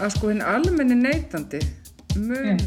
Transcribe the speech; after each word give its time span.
að 0.00 0.14
sko 0.16 0.30
hinn 0.32 0.44
almenni 0.46 0.96
neytandi 0.98 1.60
mun 2.16 2.60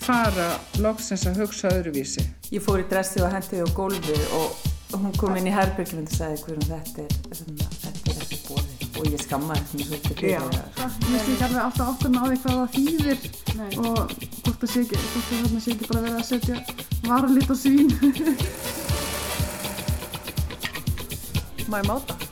fara 0.00 0.48
loksins 0.80 1.26
að 1.28 1.40
hugsa 1.44 1.70
öðruvísi. 1.76 2.22
Ég 2.50 2.64
fór 2.64 2.82
í 2.82 2.86
dressi 2.90 3.22
og 3.22 3.32
hendi 3.34 3.60
á 3.62 3.66
gólfi 3.76 4.16
og 4.36 4.48
hún 4.96 5.12
kom 5.20 5.36
inn 5.38 5.46
í 5.46 5.54
herbyrgjum 5.54 6.02
og 6.02 6.12
sagði 6.14 6.38
hverjum 6.44 6.66
þetta 6.70 6.98
er, 7.04 7.10
þetta 7.30 8.10
er 8.10 8.16
ekki 8.24 8.38
bóði 8.48 8.72
og 9.00 9.04
ég 9.06 9.20
skammaði 9.22 9.60
þetta 9.60 9.74
mjög 9.76 9.86
svolítið 9.90 10.16
fyrir 10.20 10.40
það. 10.50 10.56
Ég 10.80 11.10
veist 11.12 11.28
ekki 11.34 11.44
alveg 11.46 11.62
alltaf 11.66 11.86
okkur 11.94 12.10
með 12.14 12.20
á 12.20 12.26
því 12.26 12.36
hvað 12.40 12.56
það 12.56 12.70
þýðir 12.76 13.18
Nei. 13.60 13.72
og 13.84 13.98
hvort 14.40 14.58
það 14.64 14.70
sé 14.72 14.78
ekki, 14.86 14.96
hvort 15.12 15.28
það 15.30 15.60
sé 15.60 15.70
ekki 15.76 15.86
bara 15.92 16.04
verið 16.08 16.18
að 16.18 16.30
setja 16.32 16.56
varulít 17.06 17.50
og 17.54 17.58
svín. 17.60 17.88
Má 21.70 21.76
ég 21.78 21.86
máta? 21.86 22.29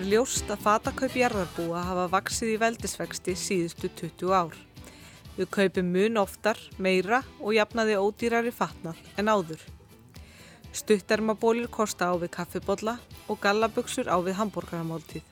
Er 0.00 0.06
ljóst 0.08 0.48
að 0.48 0.62
fatakaup 0.64 1.12
jarðarbúa 1.18 1.80
hafa 1.84 2.06
vaksið 2.14 2.54
í 2.54 2.58
veldisvexti 2.62 3.34
síðustu 3.36 3.90
20 3.98 4.30
ár. 4.32 4.54
Við 5.36 5.48
kaupum 5.52 5.90
mun 5.92 6.16
oftar, 6.22 6.56
meira 6.80 7.18
og 7.40 7.52
jafnaði 7.52 7.98
ódýrari 8.00 8.52
fatnað 8.54 8.96
en 9.20 9.28
áður. 9.28 9.60
Stuttermabólir 10.72 11.68
kosta 11.68 12.08
á 12.08 12.16
við 12.22 12.32
kaffibodla 12.38 12.94
og 13.28 13.42
gallaböksur 13.42 14.08
á 14.08 14.16
við 14.24 14.38
hambúrgaramáltíð. 14.40 15.26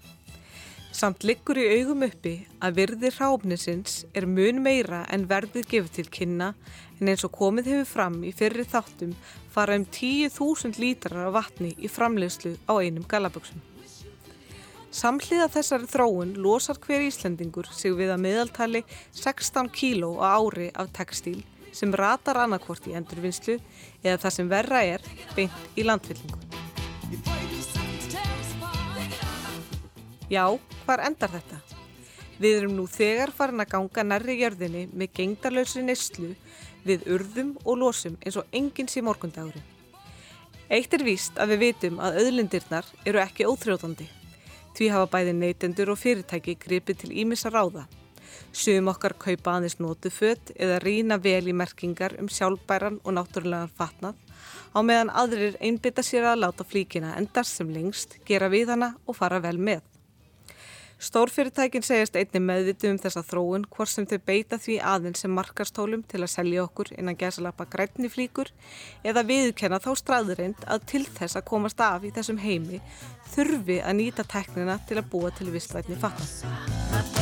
Samt 0.92 1.24
liggur 1.24 1.62
í 1.62 1.64
augum 1.78 2.04
uppi 2.04 2.34
að 2.60 2.82
virði 2.82 3.14
ráfnisins 3.14 4.02
er 4.12 4.28
mun 4.28 4.60
meira 4.66 5.06
en 5.08 5.24
verðið 5.32 5.70
gefið 5.72 5.96
til 5.96 6.06
kynna 6.18 6.50
en 6.98 7.14
eins 7.14 7.24
og 7.24 7.32
komið 7.40 7.72
hefur 7.72 7.90
fram 7.94 8.20
í 8.20 8.34
fyrri 8.36 8.68
þáttum 8.68 9.16
fara 9.54 9.80
um 9.80 9.88
10.000 9.88 10.76
lítrar 10.82 11.30
af 11.30 11.34
vatni 11.40 11.72
í 11.78 11.88
framlegslu 11.88 12.58
á 12.68 12.76
einum 12.82 13.08
gallaböksum. 13.08 13.64
Samhliða 14.88 15.50
þessari 15.52 15.84
þróun 15.84 16.30
losar 16.40 16.78
hver 16.80 17.02
Íslendingur 17.04 17.68
sig 17.76 17.92
við 17.92 18.08
að 18.14 18.22
meðaltali 18.24 18.80
16 19.12 19.68
kíló 19.68 20.14
á 20.16 20.40
ári 20.40 20.70
af 20.72 20.88
textíl 20.96 21.42
sem 21.76 21.92
ratar 21.92 22.40
annarkvort 22.40 22.88
í 22.88 22.94
endurvinnslu 22.96 23.58
eða 24.02 24.16
það 24.24 24.34
sem 24.38 24.48
verra 24.48 24.80
er 24.96 25.04
beint 25.36 25.76
í 25.76 25.84
landfyllingu. 25.84 26.40
Já, 30.32 30.44
hvar 30.86 31.04
endar 31.04 31.36
þetta? 31.36 31.60
Við 32.40 32.56
erum 32.62 32.76
nú 32.78 32.88
þegar 32.88 33.32
farin 33.34 33.60
að 33.60 33.72
ganga 33.74 34.04
nærri 34.08 34.38
jörðinni 34.40 34.86
með 34.92 35.14
gengdarlausri 35.20 35.84
neyslu 35.84 36.34
við 36.88 37.04
urðum 37.12 37.56
og 37.64 37.82
losum 37.82 38.16
eins 38.22 38.40
og 38.40 38.48
enginn 38.56 38.88
sé 38.88 39.04
morgundaguri. 39.04 39.60
Eitt 40.68 40.92
er 40.96 41.04
víst 41.04 41.36
að 41.40 41.54
við 41.54 41.66
vitum 41.66 42.00
að 42.00 42.22
auðlindirnar 42.22 42.88
eru 43.08 43.20
ekki 43.20 43.48
óþrjóðandi. 43.48 44.08
Því 44.78 44.92
hafa 44.94 45.08
bæði 45.10 45.32
neytendur 45.34 45.90
og 45.90 45.98
fyrirtæki 45.98 46.52
gripið 46.62 47.00
til 47.00 47.08
ímissa 47.18 47.50
ráða. 47.50 47.88
Sum 48.54 48.86
okkar 48.92 49.16
kaupa 49.18 49.56
aðeins 49.56 49.80
nótu 49.82 50.12
fött 50.14 50.52
eða 50.54 50.78
rína 50.84 51.18
vel 51.18 51.50
í 51.50 51.54
merkingar 51.56 52.14
um 52.22 52.28
sjálfbæran 52.30 53.00
og 53.02 53.16
náttúrulegan 53.16 53.74
fatnað 53.74 54.14
á 54.70 54.78
meðan 54.78 55.10
aðrir 55.10 55.58
einbytta 55.58 56.04
sér 56.06 56.30
að 56.30 56.44
láta 56.44 56.62
flíkina 56.62 57.16
endast 57.18 57.58
sem 57.58 57.74
lengst, 57.74 58.20
gera 58.28 58.46
við 58.52 58.70
hana 58.76 58.92
og 59.06 59.18
fara 59.18 59.42
vel 59.42 59.58
með. 59.58 59.82
Stórfyrirtækin 60.98 61.84
segjast 61.86 62.16
einni 62.18 62.40
meðvitu 62.42 62.88
um 62.90 62.96
þessa 62.98 63.22
þróun 63.22 63.66
hvort 63.70 63.92
sem 63.92 64.06
þau 64.10 64.18
beita 64.26 64.58
því 64.58 64.80
aðeins 64.92 65.22
sem 65.22 65.30
markastólum 65.30 66.02
til 66.10 66.24
að 66.24 66.32
selja 66.32 66.64
okkur 66.64 66.90
innan 66.96 67.18
gæsalappa 67.20 67.68
grætni 67.70 68.10
flíkur 68.10 68.50
eða 69.06 69.22
viðkenna 69.28 69.78
þá 69.84 69.92
straðurind 70.02 70.66
að 70.66 70.88
til 70.90 71.04
þess 71.06 71.38
að 71.38 71.46
komast 71.52 71.86
af 71.86 72.02
í 72.02 72.10
þessum 72.18 72.42
heimi 72.42 72.82
þurfi 73.30 73.78
að 73.78 73.98
nýta 74.00 74.26
teknina 74.26 74.80
til 74.90 74.98
að 74.98 75.10
búa 75.14 75.30
til 75.38 75.52
visslætni 75.54 76.02
fatna. 76.02 77.17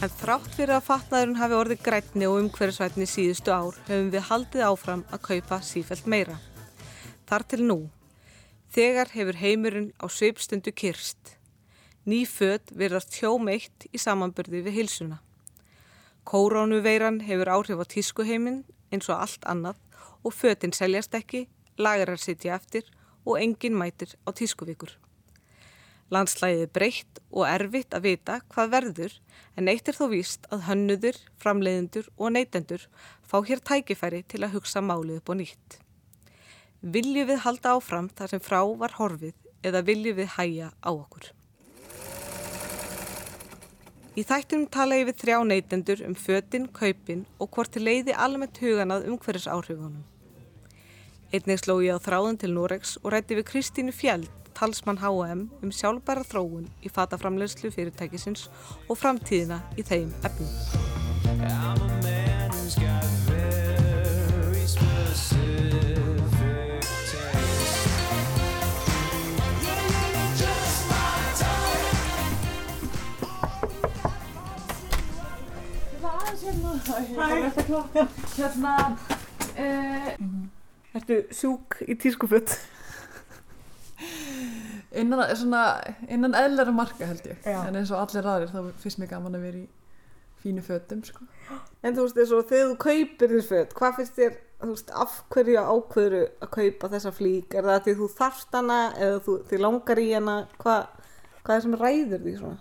En 0.00 0.08
þrátt 0.08 0.54
fyrir 0.56 0.70
að 0.78 0.86
fatnaðurinn 0.86 1.36
hafi 1.36 1.56
orðið 1.58 1.80
grætni 1.84 2.24
og 2.24 2.38
umhverfisvætni 2.40 3.04
síðustu 3.04 3.52
ár 3.52 3.74
höfum 3.84 4.06
við 4.14 4.22
haldið 4.30 4.62
áfram 4.64 5.02
að 5.12 5.20
kaupa 5.26 5.58
sífælt 5.60 6.06
meira. 6.08 6.38
Þar 7.28 7.44
til 7.52 7.58
nú. 7.66 7.76
Þegar 8.72 9.12
hefur 9.12 9.36
heimurinn 9.42 9.90
á 10.00 10.08
sveipstundu 10.08 10.72
kyrst. 10.72 11.34
Ný 12.08 12.22
född 12.24 12.72
verðast 12.80 13.18
hjómeitt 13.20 13.84
í 13.92 14.00
samanbyrði 14.00 14.62
við 14.70 14.78
hilsuna. 14.78 15.20
Kórónuveiran 16.24 17.20
hefur 17.28 17.52
áhrif 17.58 17.84
á 17.84 17.86
tískuheiminn 17.92 18.62
eins 18.88 19.12
og 19.12 19.20
allt 19.20 19.44
annað 19.44 19.84
og 20.24 20.32
föddinn 20.32 20.72
seljast 20.72 21.12
ekki, 21.12 21.44
lagarar 21.76 22.16
sitja 22.16 22.56
eftir 22.56 22.88
og 23.28 23.36
enginn 23.36 23.76
mætir 23.76 24.16
á 24.24 24.32
tískuvíkur. 24.32 24.96
Landslæðið 26.10 26.64
er 26.64 26.70
breytt 26.74 27.20
og 27.30 27.44
erfitt 27.46 27.94
að 27.94 28.06
vita 28.08 28.40
hvað 28.50 28.72
verður 28.72 29.12
en 29.60 29.70
eitt 29.70 29.90
er 29.90 29.94
þó 29.94 30.06
víst 30.10 30.48
að 30.50 30.64
hönnuður, 30.66 31.18
framleiðendur 31.38 32.08
og 32.16 32.34
neytendur 32.34 32.86
fá 33.22 33.38
hér 33.46 33.62
tækifæri 33.62 34.24
til 34.26 34.42
að 34.42 34.56
hugsa 34.56 34.82
málið 34.82 35.20
upp 35.20 35.30
og 35.30 35.38
nýtt. 35.38 35.76
Viljum 36.80 37.28
við 37.30 37.44
halda 37.44 37.76
áfram 37.76 38.10
þar 38.18 38.34
sem 38.34 38.42
frá 38.42 38.58
var 38.82 38.96
horfið 38.98 39.36
eða 39.62 39.84
viljum 39.86 40.18
við 40.18 40.34
hæja 40.34 40.72
á 40.82 40.90
okkur? 40.90 41.30
Í 44.18 44.24
þættunum 44.26 44.66
tala 44.74 44.98
ég 44.98 45.06
við 45.12 45.20
þrjá 45.22 45.36
neytendur 45.46 46.00
um 46.08 46.16
fötinn, 46.18 46.66
kaupin 46.74 47.22
og 47.38 47.54
hvort 47.54 47.78
leiði 47.78 48.16
almennt 48.18 48.58
huganað 48.58 49.06
umhverjus 49.12 49.46
áhrifunum. 49.46 50.02
Einnig 51.30 51.60
sló 51.62 51.76
ég 51.78 51.94
á 51.94 52.02
þráðun 52.02 52.40
til 52.42 52.48
Noregs 52.50 52.96
og 53.04 53.12
rætti 53.14 53.36
við 53.38 53.44
Kristínu 53.52 53.92
Fjeld 53.94 54.26
talsmann 54.50 54.98
H&M 54.98 55.44
um 55.62 55.70
sjálfbæra 55.70 56.24
þróun 56.26 56.66
í 56.82 56.90
fataframlegslu 56.90 57.70
fyrirtækisins 57.70 58.48
og 58.90 58.98
framtíðina 58.98 59.62
í 59.78 59.86
þeim 59.86 60.10
efnum. 60.26 60.50
Hérna, 78.36 78.74
uh, 79.56 80.39
Ertu 80.96 81.20
sjúk 81.34 81.80
í 81.86 81.96
tískufut? 82.00 82.56
innan, 85.00 85.22
innan 86.08 86.34
eðlera 86.34 86.72
marka 86.74 87.06
held 87.06 87.26
ég 87.28 87.44
Já. 87.44 87.60
en 87.68 87.76
eins 87.78 87.92
og 87.92 88.00
allir 88.00 88.26
aðrir 88.26 88.52
þá 88.54 88.70
finnst 88.82 89.00
mér 89.02 89.12
gaman 89.12 89.36
að 89.38 89.44
vera 89.46 89.60
í 89.60 89.66
fínu 90.40 90.64
fötum 90.64 91.02
sko. 91.04 91.26
En 91.84 91.94
þú 91.96 92.06
veist, 92.06 92.18
eins 92.22 92.32
og 92.32 92.48
þegar 92.48 92.70
þú 92.70 92.78
kaupir 92.86 93.34
þér 93.34 93.44
föt, 93.50 93.74
hvað 93.76 93.98
finnst 93.98 94.16
þér, 94.16 94.38
þú 94.62 94.70
veist, 94.72 94.94
af 95.04 95.18
hverju 95.34 95.60
ákveður 95.60 96.16
að 96.24 96.50
kaupa 96.56 96.90
þessa 96.94 97.12
flík? 97.12 97.54
Er 97.54 97.68
það 97.68 97.84
því 97.86 97.94
þú 98.00 98.08
þarft 98.16 98.56
hana 98.56 98.80
eða 98.96 99.20
þú, 99.26 99.36
þið 99.50 99.64
langar 99.66 100.00
í 100.00 100.08
hana? 100.14 100.36
Hvað, 100.62 101.06
hvað 101.44 101.56
er 101.56 101.64
sem 101.66 101.78
ræður 101.84 102.26
því 102.26 102.34
svona? 102.40 102.60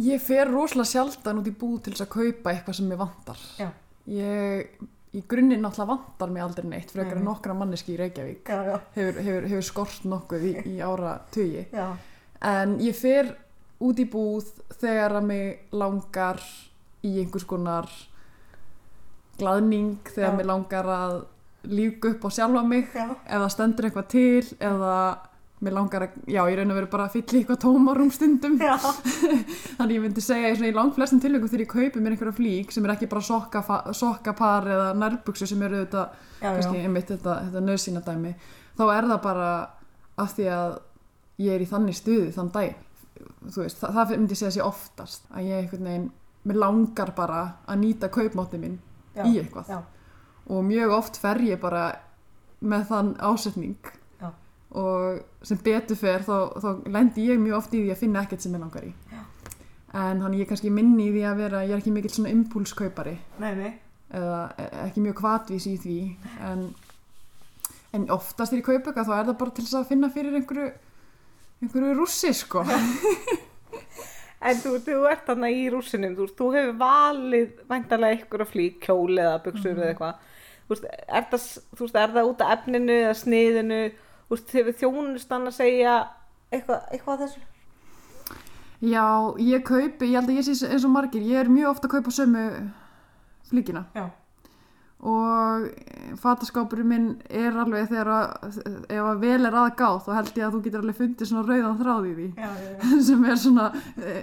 ég 0.00 0.22
fer 0.22 0.48
rosalega 0.48 0.88
sjaldan 0.88 1.40
út 1.42 1.48
í 1.50 1.54
búð 1.60 1.80
til 1.84 1.94
þess 1.94 2.06
að 2.06 2.12
kaupa 2.14 2.52
eitthvað 2.54 2.78
sem 2.78 2.88
mér 2.88 3.00
vantar 3.02 3.40
Já. 3.58 3.68
ég 4.08 4.70
í 5.16 5.22
grunninn 5.26 5.62
náttúrulega 5.64 5.90
vantar 5.90 6.30
mig 6.30 6.42
aldrei 6.44 6.68
neitt 6.70 6.92
frekar 6.94 7.18
en 7.18 7.24
nokkra 7.26 7.54
manneski 7.58 7.96
í 7.96 7.98
Reykjavík 7.98 8.48
Já, 8.48 8.60
já. 8.68 8.76
hefur, 8.94 9.20
hefur, 9.26 9.48
hefur 9.50 9.66
skort 9.66 10.04
nokkuð 10.06 10.44
í, 10.46 10.52
í 10.70 10.76
ára 10.86 11.16
tugi 11.34 11.64
Já. 11.74 11.88
en 12.46 12.76
ég 12.84 12.94
fer 12.98 13.32
út 13.80 13.98
í 13.98 14.06
búð 14.12 14.52
þegar 14.78 15.16
að 15.18 15.26
mig 15.32 15.74
langar 15.74 16.42
í 17.02 17.16
einhvers 17.24 17.48
konar 17.48 17.88
glaðning 19.40 19.98
þegar 20.12 20.30
Já. 20.34 20.36
mig 20.36 20.46
langar 20.50 20.90
að 20.94 21.16
líka 21.70 22.14
upp 22.14 22.22
á 22.24 22.30
sjálfa 22.32 22.62
mig 22.64 22.86
það 22.94 23.48
stendur 23.52 23.88
eitthvað 23.88 24.08
til 24.14 24.46
eða 24.60 24.94
mér 25.60 25.74
langar 25.76 26.06
að, 26.06 26.12
já, 26.32 26.40
ég 26.48 26.56
raun 26.56 26.70
að 26.72 26.78
vera 26.80 26.88
bara 26.94 27.04
að 27.08 27.16
fylla 27.18 27.38
eitthvað 27.40 27.58
tómarum 27.64 28.10
stundum 28.14 28.54
þannig 29.76 29.94
ég 29.96 30.04
myndi 30.06 30.22
segja 30.24 30.50
í, 30.52 30.54
svona, 30.56 30.70
í 30.72 30.76
langflestum 30.76 31.20
tilvægum 31.20 31.50
þegar 31.52 31.64
ég 31.66 31.72
kaupi 31.74 32.00
mér 32.04 32.14
einhverja 32.16 32.36
flík 32.38 32.72
sem 32.72 32.86
er 32.88 32.94
ekki 32.94 33.08
bara 33.10 33.24
sokka, 33.26 33.62
sokkapar 33.96 34.68
eða 34.72 34.86
nærbuksu 34.96 35.48
sem 35.50 35.62
eru 35.66 35.82
þetta, 35.82 36.06
Já, 36.40 36.46
kannski 36.54 36.78
já. 36.80 36.84
einmitt 36.88 37.12
þetta, 37.12 37.36
þetta 37.48 37.64
nöðsýna 37.66 38.04
dæmi 38.06 38.32
þá 38.80 38.84
er 38.94 39.10
það 39.12 39.20
bara 39.28 39.50
af 40.24 40.32
því 40.38 40.48
að 40.56 40.78
ég 41.44 41.56
er 41.58 41.64
í 41.66 41.68
þannig 41.68 42.00
stuði 42.00 42.32
þann 42.36 42.52
dag 42.56 42.74
þú 43.52 43.64
veist, 43.66 43.80
það, 43.84 43.96
það 44.00 44.16
myndi 44.16 44.40
segja 44.40 44.54
sér 44.56 44.68
oftast 44.70 45.28
að 45.34 45.48
ég 45.50 45.64
einhvern 45.64 45.88
veginn, 45.90 46.10
mér 46.48 46.62
langar 46.64 47.12
bara 47.16 47.40
að 47.68 47.82
nýta 47.84 48.08
kaupmátti 48.12 48.60
minn 48.62 48.78
Já, 49.12 49.26
í 49.28 49.36
eitthvað 49.42 49.68
já. 49.74 49.80
og 50.48 50.64
mjög 50.64 50.96
oft 50.96 51.20
fer 51.20 51.40
ég 51.44 51.60
bara 51.60 51.90
með 52.60 52.82
þann 52.90 53.10
ásetning. 53.24 53.76
Og 54.70 55.20
sem 55.42 55.58
betur 55.64 55.96
fer 55.98 56.22
þá, 56.22 56.36
þá 56.62 56.68
lendi 56.94 57.24
ég 57.26 57.40
mjög 57.42 57.56
oft 57.56 57.72
í 57.74 57.80
því 57.84 57.90
að 57.94 57.98
finna 58.04 58.22
ekkert 58.22 58.44
sem 58.44 58.52
ég 58.54 58.60
langar 58.62 58.84
í 58.86 58.92
Já. 59.10 59.22
en 59.98 60.20
þannig 60.22 60.38
ég 60.38 60.44
er 60.46 60.50
kannski 60.52 60.70
minni 60.70 61.08
í 61.08 61.14
því 61.16 61.24
að 61.26 61.40
vera 61.42 61.62
ég 61.66 61.72
er 61.74 61.80
ekki 61.82 61.94
mikill 61.96 62.12
svona 62.14 62.30
impulskaupari 62.36 63.16
Nei, 63.42 63.54
nei. 63.58 63.72
eða 64.14 64.38
e- 64.62 64.68
ekki 64.86 65.02
mjög 65.08 65.16
kvatvís 65.22 65.66
í 65.66 65.74
því 65.82 65.96
en, 66.52 66.62
en 67.98 68.06
oftast 68.14 68.54
þegar 68.54 68.76
ég 68.76 68.80
eitthvað 68.86 69.10
þá 69.10 69.16
er 69.18 69.26
það 69.32 69.38
bara 69.42 69.56
til 69.58 69.64
þess 69.66 69.80
að 69.80 69.88
finna 69.90 70.12
fyrir 70.14 70.38
einhverju 70.38 70.70
einhverju 71.60 71.96
rússi 71.98 72.30
sko 72.44 72.62
En 74.40 74.56
þú, 74.56 74.70
þú 74.80 74.94
ert 75.10 75.26
þarna 75.28 75.50
í 75.52 75.66
rússinum, 75.68 76.14
þú, 76.16 76.26
þú 76.32 76.46
hefur 76.54 76.76
valið 76.80 77.50
væntalega 77.68 78.16
ykkur 78.22 78.40
að 78.46 78.48
flýk, 78.54 78.78
kjól 78.86 79.18
eða 79.20 79.34
buksur 79.44 79.74
Mhm. 79.74 79.80
eða 79.82 79.90
eitthvað. 79.92 80.22
Þú 80.64 80.72
veist, 80.72 80.86
er 81.18 81.26
það, 81.28 81.42
þú 81.76 81.80
veist, 81.84 81.98
er 82.00 82.14
það 82.14 82.30
út 82.30 82.40
af 82.46 82.52
efninu 82.54 82.94
eða 83.02 83.18
sniðinu? 83.20 83.80
Veist, 84.30 84.52
hefur 84.54 84.76
þjónustan 84.78 85.48
að 85.50 85.56
segja 85.56 85.94
eitthvað, 86.52 86.84
eitthvað 86.94 87.14
að 87.16 87.24
þessu? 87.26 87.40
já, 88.80 89.04
ég 89.44 89.64
kaupi, 89.66 90.06
ég 90.08 90.16
held 90.20 90.30
að 90.30 90.38
ég 90.38 90.46
sé 90.46 90.70
eins 90.70 90.86
og 90.88 90.94
margir 90.94 91.20
ég 91.26 91.42
er 91.42 91.50
mjög 91.52 91.74
ofta 91.74 91.88
að 91.90 91.98
kaupa 91.98 92.14
sömu 92.16 92.44
flíkina 93.50 93.82
Já. 93.92 94.06
og 95.00 95.66
fataskápurinn 96.22 96.88
minn 96.88 97.08
er 97.28 97.56
alveg 97.60 97.90
þegar 97.90 98.10
að 98.14 98.56
ef 98.88 99.08
að 99.10 99.20
vel 99.24 99.48
er 99.50 99.56
aðgáð 99.64 99.98
þá 100.06 100.10
held 100.18 100.32
ég 100.40 100.46
að 100.46 100.54
þú 100.56 100.60
getur 100.66 100.82
alveg 100.84 100.98
fundið 101.00 101.30
svona 101.30 101.44
rauðan 101.48 101.78
þráð 101.82 102.08
í 102.08 102.14
því 102.20 102.28
Já, 102.40 102.48
já, 102.64 102.94
sem 103.10 103.24
er 103.32 103.40
svona 103.44 103.66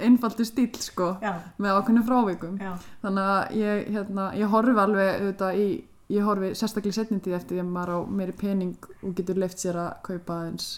einfaldi 0.08 0.48
stíl 0.50 0.70
sko 0.88 1.12
já. 1.22 1.34
með 1.58 1.78
ákveðnum 1.82 2.08
frávikum 2.10 2.58
Já, 2.62 2.72
þannig 3.06 3.32
að 3.36 3.58
ég, 3.62 3.86
hérna, 3.98 4.28
ég 4.42 4.54
horfi 4.56 4.78
alveg 4.88 5.14
auðvitað 5.22 5.62
í 5.62 5.70
ég 6.14 6.24
horfi 6.24 6.54
sérstaklega 6.56 6.94
í 6.94 6.98
setningtíð 6.98 7.38
eftir 7.38 7.58
því 7.58 7.64
að 7.64 7.74
maður 7.76 7.94
á 7.94 8.00
meiri 8.20 8.36
pening 8.38 8.90
og 9.02 9.16
getur 9.18 9.40
leift 9.42 9.60
sér 9.64 9.80
að 9.82 9.90
kaupa 10.08 10.42
eins 10.48 10.70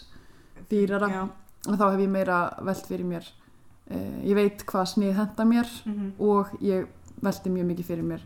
dýrara. 0.69 1.09
Já. 1.09 1.23
og 1.67 1.75
þá 1.75 1.85
hef 1.91 1.99
ég 1.99 2.11
meira 2.13 2.39
velt 2.63 2.87
fyrir 2.87 3.07
mér 3.09 3.25
eh, 3.91 4.19
ég 4.29 4.37
veit 4.37 4.63
hvað 4.69 4.93
snið 4.93 5.17
henda 5.17 5.45
mér 5.45 5.73
Mm 5.85 6.13
og 6.19 6.53
ég 6.61 6.87
velti 7.21 7.51
mjög 7.51 7.67
mikið 7.73 7.85
fyrir 7.85 8.07
mér 8.07 8.23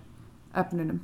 efnunum. 0.54 1.00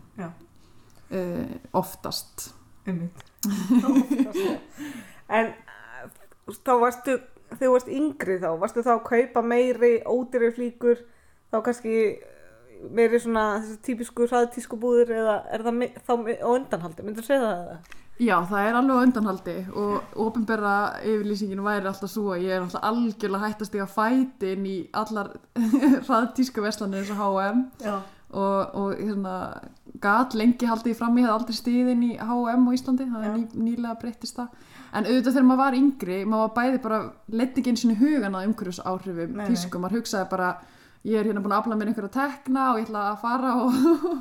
Eh, 1.10 1.56
oftast. 1.74 2.54
Einmitt. 2.86 3.24
en 5.38 5.54
veist, 6.46 6.62
þá 6.66 6.74
varstu, 6.82 7.16
þegar 7.50 7.62
þú 7.64 7.72
varst 7.74 7.94
yngri 8.00 8.38
þá, 8.42 8.50
varstu 8.62 8.84
þá 8.86 8.92
að 8.96 9.06
kaupa 9.08 9.44
meiri 9.46 9.94
ódýri 10.06 10.52
flíkur, 10.54 11.02
þá 11.50 11.62
kannski 11.66 11.96
meiri 12.96 13.20
svona 13.20 13.46
típisku 13.86 14.28
hraðtískubúður 14.30 15.16
eða 15.18 15.38
er 15.52 15.64
það 15.66 15.82
þá 16.08 16.14
á 16.40 16.50
undanhaldi, 16.54 17.06
myndur 17.06 17.26
þú 17.26 17.32
segja 17.32 17.42
það 17.48 17.64
eða? 17.64 17.80
Já, 18.20 18.36
það 18.50 18.66
er 18.68 18.76
alveg 18.76 18.98
á 19.00 19.04
undanhaldi 19.08 19.54
og 19.80 20.16
ofinbera 20.26 20.72
yfirlýsingin 21.08 21.64
væri 21.64 21.88
alltaf 21.88 22.12
svo 22.12 22.34
að 22.36 22.46
ég 22.48 22.56
er 22.58 22.66
alltaf 22.66 22.84
algjörlega 22.90 23.46
hægt 23.46 23.62
að 23.64 23.70
stiga 23.70 23.86
fætin 23.88 24.66
í 24.68 24.78
allar 25.00 25.30
hraðtísku 26.08 26.64
veslanir 26.66 27.06
eins 27.06 27.14
og 27.16 27.22
H&M 27.24 27.62
og, 28.30 28.76
og 28.76 28.90
hérna, 29.00 29.36
gat 30.04 30.36
lengi 30.38 30.68
haldið 30.70 30.98
fram 31.00 31.16
í, 31.18 31.24
hefði 31.24 31.36
aldrei 31.38 31.56
stíðin 31.58 32.04
í 32.10 32.12
H&M 32.20 32.68
á 32.68 32.72
Íslandi, 32.76 33.08
það 33.10 33.24
er 33.30 33.38
ný, 33.38 33.46
nýlega 33.70 33.96
breyttist 34.04 34.38
það 34.42 34.68
en 34.90 35.06
auðvitað 35.08 35.32
þegar 35.36 35.48
maður 35.48 35.62
var 35.64 35.78
yngri 35.80 36.20
maður 36.26 36.44
var 36.44 36.54
bæði 36.60 36.82
bara, 36.84 37.00
leti 37.40 37.62
ekki 37.62 37.72
einu 37.74 37.82
sinni 37.84 37.98
hugan 38.00 38.36
að 38.36 38.50
umhverjus 38.50 38.82
áhrifum 38.84 39.34
Nei, 39.36 39.44
nei. 39.46 39.50
tísku 39.54 39.82
maður 39.82 40.00
hugsaði 40.00 40.30
bara, 40.32 40.52
ég 41.08 41.20
er 41.20 41.30
hérna 41.30 41.44
búin 41.44 41.56
að 41.56 41.62
afla 41.64 41.78
mér 41.80 41.92
einhverja 41.92 42.14
tekna 42.16 42.66
og 42.74 42.80
ég 42.82 42.90
ætla 42.90 43.04
að 43.12 43.22
fara 43.22 43.54
og, 43.64 43.72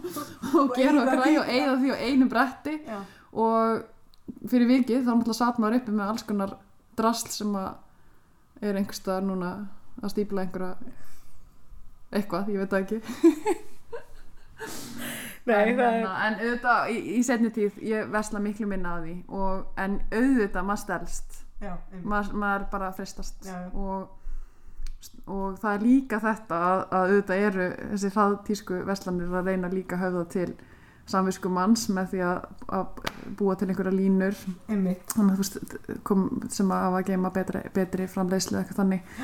og 0.60 0.74
gera 0.76 1.02
og 1.02 1.10
græja 1.12 1.42
og 1.42 1.52
eigða 1.54 1.76
því 1.82 1.94
á 1.94 1.96
einu 2.06 2.28
bretti. 2.30 2.76
Já. 2.86 2.98
og 3.32 4.46
fyrir 4.50 4.68
vikið 4.68 5.04
þá 5.06 5.12
náttúrulega 5.12 5.38
satt 5.40 5.58
maður 5.58 5.80
uppi 5.80 5.96
með 5.96 6.12
alls 6.12 6.26
konar 6.28 6.54
drasl 6.98 7.32
sem 7.32 7.56
að 7.58 8.68
er 8.68 8.78
einhverstaðar 8.78 9.26
núna 9.26 9.52
að 10.02 10.12
stípla 10.14 10.44
einhverja 10.44 10.76
eitthvað, 12.08 12.52
ég 12.54 12.62
veit 12.62 12.72
það 12.72 12.84
ekki. 12.84 12.98
Nei, 15.48 15.54
en, 15.54 15.78
er, 15.80 15.90
hérna, 15.92 16.12
en 16.26 16.34
auðvitað 16.42 16.90
í, 16.92 16.96
í 17.16 17.20
setni 17.24 17.50
tíð 17.54 17.78
ég 17.88 18.08
vesla 18.12 18.40
miklu 18.42 18.66
minna 18.68 18.98
að 18.98 19.06
því 19.06 19.14
og, 19.38 19.62
en 19.80 19.94
auðvitað 20.12 20.66
maður 20.68 20.82
stelst 20.82 21.38
já, 21.62 21.72
maður, 22.02 22.34
maður 22.42 22.66
bara 22.72 22.90
frestast 22.96 23.46
Já, 23.46 23.54
já. 23.54 23.68
og, 23.72 24.17
og 25.28 25.58
það 25.60 25.74
er 25.74 25.84
líka 25.84 26.18
þetta 26.22 26.58
að, 26.70 26.80
að 26.88 27.12
auðvitað 27.12 27.44
eru 27.48 27.66
þessi 27.92 28.10
hraðtísku 28.14 28.78
veslanir 28.88 29.36
að 29.38 29.50
reyna 29.52 29.70
líka 29.72 29.98
höfða 30.00 30.24
til 30.32 30.48
samvisku 31.08 31.48
manns 31.52 31.86
með 31.92 32.10
því 32.12 32.22
að, 32.28 32.48
að 32.76 33.04
búa 33.38 33.54
til 33.56 33.68
einhverja 33.70 33.94
línur. 33.96 34.40
Kom, 36.04 36.24
sem 36.52 36.72
að 36.72 36.82
hafa 36.84 36.98
að 37.02 37.12
geima 37.12 37.30
betri, 37.32 37.62
betri 37.76 38.08
framleiðslu 38.12 38.58
eða 38.58 38.64
eitthvað 38.64 38.82
þannig. 38.82 39.14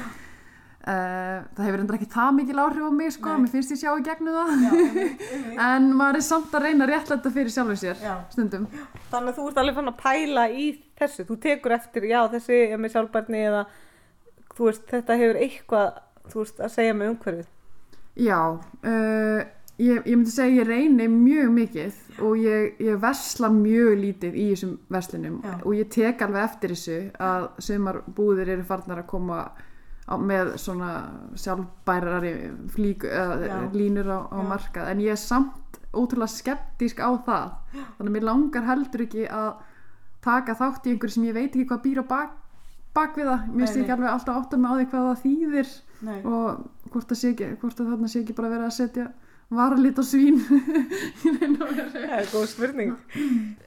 Uh, 0.84 1.38
það 1.56 1.64
hefur 1.64 1.80
endur 1.80 1.96
ekki 1.96 2.10
það 2.12 2.32
mikil 2.36 2.58
áhrif 2.60 2.84
á 2.84 2.92
mig 2.92 3.12
sko, 3.14 3.30
Nei. 3.32 3.38
mér 3.40 3.52
finnst 3.54 3.70
ég 3.72 3.78
sjá 3.80 3.90
í 3.96 4.02
gegnum 4.04 4.34
það. 4.36 4.50
Já, 4.60 4.72
einmitt, 4.74 5.22
einmitt. 5.32 5.60
en 5.64 5.86
maður 5.96 6.18
er 6.18 6.24
samt 6.26 6.56
að 6.58 6.66
reyna 6.66 6.88
réttlæta 6.90 7.32
fyrir 7.32 7.54
sjálfur 7.54 7.78
sér 7.80 8.02
Já. 8.04 8.12
stundum. 8.34 8.66
Þannig 9.08 9.30
að 9.32 9.38
þú 9.38 9.46
ert 9.48 9.60
alveg 9.62 9.78
fann 9.78 9.92
að 9.94 9.96
pæla 10.02 10.44
í 10.52 10.66
þessu, 11.00 11.24
þú 11.30 11.38
tekur 11.46 11.76
eftir, 11.78 12.08
já 12.12 12.18
þessi 12.34 12.58
er 12.66 12.82
með 12.84 12.92
sjálfbarni 12.98 13.40
eða 13.48 13.62
þú 14.56 14.70
veist, 14.70 14.86
þetta 14.90 15.18
hefur 15.20 15.42
eitthvað, 15.42 16.00
þú 16.30 16.40
veist, 16.44 16.62
að 16.62 16.72
segja 16.76 16.94
með 16.96 17.12
umhverfið. 17.12 17.50
Já, 18.14 18.38
uh, 18.86 19.40
ég, 19.82 20.00
ég 20.06 20.14
myndi 20.14 20.30
segja 20.30 20.62
ég 20.62 20.68
reyni 20.68 21.08
mjög 21.10 21.52
mikið 21.56 22.22
og 22.22 22.38
ég, 22.38 22.80
ég 22.86 22.98
versla 23.02 23.50
mjög 23.50 23.94
lítið 23.98 24.38
í 24.38 24.48
þessum 24.52 24.74
verslinum 24.94 25.40
Já. 25.42 25.54
og 25.58 25.74
ég 25.74 25.90
tek 25.90 26.22
alveg 26.22 26.46
eftir 26.46 26.74
þessu 26.76 26.98
að 27.18 27.48
sumar 27.66 27.98
búðir 28.14 28.52
eru 28.54 28.66
farnar 28.68 29.02
að 29.02 29.08
koma 29.10 29.40
á, 29.50 30.14
með 30.14 30.54
svona 30.62 30.92
sjálfbærari 31.42 32.34
flík, 32.74 33.08
uh, 33.08 33.66
línur 33.74 34.12
á, 34.14 34.20
á 34.30 34.38
markað. 34.46 34.92
En 34.92 35.02
ég 35.02 35.16
er 35.16 35.20
samt 35.20 35.80
ótrúlega 35.94 36.30
skeptísk 36.30 37.02
á 37.02 37.10
það. 37.26 37.50
Þannig 37.74 38.08
að 38.08 38.14
mér 38.16 38.28
langar 38.30 38.68
heldur 38.70 39.06
ekki 39.08 39.26
að 39.26 39.50
taka 40.24 40.56
þátt 40.58 40.86
í 40.86 40.94
einhverju 40.94 41.16
sem 41.18 41.28
ég 41.28 41.36
veit 41.36 41.50
ekki 41.50 41.66
hvað 41.68 41.82
býr 41.84 42.00
á 42.00 42.04
bak, 42.14 42.38
bak 42.94 43.18
við 43.18 43.30
það 43.30 43.52
mér 43.58 43.70
sé 43.70 43.82
ekki 43.82 43.94
alveg 43.94 44.10
alltaf 44.10 44.40
átt 44.40 44.56
með 44.58 44.70
á 44.70 44.74
því 44.78 44.86
hvað 44.92 45.06
það 45.08 45.22
þýðir 45.24 45.70
Nei. 46.04 46.18
og 46.22 46.90
hvort 46.94 47.14
ekki 47.32 47.50
hvort 47.62 47.78
það 47.78 47.92
þarna 47.92 48.10
sé 48.12 48.22
ekki 48.22 48.36
bara 48.38 48.52
verið 48.52 48.68
að 48.68 48.76
setja 48.78 49.06
svín 50.08 50.38
í 51.26 51.32
raun 51.38 51.56
og 51.60 51.72
veru. 51.74 51.88
Það 51.94 52.14
er 52.18 52.30
góð 52.32 52.46
spurning. 52.50 52.94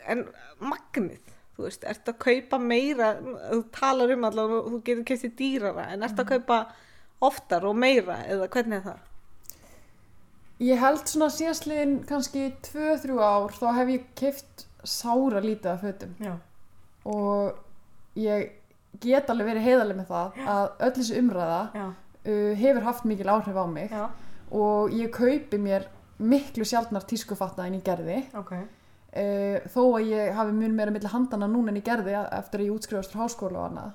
En 0.09 0.23
magnið, 0.59 1.35
þú 1.55 1.67
veist, 1.67 1.85
ertu 1.87 2.13
að 2.13 2.21
kaupa 2.25 2.59
meira, 2.59 3.11
þú 3.21 3.59
talar 3.75 4.15
um 4.15 4.25
allavega, 4.27 4.71
þú 4.73 4.81
getur 4.89 5.05
kestið 5.11 5.35
dýrara, 5.39 5.85
en 5.93 6.07
ertu 6.07 6.25
að 6.25 6.33
kaupa 6.33 6.57
oftar 7.27 7.67
og 7.69 7.77
meira, 7.77 8.17
eða 8.25 8.49
hvernig 8.51 8.81
er 8.81 8.89
það? 8.89 9.05
ég 10.63 10.79
held 10.81 11.05
svona 11.05 11.29
síðastliðin 11.33 11.99
kannski 12.09 12.47
2-3 12.65 13.17
ár 13.21 13.53
þá 13.53 13.67
hef 13.77 13.91
ég 13.93 14.05
keift 14.17 14.65
sára 14.87 15.41
lítið 15.43 15.71
af 15.73 15.83
fötum 15.83 16.15
Já. 16.23 16.33
og 17.05 17.59
ég 18.17 18.55
get 19.03 19.29
alveg 19.29 19.47
verið 19.51 19.67
heiðarlega 19.67 19.99
með 20.01 20.09
það 20.13 20.39
að 20.55 20.69
öll 20.87 20.93
þessi 20.97 21.19
umræða 21.21 21.59
Já. 21.75 21.85
uh, 21.87 22.55
hefur 22.63 22.87
haft 22.87 23.05
mikil 23.05 23.29
áhrif 23.33 23.57
á 23.59 23.65
mig 23.67 23.91
Já. 23.91 24.07
og 24.51 24.91
ég 24.95 25.11
kaupi 25.15 25.57
mér 25.61 25.87
miklu 26.17 26.65
sjaldnar 26.65 27.05
tískufatna 27.05 27.67
en 27.67 27.77
ég 27.77 27.83
gerði 27.85 28.23
Ok. 28.37 28.51
uh, 28.57 29.57
þó 29.69 29.81
að 29.99 30.09
ég 30.11 30.33
hafi 30.35 30.51
mun 30.57 30.75
meira 30.75 30.91
milli 30.91 31.11
handana 31.13 31.47
núna 31.51 31.69
en 31.73 31.79
ég 31.81 31.85
gerði 31.85 32.15
eftir 32.17 32.59
að 32.63 32.67
ég 32.69 32.75
útskrifast 32.79 33.13
frá 33.13 33.25
háskóla 33.25 33.59
og 33.63 33.69
annað 33.71 33.91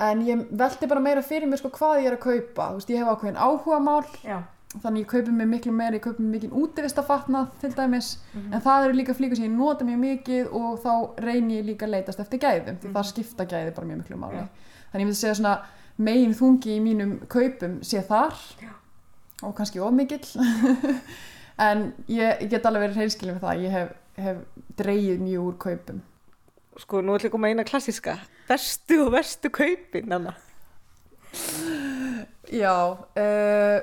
en 0.00 0.22
ég 0.24 0.46
velti 0.56 0.86
bara 0.88 1.00
meira 1.04 1.20
fyrir 1.22 1.48
mér 1.48 1.60
sko 1.60 1.68
hvað 1.76 1.98
ég 2.00 2.06
er 2.08 2.14
að 2.16 2.22
kaupa 2.24 2.70
veist, 2.76 2.88
ég 2.90 3.02
hef 3.02 3.10
ákveðin 3.12 3.36
áhugamál 3.40 4.04
Já. 4.24 4.38
Þannig 4.78 5.02
ég 5.02 5.08
kaupi 5.10 5.32
mér 5.34 5.48
miklu 5.50 5.72
meira 5.74 5.98
ég 5.98 6.04
kaupi 6.04 6.22
mér 6.22 6.36
mikið 6.36 6.52
útivistafatnað 6.60 7.48
til 7.62 7.70
dæmis 7.74 8.10
en 8.38 8.60
það 8.62 8.84
eru 8.86 8.98
líka 9.00 9.16
flíkur 9.18 9.36
sem 9.40 9.48
ég 9.48 9.56
nota 9.56 9.86
mjög 9.88 10.02
mikið 10.04 10.52
og 10.60 10.76
þá 10.84 10.92
reyni 11.26 11.56
ég 11.58 11.66
líka 11.66 11.88
að 11.88 11.94
leitast 11.96 12.22
eftir 12.22 12.42
gæðum 12.44 12.78
því 12.82 12.92
það 12.94 13.08
skipta 13.10 13.46
gæði 13.50 13.72
bara 13.74 13.88
mjög 13.90 14.02
miklu 14.04 14.20
máli 14.20 14.38
Já. 14.38 14.46
þannig 14.92 15.02
ég 15.02 15.10
myndi 15.10 15.20
segja 15.22 15.38
svona 15.40 15.54
megin 15.98 16.36
þungi 16.38 16.76
í 16.76 16.84
mínum 16.84 17.16
kaupum 17.32 17.80
sé 17.82 18.04
þar 18.06 18.38
Já. 18.62 18.70
og 19.42 19.56
kannski 19.58 19.82
of 19.82 19.96
mikill 19.96 20.22
en 21.70 21.90
ég, 22.06 22.38
ég 22.44 22.46
get 22.54 22.70
alveg 22.70 22.86
verið 22.86 23.00
hreinskilin 23.02 23.40
með 23.40 23.48
það 23.48 23.64
ég 23.66 23.74
hef, 23.74 23.90
hef 24.22 24.44
dreigið 24.78 25.26
mjög 25.26 25.50
úr 25.50 25.58
kaupum 25.66 26.00
Sko, 26.78 27.02
nú 27.02 27.12
ætlum 27.12 27.26
ég 27.26 27.28
að 27.28 27.34
koma 27.34 27.48
eina 27.50 27.64
klassíska. 27.66 28.14
bestu 28.48 29.00
og 29.02 29.10
verstu 29.12 29.50
kaupin 29.52 30.12
Anna? 30.14 30.36
Já, 32.50 32.72
uh, 32.96 33.80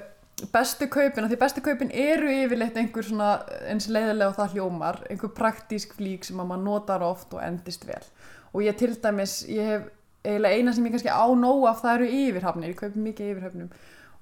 bestu 0.53 0.88
kaupin, 0.94 1.25
af 1.25 1.32
því 1.32 1.39
bestu 1.41 1.62
kaupin 1.65 1.91
eru 1.91 2.29
yfirleitt 2.29 2.77
einhver 2.77 3.06
svona 3.06 3.29
eins 3.72 3.88
leiðilega 3.89 4.29
og 4.32 4.38
það 4.38 4.56
hljómar, 4.56 5.00
einhver 5.10 5.34
praktísk 5.38 5.96
flík 5.98 6.27
sem 6.27 6.39
að 6.39 6.51
maður 6.51 6.65
notar 6.67 7.06
oft 7.06 7.34
og 7.34 7.44
endist 7.44 7.88
vel. 7.89 8.03
Og 8.53 8.63
ég 8.65 8.77
til 8.77 8.94
dæmis, 9.01 9.39
ég 9.50 9.72
hef 9.72 9.88
eiginlega 10.27 10.60
eina 10.60 10.74
sem 10.74 10.86
ég 10.86 10.94
kannski 10.94 11.13
á 11.13 11.25
nóg 11.38 11.67
af 11.70 11.82
það 11.84 11.96
eru 11.96 12.10
yfirhafnir, 12.22 12.74
ég 12.74 12.82
kaupi 12.82 13.06
mikið 13.08 13.32
yfirhafnum 13.34 13.72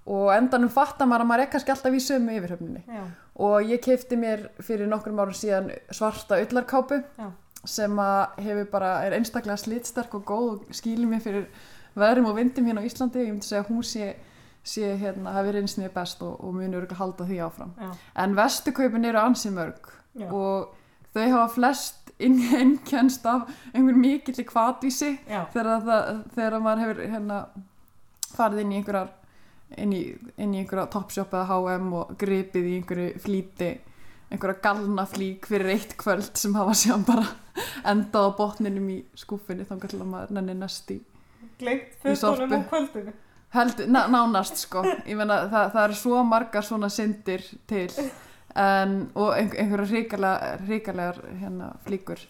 og 0.05 0.27
endanum 0.35 0.69
fattar 0.69 1.07
maður 1.09 1.25
að 1.25 1.29
maður 1.31 1.43
er 1.43 1.49
kannski 1.53 1.73
alltaf 1.73 1.95
í 1.97 2.01
sömu 2.03 2.35
yfirhafninni. 2.37 2.83
Já. 2.85 3.05
Og 3.45 3.71
ég 3.71 3.81
keipti 3.81 4.19
mér 4.19 4.45
fyrir 4.63 4.89
nokkrum 4.89 5.17
árum 5.19 5.35
síðan 5.35 5.71
svarta 5.89 6.37
ullarkápu 6.43 6.99
Já. 7.17 7.31
sem 7.65 7.99
að 7.99 8.43
hefur 8.45 8.69
bara, 8.75 8.91
er 9.07 9.17
einstaklega 9.17 9.57
slitsterk 9.57 10.13
og 10.19 10.27
góð 10.29 10.51
og 10.53 10.77
skýlir 10.77 11.09
mér 11.09 11.25
fyrir 11.25 11.47
veðrum 11.97 12.29
og 12.29 12.37
vindum 12.37 12.69
hérna 12.69 12.85
á 12.85 12.87
Íslandi 12.87 13.23
ég 13.23 13.33
myndi 13.33 13.49
segja 13.49 13.65
hún 13.65 13.81
sé, 13.81 14.13
sé 14.65 14.95
hérna, 14.97 15.33
hafi 15.35 15.53
reynst 15.55 15.77
mér 15.79 15.93
best 15.93 16.23
og, 16.25 16.39
og 16.41 16.57
ekki 16.63 16.95
að 16.95 17.01
halda 17.01 17.27
því 17.29 17.37
áfram 17.45 17.75
Já. 17.79 17.91
en 18.23 18.35
vestukaupin 18.37 19.05
eru 19.05 19.21
ansi 19.21 19.51
mörg 19.53 19.91
Já. 20.17 20.29
og 20.31 20.73
þau 21.13 21.27
hafa 21.31 21.53
flest 21.53 22.11
innkjænst 22.27 23.25
af 23.27 23.49
einhver 23.73 23.97
mikill 23.99 24.45
kvatvísi 24.47 25.17
Já. 25.29 25.45
þegar, 25.53 26.23
þegar 26.35 26.59
maður 26.63 26.83
hefur 26.85 27.01
hérna, 27.13 27.39
farið 28.35 28.63
inn 28.63 28.73
í 28.73 28.79
einhverjar 28.79 29.11
inn 29.81 29.93
í, 29.93 30.03
inn 30.37 30.53
í 30.53 30.61
einhverja 30.61 30.87
Topshop 30.93 31.33
eða 31.33 31.49
H&M 31.49 31.91
og 31.97 32.15
gripið 32.21 32.69
í 32.69 32.77
einhverju 32.79 33.19
flýti 33.23 33.71
einhverja 34.31 34.61
galna 34.63 35.05
flík 35.09 35.45
fyrir 35.49 35.73
eitt 35.75 35.97
kvöld 35.99 36.31
sem 36.39 36.55
hafa 36.57 36.73
síðan 36.77 37.05
bara 37.07 37.27
endað 37.91 38.31
á 38.33 38.37
botninum 38.37 38.87
í 38.93 39.01
skúfinni 39.17 39.67
þá 39.67 39.75
til 39.85 39.99
að 39.99 40.09
maður 40.09 40.35
nenni 40.39 40.57
næst 40.61 40.89
í 40.95 41.01
Í 42.11 42.15
sorpu. 42.19 42.57
Held, 43.55 43.83
ná, 43.91 44.05
nánast 44.11 44.61
sko. 44.65 44.83
Meina 45.07 45.41
það, 45.51 45.67
það 45.73 45.81
eru 45.83 45.99
svo 45.99 46.23
margar 46.27 46.65
svona 46.65 46.89
syndir 46.93 47.43
til 47.69 47.89
en, 48.55 48.97
og 49.15 49.35
einhver, 49.35 49.59
einhverja 49.63 49.91
ríkalega, 49.91 50.55
ríkalegar 50.65 51.21
hérna, 51.41 51.71
flíkur. 51.85 52.23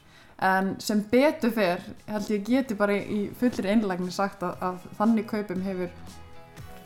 En 0.44 0.74
sem 0.84 1.00
betur 1.12 1.53
fer 1.55 1.84
held 2.10 2.29
ég 2.34 2.44
geti 2.50 2.75
bara 2.75 2.98
í, 3.00 3.25
fullir 3.39 3.72
einlægni 3.72 4.12
sagt 4.12 4.44
að, 4.44 4.58
að 4.60 4.86
þannig 5.00 5.29
kaupum 5.32 5.63
hefur 5.63 5.91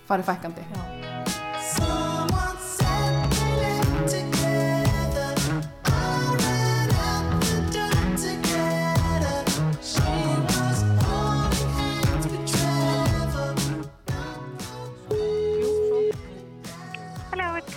farið 0.10 0.34
fækkandi. 0.34 0.70
Someone 0.70 1.39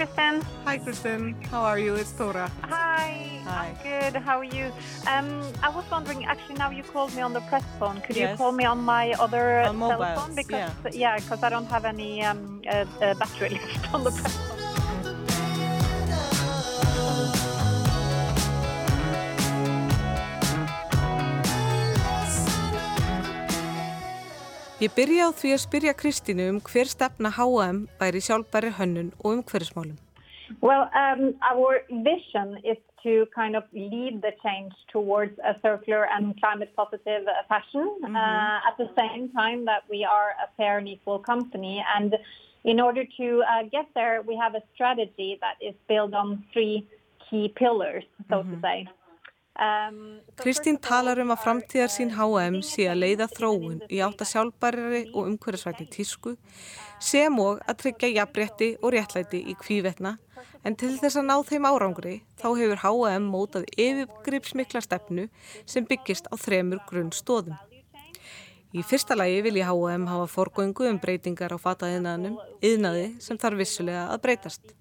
Kristen. 0.02 0.42
Hi 0.64 0.78
Kristen, 0.78 1.36
how 1.48 1.62
are 1.62 1.78
you? 1.78 1.94
It's 1.94 2.10
Thora. 2.10 2.50
Hi. 2.62 3.40
Hi. 3.44 3.68
I'm 3.68 3.76
good. 3.86 4.20
How 4.20 4.38
are 4.38 4.50
you? 4.58 4.72
Um, 5.06 5.42
I 5.62 5.68
was 5.68 5.84
wondering. 5.92 6.24
Actually, 6.24 6.56
now 6.56 6.70
you 6.70 6.82
called 6.82 7.14
me 7.14 7.22
on 7.22 7.32
the 7.32 7.40
press 7.42 7.62
phone. 7.78 8.00
Could 8.00 8.16
you 8.16 8.34
call 8.36 8.50
me 8.50 8.64
on 8.64 8.80
my 8.80 9.12
other 9.20 9.60
On 9.60 9.66
cell 9.66 9.74
mobile, 9.74 10.14
phone? 10.16 10.34
Because 10.34 10.72
yeah, 10.92 11.20
because 11.20 11.44
I 11.44 11.48
don't 11.50 11.66
have 11.66 11.84
any 11.84 12.24
um, 12.24 12.62
uh, 12.68 12.84
uh, 13.00 13.14
battery 13.14 13.50
left 13.66 13.94
on 13.94 14.02
the 14.02 14.10
press 14.10 14.36
phone. 14.36 14.51
Ég 24.82 24.90
byrja 24.98 25.28
á 25.28 25.36
því 25.38 25.50
að 25.54 25.60
spyrja 25.62 25.92
Kristínu 25.94 26.44
um 26.50 26.56
hver 26.66 26.88
stefna 26.90 27.30
H&M 27.30 27.84
væri 28.00 28.20
sjálfbæri 28.26 28.72
hönnun 28.74 29.12
og. 29.22 29.46
Well, 30.60 30.90
um, 31.02 31.38
our 31.50 31.86
vision 32.10 32.58
is 32.66 32.78
to 33.04 33.26
kind 33.32 33.54
of 33.54 33.62
lead 33.72 34.22
the 34.26 34.32
change 34.42 34.74
towards 34.90 35.38
a 35.38 35.54
circular 35.62 36.08
and 36.10 36.34
climate 36.40 36.74
positive 36.74 37.24
fashion. 37.48 37.86
Uh, 38.02 38.58
at 38.68 38.74
the 38.76 38.90
same 38.98 39.30
time 39.30 39.64
that 39.66 39.82
we 39.88 40.04
are 40.04 40.34
a 40.44 40.48
fair 40.56 40.78
and 40.78 40.88
equal 40.88 41.20
company, 41.20 41.84
and 41.96 42.18
in 42.64 42.80
order 42.80 43.04
to 43.18 43.42
uh, 43.42 43.62
get 43.70 43.86
there, 43.94 44.22
we 44.26 44.34
have 44.34 44.56
a 44.56 44.62
strategy 44.74 45.38
that 45.44 45.56
is 45.62 45.76
built 45.86 46.12
on 46.12 46.42
three 46.52 46.84
key 47.30 47.52
pillars, 47.54 48.04
so 48.28 48.42
to 48.42 48.58
say. 48.60 48.88
Um, 49.52 50.22
Kristín 50.40 50.78
talar 50.80 51.18
um 51.20 51.28
að 51.34 51.42
framtíðar 51.44 51.90
sín 51.92 52.14
H&M 52.16 52.62
sé 52.64 52.86
að 52.88 53.02
leiða 53.02 53.26
þróun 53.28 53.82
í 53.92 53.98
átt 54.00 54.22
að 54.24 54.30
sjálfbærari 54.30 55.02
og 55.12 55.26
umhverfisvætni 55.28 55.84
tísku 55.92 56.32
sem 56.96 57.36
og 57.36 57.60
að 57.68 57.82
tryggja 57.82 58.08
jafnrétti 58.14 58.70
og 58.80 58.94
réttlæti 58.96 59.42
í 59.52 59.56
kvívetna 59.60 60.14
en 60.64 60.78
til 60.80 60.94
þess 61.02 61.20
að 61.20 61.28
ná 61.28 61.36
þeim 61.44 61.68
árangri 61.68 62.14
þá 62.40 62.48
hefur 62.62 62.80
H&M 62.80 63.28
mótað 63.28 63.68
yfirgripsmikla 63.76 64.80
stefnu 64.88 65.28
sem 65.68 65.84
byggist 65.84 66.32
á 66.32 66.34
þremur 66.40 66.80
grunn 66.88 67.12
stóðum. 67.12 67.60
Í 68.72 68.80
fyrsta 68.88 69.12
lagi 69.20 69.42
vil 69.44 69.58
ég 69.60 69.68
H&M 69.68 70.08
hafa 70.08 70.30
forgöngu 70.32 70.88
um 70.88 71.00
breytingar 71.02 71.52
á 71.52 71.60
fataðinaðnum, 71.60 72.40
yðnaði 72.64 73.10
sem 73.20 73.36
þarf 73.36 73.60
vissulega 73.60 74.06
að 74.14 74.22
breytast. 74.24 74.72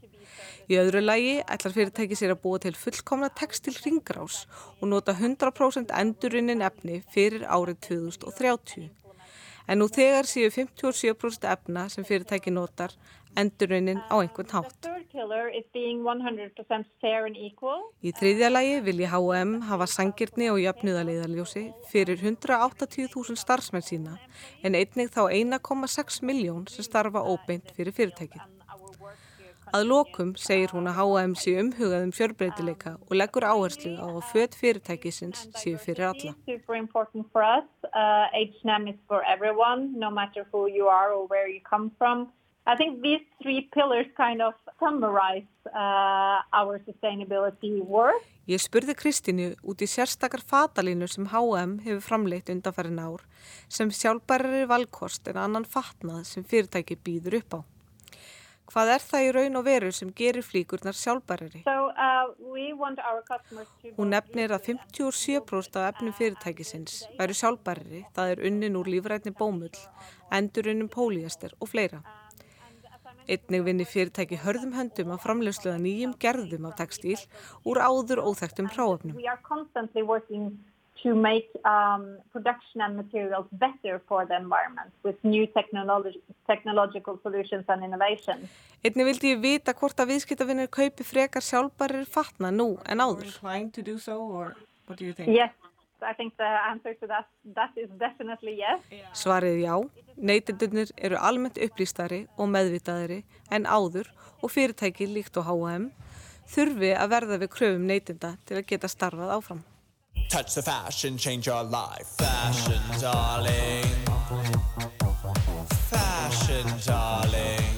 Í 0.71 0.77
öðru 0.79 1.01
lagi 1.03 1.31
ætlar 1.51 1.73
fyrirtæki 1.75 2.15
sér 2.15 2.31
að 2.31 2.43
búa 2.45 2.59
til 2.63 2.71
fullkomna 2.79 3.27
textil 3.35 3.73
ringrás 3.83 4.45
og 4.77 4.85
nota 4.87 5.11
100% 5.17 5.89
endurunnin 5.91 6.63
efni 6.63 7.01
fyrir 7.11 7.43
árið 7.43 7.81
2030. 7.89 8.85
En 9.67 9.81
nú 9.81 9.89
þegar 9.91 10.29
séu 10.31 10.47
57% 10.47 11.49
efna 11.51 11.83
sem 11.91 12.07
fyrirtæki 12.07 12.53
notar 12.55 12.95
endurunnin 13.35 13.99
á 14.07 14.15
einhvern 14.21 14.47
hátt. 14.55 14.77
third 14.87 15.11
pillar 15.11 15.49
is 15.49 15.67
being 15.73 16.05
100% 16.07 16.87
fair 17.01 17.25
and 17.25 17.35
equal. 17.35 17.91
Í 17.99 18.15
þriðja 18.15 18.53
lagi 18.55 18.79
vil 18.87 19.03
ég 19.03 19.11
H&M 19.11 19.53
hafa 19.67 19.89
sangirni 19.91 20.49
og 20.55 20.63
jöfnuðarleiðarljósi 20.63 21.65
fyrir 21.91 22.23
180.000 22.23 23.35
starfsmenn 23.43 23.83
sína 23.83 24.15
en 24.63 24.79
einnig 24.79 25.11
þá 25.11 25.27
1,6 25.27 26.23
miljón 26.23 26.65
sem 26.71 26.87
starfa 26.87 27.27
óbeint 27.27 27.75
fyrir 27.75 27.91
fyrirtækið. 27.91 28.60
Að 29.71 29.85
lokum 29.87 30.33
segir 30.35 30.73
hún 30.75 30.89
að 30.91 30.97
H&M 30.99 31.33
sé 31.39 31.53
umhugað 31.61 32.01
um 32.03 32.09
fjörbreytileika 32.11 32.91
og 33.05 33.13
leggur 33.15 33.45
áherslu 33.47 33.93
á 33.95 34.07
að 34.09 34.25
föt 34.33 34.57
fyrirtækisins 34.59 35.45
séu 35.61 35.77
fyrir 35.79 36.09
alla. 36.09 36.33
Uh, 36.41 38.27
H&M 38.35 38.87
is 38.91 38.99
for 39.07 39.23
everyone, 39.23 39.95
no 39.95 40.11
matter 40.11 40.43
who 40.51 40.67
you 40.67 40.91
are 40.91 41.13
or 41.15 41.23
where 41.31 41.47
you 41.47 41.61
come 41.63 41.89
from. 41.97 42.27
I 42.67 42.75
think 42.75 43.01
these 43.01 43.23
three 43.41 43.69
pillars 43.73 44.11
kind 44.17 44.41
of 44.41 44.53
summarize 44.77 45.47
uh, 45.73 46.43
our 46.51 46.79
sustainability 46.83 47.79
work. 47.79 48.21
Ég 48.51 48.59
spurði 48.59 48.97
Kristínu 48.99 49.51
út 49.63 49.79
í 49.79 49.87
sérstakar 49.87 50.43
fatalínu 50.43 51.07
sem 51.07 51.31
H&M 51.31 51.79
hefur 51.85 52.03
framleitt 52.03 52.51
undanfærin 52.51 52.99
ár 52.99 53.23
sem 53.71 53.87
sjálfbærari 53.87 54.65
valkost 54.67 55.31
en 55.31 55.39
annan 55.39 55.63
fatnað 55.63 56.25
sem 56.27 56.43
fyrirtæki 56.43 56.99
býður 56.99 57.39
upp 57.39 57.55
á. 57.55 57.61
Hvað 58.71 58.89
er 58.93 59.03
það 59.03 59.25
í 59.25 59.31
raun 59.35 59.59
og 59.59 59.63
veru 59.67 59.89
sem 59.91 60.11
gerir 60.15 60.45
flíkurnar 60.47 60.95
sjálfbærari? 60.95 61.65
Uh. 61.67 61.91
Hún 63.97 64.13
nefnir 64.13 64.53
að 64.55 64.69
57% 64.69 65.75
af 65.81 65.89
efnum 65.89 66.15
fyrirtækisins 66.15 67.01
væru 67.17 67.35
sjálfbærari, 67.35 68.05
það 68.15 68.31
er 68.31 68.43
unnin 68.47 68.79
úr 68.79 68.87
lífrætni 68.93 69.35
bómull, 69.35 69.75
endurunnum 70.31 70.87
pólíester 70.93 71.51
og 71.59 71.67
fleira. 71.73 71.99
Einnig 73.27 73.65
vinni 73.67 73.85
fyrirtæki 73.85 74.39
hörðum 74.39 74.73
höndum 74.79 75.11
að 75.13 75.23
framlegsluða 75.25 75.79
nýjum 75.83 76.15
gerðum 76.23 76.71
af 76.71 76.79
textíl 76.79 77.19
úr 77.67 77.83
áður 77.83 78.23
óþektum 78.23 78.71
hráöfnum. 78.71 79.19
To 81.01 81.15
make 81.15 81.49
um, 81.65 82.17
production 82.31 82.81
and 82.85 82.95
materials 82.95 83.47
better 83.51 83.99
for 84.07 84.25
the 84.25 84.35
environment 84.37 84.91
with 85.01 85.17
new 85.23 85.47
technology, 85.47 86.21
technological 86.45 87.17
solutions 87.23 87.65
and 87.67 87.83
innovation. 87.83 88.45
Einnig 88.85 89.07
vildi 89.09 89.31
ég 89.33 89.41
vita 89.41 89.73
hvort 89.73 89.97
að 89.97 90.11
viðskiptavinnir 90.13 90.69
kaupi 90.69 91.05
frekar 91.05 91.41
sjálfbærir 91.41 92.05
fatna 92.05 92.51
nú 92.53 92.75
en 92.85 93.01
áður. 93.01 93.31
Inclined 93.31 93.73
to 93.77 93.81
do 93.81 93.97
so 93.97 94.19
or 94.21 94.53
what 94.85 94.99
do 94.99 95.05
you 95.05 95.13
think? 95.17 95.33
Yes, 95.33 95.53
I 96.01 96.13
think 96.13 96.37
the 96.37 96.51
answer 96.69 96.93
to 97.01 97.07
that, 97.07 97.25
that 97.55 97.73
is 97.75 97.89
definitely 97.97 98.57
yes. 98.61 98.81
Svarið 99.17 99.57
já, 99.61 99.75
neytendurnir 100.17 100.93
eru 100.97 101.17
almennt 101.17 101.57
upplýstari 101.61 102.23
og 102.37 102.49
meðvitaðari 102.53 103.23
en 103.49 103.65
áður 103.65 104.09
og 104.41 104.53
fyrirtæki 104.53 105.09
líkt 105.09 105.37
og 105.37 105.49
H&M 105.49 105.91
þurfi 106.51 106.95
að 106.97 107.13
verða 107.13 107.41
við 107.41 107.53
kröfum 107.57 107.85
neytenda 107.89 108.35
til 108.45 108.57
að 108.61 108.65
geta 108.73 108.89
starfað 108.91 109.37
áfram. 109.37 109.61
Touch 110.29 110.55
the 110.55 110.61
fashion, 110.61 111.17
change 111.17 111.47
your 111.47 111.63
life. 111.63 112.07
Fashion, 112.17 112.81
darling. 113.01 113.85
Fashion, 115.89 116.67
darling. 116.85 117.71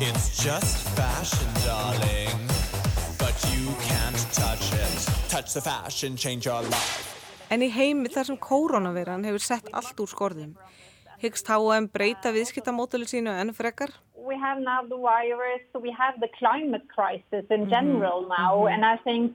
It's 0.00 0.42
just 0.42 0.88
fashion, 0.96 1.48
darling. 1.66 2.38
But 3.18 3.36
you 3.52 3.74
can't 3.82 4.20
touch 4.32 4.72
it. 4.72 5.08
Touch 5.28 5.54
the 5.54 5.60
fashion, 5.60 6.16
change 6.16 6.46
your 6.46 6.62
life. 6.62 7.06
En 7.50 7.64
í 7.66 7.70
heimi 7.74 8.06
þar 8.14 8.28
sem 8.30 8.36
kórónaveiran 8.38 9.24
hefur 9.26 9.42
sett 9.42 9.66
allt 9.74 9.98
úr 9.98 10.06
skorðum, 10.06 10.52
hyggst 11.18 11.50
H&M 11.50 11.90
breyta 11.90 12.30
viðskiptamódeli 12.30 13.10
sínu 13.10 13.34
enn 13.34 13.50
frekar? 13.56 13.90
we 14.30 14.36
have 14.38 14.58
now 14.60 14.80
the 14.88 14.96
virus, 14.96 15.62
we 15.80 15.94
have 15.98 16.14
the 16.20 16.28
climate 16.38 16.86
crisis 16.94 17.44
in 17.50 17.68
general 17.68 18.28
now, 18.28 18.66
and 18.66 18.84
I 18.84 18.96
think 18.98 19.34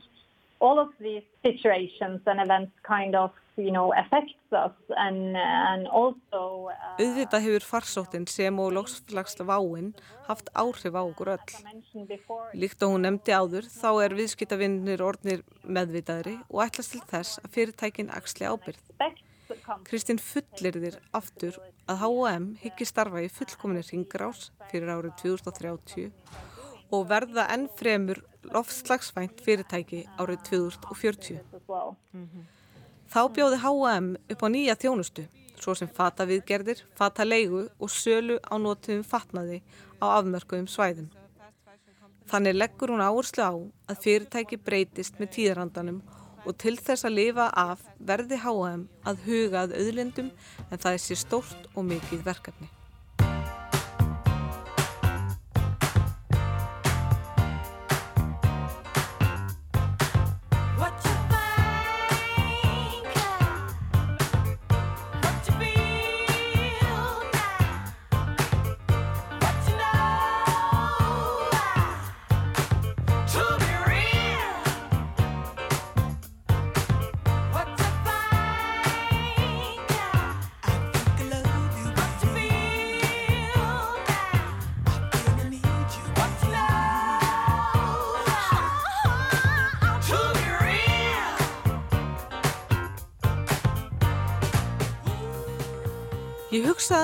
all 0.59 0.79
of 0.79 0.89
these 0.99 1.23
situations 1.43 2.21
and 2.25 2.39
events 2.39 2.71
kind 2.83 3.15
of, 3.15 3.31
you 3.57 3.71
know, 3.71 3.93
affects 3.93 4.35
us, 4.51 4.75
and 4.97 5.35
and 5.35 5.87
also. 5.87 6.69
Uh, 6.71 6.95
Auðvitað 6.99 7.45
hefur 7.47 7.67
farsóttin 7.67 8.27
sem 8.29 8.59
og 8.59 8.73
loksflagst 8.77 9.43
váin 9.47 9.93
haft 10.27 10.49
áhrif 10.55 10.95
á 10.95 11.03
okkur 11.03 11.35
öll. 11.35 11.53
Líkt 12.55 12.83
og 12.83 12.95
hún 12.95 13.05
nefndi 13.07 13.35
áður, 13.35 13.67
þá 13.67 13.91
er 14.05 14.17
viðskiptavinnir 14.19 15.03
orðnir 15.03 15.45
meðvitaðri 15.63 16.39
og 16.49 16.65
ætlast 16.67 16.95
til 16.95 17.03
þess 17.11 17.39
að 17.43 17.53
fyrirtækin 17.57 18.11
axli 18.15 18.49
ábyrð. 18.49 18.81
Kristín 19.85 20.17
fullirðir 20.17 20.97
aftur 21.13 21.59
að 21.85 22.01
H&M 22.01 22.47
hyggi 22.63 22.87
starfa 22.89 23.21
í 23.21 23.29
fullkominni 23.29 23.85
ringrás 23.85 24.49
fyrir 24.71 24.89
árið 24.89 25.13
2030 25.21 26.54
og 26.93 27.07
verða 27.09 27.47
enn 27.53 27.67
fremur 27.79 28.21
loftslagsvænt 28.53 29.41
fyrirtæki 29.45 30.03
árið 30.19 30.43
2040. 30.49 31.39
as 31.53 31.69
well. 31.69 31.95
Þá 33.09 33.21
bjóði 33.33 33.59
H&M 33.61 34.07
upp 34.33 34.41
á 34.43 34.47
nýja 34.49 34.75
þjónustu, 34.81 35.27
svo 35.61 35.75
sem 35.77 35.87
fata 35.87 36.25
viðgerðir, 36.27 36.81
fata 36.97 37.23
leigu 37.25 37.67
og 37.79 37.89
sölu 37.89 38.39
á 38.43 38.55
notuðum 38.57 39.05
fatnaði 39.05 39.61
á 40.01 40.05
afmörkuðum 40.17 40.67
svæðum. 40.67 41.09
Þannig 42.25 42.57
leggur 42.57 42.91
hún 42.91 43.05
áherslu 43.05 43.45
á 43.45 43.53
að 43.91 44.01
fyrirtæki 44.03 44.57
breytist 44.57 45.19
með 45.21 45.35
tíðarandanum 45.37 46.01
og 46.45 46.57
til 46.61 46.75
þess 46.77 47.05
að 47.05 47.17
lifa 47.19 47.49
af 47.53 47.85
verði 47.99 48.41
H&M 48.41 48.87
að 49.05 49.21
huga 49.25 49.65
að 49.65 49.77
auðlindum 49.79 50.31
en 50.69 50.81
það 50.81 50.91
er 50.91 51.03
sér 51.05 51.21
stórt 51.21 51.69
og 51.73 51.85
mikið 51.85 52.25
verkefni. 52.25 52.74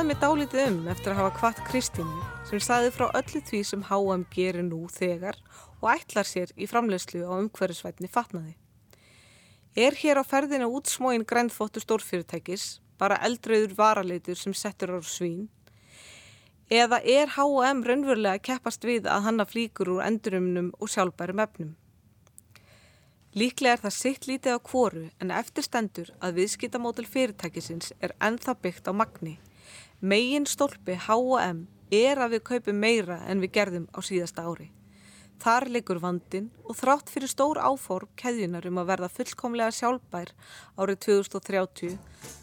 Hugsaði 0.01 0.15
mig 0.15 0.23
dálítið 0.23 0.61
um 0.65 0.87
eftir 0.89 1.11
að 1.11 1.19
hafa 1.19 1.31
kvart 1.37 1.59
Kristínu 1.67 2.21
sem 2.49 2.61
saði 2.65 2.87
frá 2.89 3.03
öllu 3.19 3.39
því 3.45 3.57
sem 3.69 3.81
H&M 3.85 4.21
gerir 4.33 4.63
nú 4.65 4.79
þegar 4.89 5.35
og 5.77 5.91
ætlar 5.91 6.25
sér 6.25 6.49
í 6.57 6.65
framleiðslu 6.65 7.19
á 7.21 7.37
umhverfisvætni 7.37 8.09
fatnaði. 8.09 8.55
Er 9.77 9.93
hér 9.99 10.17
á 10.17 10.25
ferðinu 10.25 10.71
útsmóin 10.73 11.21
grænþvóttu 11.21 11.83
stórfyrirtækis, 11.83 12.79
bara 12.97 13.19
eldröður 13.27 13.75
varaleitur 13.77 14.41
sem 14.41 14.55
settur 14.57 14.95
á 14.97 15.05
svín? 15.05 15.51
Eða 16.65 16.97
er 17.05 17.29
H&M 17.35 17.85
raunverulega 17.85 18.39
að 18.39 18.45
keppast 18.49 18.89
við 18.89 19.05
að 19.05 19.27
hanna 19.27 19.45
flíkur 19.45 19.93
úr 19.99 20.01
endurumnum 20.07 20.73
og 20.81 20.89
sjálfbærum 20.95 21.43
efnum? 21.45 21.77
Líklega 23.37 23.77
er 23.77 23.85
það 23.85 23.97
sitt 23.99 24.25
lítið 24.25 24.57
á 24.57 24.65
kvoru 24.65 25.05
en 25.21 25.37
eftir 25.37 25.69
stendur 25.69 26.09
að 26.17 26.41
viðskiptamódel 26.41 27.05
fyrirtækisins 27.05 27.93
er 28.01 28.17
ennþá 28.17 28.57
byggt 28.65 28.89
á 28.89 28.97
magni. 28.97 29.37
Megin 30.01 30.47
stólpi 30.49 30.95
H&M 30.97 31.67
er 31.93 32.17
að 32.17 32.31
við 32.33 32.39
kaupum 32.47 32.77
meira 32.81 33.19
en 33.29 33.41
við 33.43 33.51
gerðum 33.53 33.83
á 33.93 34.01
síðasta 34.01 34.47
ári. 34.49 34.71
Þar 35.41 35.67
liggur 35.69 35.99
vandin 36.01 36.47
og 36.65 36.79
þrátt 36.79 37.11
fyrir 37.13 37.29
stór 37.29 37.59
áform 37.61 38.09
keðjunar 38.17 38.65
um 38.65 38.79
að 38.81 38.89
verða 38.89 39.09
fullkomlega 39.13 39.75
sjálfbær 39.77 40.33
árið 40.81 40.97
2030 41.05 41.99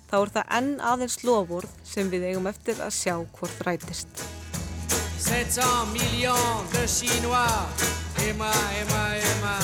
þá 0.07 0.17
er 0.21 0.33
það 0.37 0.55
enn 0.61 0.71
aðeins 0.93 1.19
lofórð 1.27 1.75
sem 1.83 2.11
við 2.15 2.29
eigum 2.31 2.47
eftir 2.47 2.79
að 2.79 2.95
sjá 2.95 3.15
hvort 3.19 3.67
rætist. 3.67 4.23
700 5.19 5.91
millions 5.97 6.71
de 6.77 6.87
Chinois. 6.87 7.87
Moi, 8.39 8.55
et 8.79 8.87
moi. 9.43 9.59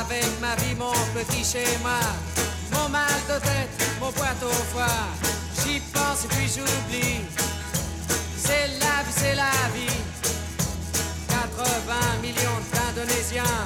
Avec 0.00 0.40
ma 0.40 0.54
vie, 0.54 0.74
mon 0.78 0.94
petit 1.12 1.44
schéma. 1.44 2.00
Mon 2.72 2.88
mal 2.88 3.20
de 3.28 3.38
tête, 3.44 3.90
mon 4.00 4.12
boîte 4.12 4.42
au 4.42 4.62
foie. 4.72 5.39
J'y 5.62 5.80
pense 5.92 6.24
et 6.24 6.28
puis 6.28 6.48
j'oublie. 6.48 7.20
C'est 8.36 8.68
la 8.80 9.02
vie, 9.04 9.12
c'est 9.16 9.34
la 9.34 9.52
vie. 9.74 9.98
80 11.28 12.22
millions 12.22 12.60
d'Indonésiens. 12.72 13.58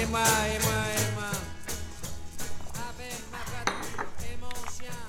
Et 0.00 0.06
moi, 0.06 0.20
et 0.52 0.58
moi, 0.66 0.80
et 0.98 1.08
moi. 1.16 1.32
Avec 2.88 3.18
ma 3.32 3.42
voiture 3.50 4.06
et 4.30 4.36
mon 4.40 4.56
chien. 4.76 5.00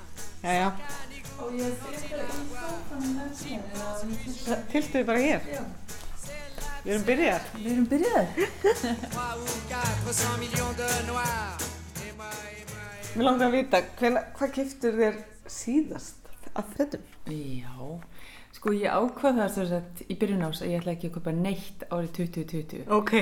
Tiltu 4.72 5.04
bara 5.04 5.20
hér. 5.20 5.42
Við 6.86 6.94
erum 6.94 7.06
byrjað. 7.08 7.42
Við 7.58 7.72
erum 7.72 7.88
byrjaðir. 7.90 8.50
3 8.62 9.24
ou 9.42 9.48
400 9.72 10.38
millions 10.38 10.74
de 10.78 10.90
noirs. 11.08 11.75
Mér 13.16 13.24
langar 13.30 13.48
að 13.48 13.54
vita, 13.56 13.80
hvena, 14.00 14.22
hvað 14.36 14.50
keftur 14.58 14.96
þér 15.00 15.18
síðast 15.48 16.26
af 16.60 16.74
þetta? 16.76 17.00
Já, 17.32 17.86
sko 18.58 18.74
ég 18.76 18.92
ákvað 18.92 19.38
það 19.40 19.70
sett 19.70 20.02
í 20.12 20.18
byrjun 20.20 20.44
ás 20.48 20.60
að 20.64 20.74
ég 20.74 20.82
ætla 20.82 20.94
ekki 20.98 21.10
að 21.12 21.16
kaupa 21.16 21.34
neitt 21.38 21.86
árið 21.96 22.12
2020. 22.18 22.84
Ok. 22.98 23.14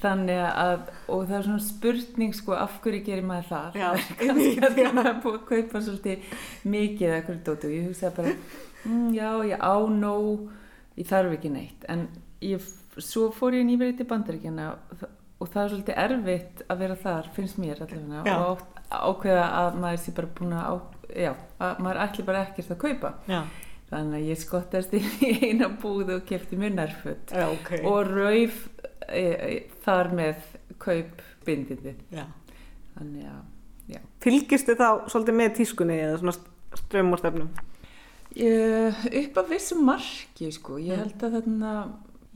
Þannig 0.00 0.40
að, 0.48 0.86
og 1.12 1.24
það 1.28 1.36
er 1.38 1.46
svona 1.50 1.66
spurning 1.66 2.34
sko 2.38 2.56
af 2.56 2.78
hverju 2.84 3.02
gerir 3.10 3.28
maður 3.28 3.48
það? 3.52 3.78
Já, 3.82 3.88
Kannski 4.22 4.64
að 4.64 4.80
það 4.80 5.00
er 5.12 5.20
búið 5.26 5.38
að 5.38 5.46
kaupa 5.52 5.84
svolítið 5.86 6.34
mikið 6.76 7.08
eða 7.10 7.22
hverju 7.28 7.44
dótu 7.50 7.68
og 7.70 7.76
ég 7.76 7.88
hugsaði 7.90 8.16
bara, 8.22 8.34
mm, 8.88 9.08
já, 9.20 9.30
ég 9.52 9.64
á 9.68 9.74
nóg, 10.00 10.46
ég 11.00 11.10
þarf 11.12 11.36
ekki 11.36 11.52
neitt. 11.58 11.88
En 11.92 12.06
ég, 12.40 12.70
svo 13.04 13.28
fór 13.36 13.60
ég 13.60 13.68
nýverið 13.68 14.00
til 14.00 14.08
bandaríkjana 14.16 14.70
og, 14.72 14.96
það- 15.02 15.18
er 15.66 15.72
svolítið 15.76 16.00
erfitt 16.06 16.60
að 16.70 16.82
vera 16.86 16.96
þar, 17.04 17.28
finnst 17.36 17.60
mér 17.60 17.80
allavega, 17.84 18.38
og 18.46 18.60
átt- 18.62 18.81
ákveða 18.92 19.44
að 19.58 19.78
maður 19.82 20.02
sé 20.02 20.14
bara 20.16 20.32
búin 20.38 20.54
að, 20.56 20.64
á, 20.68 20.74
já, 21.24 21.32
að 21.62 21.82
maður 21.86 22.02
ætli 22.06 22.26
bara 22.28 22.44
ekkert 22.46 22.74
að 22.74 22.82
kaupa. 22.84 23.14
Já. 23.30 23.40
Þannig 23.92 24.18
að 24.18 24.28
ég 24.30 24.40
skottast 24.40 24.94
í 24.96 25.02
eina 25.48 25.68
búð 25.82 26.14
og 26.14 26.22
kefti 26.28 26.56
mér 26.56 26.72
nærföt 26.78 27.34
Já, 27.36 27.44
ok. 27.50 27.72
og 27.84 28.08
rauf 28.08 28.62
e, 29.08 29.24
e, 29.24 29.50
þar 29.84 30.14
með 30.16 30.46
kaupbindindi. 30.80 31.96
Þannig 32.12 33.26
að. 33.28 33.42
Fylgistu 34.22 34.76
þá 34.78 35.10
svolítið 35.10 35.36
með 35.36 35.54
tískunni 35.58 35.98
eða 35.98 36.18
svona 36.20 36.34
strömm 36.78 37.12
og 37.12 37.20
stefnum? 37.20 37.50
Ég, 38.38 39.02
upp 39.18 39.40
að 39.42 39.50
vissu 39.52 39.76
marki, 39.76 40.48
sko. 40.54 40.78
Ég 40.80 41.00
held 41.02 41.24
að 41.26 41.36
þarna, 41.36 41.72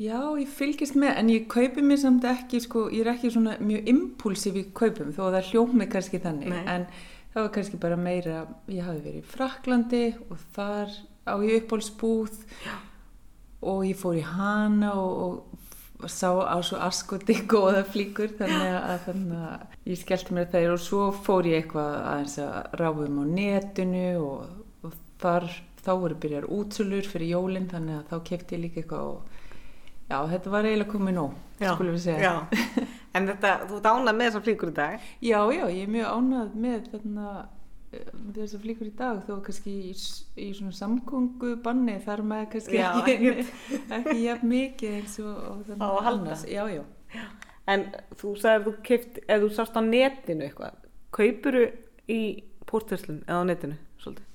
já, 0.01 0.21
ég 0.41 0.49
fylgist 0.53 0.97
með, 0.99 1.13
en 1.21 1.33
ég 1.33 1.51
kaupi 1.53 1.85
mér 1.85 2.01
samt 2.03 2.25
ekki, 2.29 2.63
sko, 2.65 2.87
ég 2.93 3.05
er 3.05 3.15
ekki 3.15 3.33
svona 3.35 3.57
mjög 3.63 3.91
impulsív 3.93 4.59
í 4.61 4.65
kaupum, 4.77 5.13
þó 5.17 5.29
að 5.29 5.39
það 5.39 5.53
hljómi 5.53 5.91
kannski 5.93 6.23
þannig. 6.25 6.53
Nei. 6.53 6.65
En 6.73 6.89
það 7.35 7.43
var 7.43 7.53
kannski 7.57 7.81
bara 7.83 8.01
meira, 8.01 8.47
ég 8.73 8.87
hafi 8.87 9.05
verið 9.05 9.21
í 9.21 9.29
Fraklandi 9.35 10.05
og 10.31 10.43
þar 10.57 10.97
á 11.27 11.35
ég 11.43 11.63
uppbólsbúð 11.63 12.43
og 13.67 13.87
ég 13.87 13.99
fór 13.99 14.19
í 14.21 14.25
hana 14.25 14.93
og, 15.01 15.59
og 16.01 16.13
sá 16.13 16.31
á 16.33 16.57
svo 16.65 16.81
askoti 16.87 17.39
góða 17.53 17.83
flíkur 17.89 18.35
þannig 18.39 18.77
að 18.79 18.99
þannig 19.09 19.47
að 19.51 19.91
ég 19.91 20.03
skellti 20.03 20.37
mér 20.37 20.51
þeir 20.53 20.75
og 20.75 20.83
svo 20.83 21.09
fór 21.27 21.49
ég 21.51 21.65
eitthvað 21.65 21.97
aðeins 22.03 22.37
að 22.45 22.79
ráðum 22.81 23.21
á 23.21 23.25
netinu 23.37 24.07
og, 24.23 24.61
og 24.87 25.01
þar 25.23 25.49
þá 25.83 25.93
voru 26.03 26.21
byrjar 26.23 26.49
útsölur 26.51 27.11
fyrir 27.11 27.35
jólinn 27.35 27.69
þannig 27.71 28.01
að 28.01 28.13
þá 28.13 28.31
kefti 28.31 28.57
ég 28.57 28.65
líka 28.65 28.83
eitthvað 28.83 29.11
og 29.13 29.36
já 30.11 30.19
þetta 30.33 30.53
var 30.55 30.69
eiginlega 30.69 30.93
komið 30.93 31.19
nóg 31.19 31.43
skulum 31.57 31.97
við 31.97 32.03
segja 32.05 32.31
Já. 32.31 32.87
En 33.17 33.25
þetta, 33.31 33.51
þú 33.65 33.77
ert 33.79 33.87
ánað 33.89 34.17
með 34.17 34.27
þessar 34.29 34.43
flíkur 34.45 34.69
í 34.69 34.77
dag? 34.77 35.05
Já, 35.25 35.39
já, 35.57 35.63
ég 35.73 35.87
er 35.87 35.93
mjög 35.95 36.09
ánað 36.19 36.57
með 36.67 36.89
þarna 36.93 37.29
eh, 37.97 38.11
þessar 38.37 38.63
flíkur 38.67 38.91
í 38.91 38.93
dag 38.99 39.23
þó 39.25 39.33
kannski 39.47 39.73
í, 39.89 39.95
í 40.45 40.49
svona 40.59 40.77
samgöngu 40.77 41.55
banni 41.65 41.95
þar 42.05 42.23
með 42.29 42.43
kannski 42.53 42.77
Já, 42.77 42.91
ekki, 43.01 43.47
ekki 43.97 44.17
jafn 44.27 44.51
mikið 44.53 44.99
eins 44.99 45.17
og, 45.25 45.33
og 45.33 45.63
Á 45.65 45.65
þannig 45.71 45.87
að 45.89 46.05
halda. 46.11 46.37
Já, 46.53 46.63
já. 46.77 46.85
En 47.73 47.87
þú 48.21 48.35
sagðir 48.37 48.61
að 48.61 48.69
þú 48.69 48.75
keift, 48.91 49.19
eða 49.25 49.41
þú 49.47 49.51
sást 49.57 49.81
á 49.81 49.83
netinu 49.89 50.47
eitthvað, 50.47 50.77
kaupuru 51.17 51.65
í 52.13 52.21
póstverslun 52.69 53.25
eða 53.25 53.41
á 53.43 53.49
netinu 53.49 53.79
svolítið? 54.05 54.29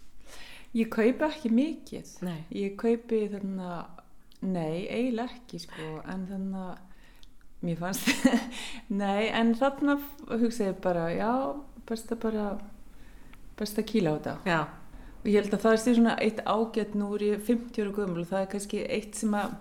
Ég 0.81 0.89
kaupi 0.91 1.27
ekki 1.27 1.51
mikið. 1.53 2.11
Nei. 2.25 2.39
Ég 2.55 2.75
kaupi 2.79 3.21
þannig 3.31 3.71
að, 3.77 4.00
nei, 4.41 4.87
eiginlega 4.89 5.37
ekki 5.37 5.61
sko, 5.61 5.89
en 6.09 6.25
þannig 6.29 6.61
að 6.65 6.79
mér 7.61 7.81
fannst, 7.81 8.07
nei, 9.01 9.29
en 9.29 9.53
þannig 9.57 10.05
að 10.27 10.45
hugsa 10.45 10.71
ég 10.71 10.79
bara, 10.81 11.09
já, 11.13 11.33
best 11.89 12.13
að 12.13 12.23
bara, 12.23 12.45
best 13.59 13.81
að 13.81 13.89
kýla 13.91 14.13
á 14.13 14.17
þetta. 14.17 14.37
Já. 14.49 14.61
Og 15.21 15.29
ég 15.29 15.37
held 15.37 15.53
að 15.53 15.67
það 15.67 15.77
sé 15.83 15.93
svona 15.93 16.15
eitt 16.25 16.41
ágætt 16.49 16.97
nú 16.97 17.11
er 17.13 17.27
ég 17.27 17.45
50 17.45 17.83
ára 17.83 17.93
gömul 17.93 18.23
og 18.23 18.31
það 18.31 18.41
er 18.41 18.49
kannski 18.55 18.81
eitt 18.89 19.19
sem 19.19 19.35
að, 19.37 19.53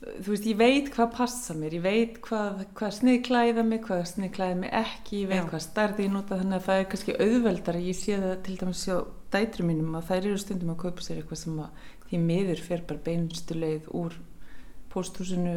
þú 0.00 0.32
veist, 0.32 0.48
ég 0.50 0.58
veit 0.58 0.90
hvað 0.96 1.12
passa 1.14 1.54
mér, 1.54 1.76
ég 1.78 1.84
veit 1.84 2.18
hvað, 2.26 2.64
hvað 2.74 2.96
snið 2.96 3.20
klæða 3.28 3.64
mig, 3.68 3.84
hvað 3.86 4.02
snið 4.10 4.34
klæða 4.34 4.58
mig 4.64 4.74
ekki, 4.80 5.22
ég 5.22 5.30
veit 5.30 5.44
Já. 5.44 5.46
hvað 5.52 5.64
starði 5.68 6.08
ég 6.08 6.14
nota 6.16 6.40
þannig 6.40 6.58
að 6.58 6.66
það 6.66 6.82
er 6.82 6.90
kannski 6.90 7.16
auðveldar, 7.20 7.80
ég 7.86 8.00
sé 8.00 8.18
það 8.18 8.36
til 8.48 8.58
dæmis 8.64 8.82
sjá 8.82 8.96
dætru 9.30 9.68
mínum 9.68 9.94
að 9.94 10.10
þær 10.10 10.20
eru 10.24 10.42
stundum 10.42 10.74
að 10.74 10.80
kaupa 10.88 11.06
sér 11.06 11.20
eitthvað 11.20 11.42
sem 11.44 11.62
að 11.62 11.86
því 12.10 12.20
miður 12.24 12.64
fer 12.64 12.82
bara 12.88 13.04
beinustu 13.06 13.56
leið 13.58 13.88
úr 13.96 14.16
pósthúsinu 14.90 15.54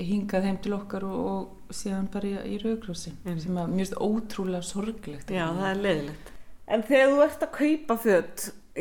hingað 0.00 0.46
heim 0.46 0.58
til 0.62 0.74
okkar 0.76 1.04
og, 1.08 1.24
og 1.68 1.74
síðan 1.74 2.08
bara 2.12 2.30
í, 2.30 2.54
í 2.54 2.60
rauðgrósin 2.62 3.18
Einmitt. 3.24 3.44
sem 3.44 3.58
að 3.60 3.74
mjög 3.74 3.96
ótrúlega 4.06 4.62
sorglegt 4.64 5.32
Já, 5.34 5.44
það 5.50 5.68
er 5.70 5.82
leiðilegt. 5.84 6.32
En 6.70 6.86
þegar 6.86 7.12
þú 7.12 7.22
ert 7.26 7.44
að 7.44 7.52
kaupa 7.58 7.96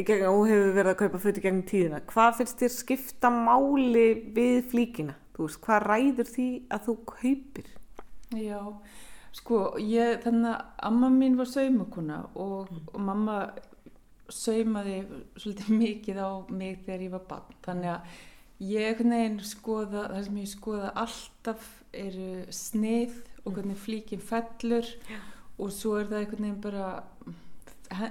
gegn, 0.05 0.25
og 0.29 0.37
þú 0.37 0.45
hefur 0.51 0.75
verið 0.77 0.91
að 0.91 0.99
kaupa 1.01 1.21
föt 1.23 1.39
í 1.39 1.43
gegnum 1.43 1.65
tíðina, 1.67 2.01
hvað 2.11 2.37
finnst 2.39 2.61
þér 2.61 2.73
skipta 2.75 3.33
máli 3.33 4.07
við 4.35 4.61
flíkina? 4.71 5.17
Veist, 5.39 5.61
hvað 5.63 5.85
ræður 5.87 6.27
því 6.29 6.47
að 6.75 6.85
þú 6.85 6.95
kaupir? 7.09 7.69
Já, 8.35 8.59
sko, 9.39 9.61
ég, 9.81 10.19
þannig 10.25 10.51
að 10.51 10.85
amma 10.89 11.09
mín 11.13 11.37
var 11.39 11.49
saumakona 11.49 12.19
og, 12.35 12.69
og 12.91 12.99
mamma 13.01 13.39
saumaði 14.33 14.97
svolítið 15.35 15.69
mikið 15.83 16.21
á 16.21 16.29
mig 16.49 16.83
þegar 16.85 17.05
ég 17.05 17.15
var 17.15 17.25
barn. 17.29 17.57
Þannig 17.65 17.93
að 17.93 18.17
ég 18.59 18.99
veginn 18.99 19.39
skoða, 19.47 20.07
það 20.11 20.23
sem 20.27 20.39
ég 20.41 20.51
skoða 20.51 20.93
alltaf 20.99 21.67
eru 21.95 22.31
snið 22.53 23.19
og 23.45 23.53
hvernig 23.55 23.79
flíkin 23.79 24.23
fellur 24.23 24.87
og 25.59 25.71
svo 25.75 25.95
er 25.99 26.09
það 26.09 26.23
einhvern 26.23 26.45
veginn 26.45 26.63
bara, 26.63 26.89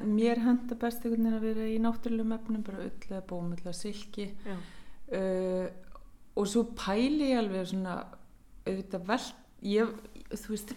mér 0.04 0.40
henda 0.44 0.78
best 0.80 1.04
einhvern 1.04 1.28
veginn 1.28 1.38
að 1.38 1.46
vera 1.46 1.68
í 1.68 1.78
náttúrulegum 1.82 2.36
efnum, 2.38 2.64
bara 2.66 2.86
ull 2.88 3.10
eða 3.10 3.24
bómull 3.28 3.60
eða 3.60 3.76
silki 3.76 4.30
Já. 4.46 4.56
uh, 5.18 5.66
og 6.38 6.48
svo 6.48 6.64
pæli 6.78 7.32
ég 7.32 7.42
alveg 7.42 7.70
svona 7.70 7.98
auðvitað 8.66 9.08
veld 9.08 9.66
ég, 9.68 9.96
þú 10.32 10.54
veist 10.54 10.74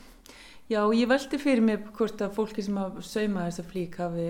já, 0.71 0.82
ég 0.95 1.10
veldi 1.10 1.39
fyrir 1.41 1.63
mig 1.65 1.91
hvort 1.95 2.21
að 2.23 2.36
fólki 2.38 2.63
sem 2.65 2.77
að 2.80 3.01
sauma 3.06 3.47
þessa 3.49 3.67
flík 3.67 3.99
hafi 4.01 4.27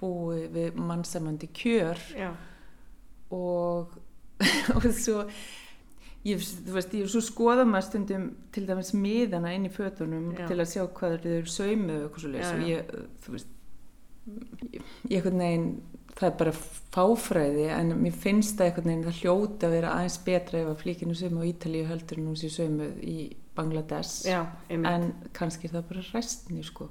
búið 0.00 0.46
við 0.56 0.78
mannsamandi 0.90 1.50
kjör. 1.56 2.04
Já. 2.16 2.30
og, 3.30 3.98
og 4.76 4.86
svo 4.96 5.24
ég, 6.26 6.42
þú 6.66 6.74
veist, 6.74 6.96
ég 6.96 7.12
svo 7.12 7.22
skoða 7.24 7.64
maður 7.68 7.86
stundum 7.88 8.26
til 8.54 8.66
dæmis 8.68 8.92
miðana 8.96 9.54
inn 9.56 9.68
í 9.68 9.72
fötunum 9.72 10.32
Já. 10.36 10.44
til 10.50 10.58
að 10.58 10.68
sjá 10.74 10.82
hvað 10.88 11.16
þau 11.22 11.32
eru 11.36 11.54
saumuð 11.54 11.96
og 11.96 12.04
eitthvað 12.08 12.26
svo 12.26 12.34
Já, 12.34 12.50
og 12.50 12.66
ég, 12.68 12.92
þú 13.24 13.36
veist 13.36 13.56
ég, 14.74 14.84
einhvern 15.08 15.42
veginn 15.44 15.70
það 16.20 16.26
er 16.26 16.34
bara 16.40 16.52
fáfræði 16.92 17.68
en 17.72 17.94
mér 18.02 18.16
finnst 18.20 18.58
það 18.58 18.66
einhvern 18.66 18.90
veginn 18.90 19.06
það 19.06 19.20
hljóta 19.22 19.68
að 19.68 19.76
vera 19.76 19.92
aðeins 19.96 20.18
betra 20.26 20.60
ef 20.60 20.72
að 20.72 20.82
flíkinu 20.82 21.16
saumuð 21.16 21.46
á 21.46 21.50
Ítalíu 21.50 21.86
heldur 21.88 22.20
en 22.20 22.28
hún 22.28 22.40
sé 22.40 22.50
saumuð 22.52 22.98
í 23.06 23.16
Bangladesh. 23.56 24.26
Já, 24.28 24.42
en 24.70 25.08
kannski 25.36 25.68
er 25.68 25.78
það 25.78 25.88
bara 25.88 26.04
restni 26.12 26.64
sko 26.66 26.88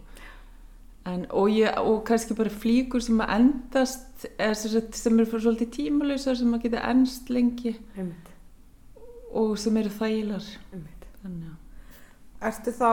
en, 1.10 1.26
og, 1.30 1.50
ég, 1.52 1.72
og 1.82 2.04
kannski 2.08 2.38
bara 2.38 2.52
flíkur 2.54 3.04
sem 3.04 3.22
að 3.24 3.34
endast 3.38 4.28
eða 4.36 4.56
sem, 4.60 5.20
eru 5.20 5.40
svolítið 5.40 5.72
tímalösar 5.78 6.38
sem 6.40 6.54
að 6.56 6.68
geta 6.68 6.84
ennst 6.92 7.32
lengi 7.34 7.76
Einmitt. 7.96 8.30
og 9.32 9.58
sem 9.62 9.78
eru 9.82 9.94
þægilar 10.00 10.52
Ertu 12.40 12.72
þá 12.72 12.92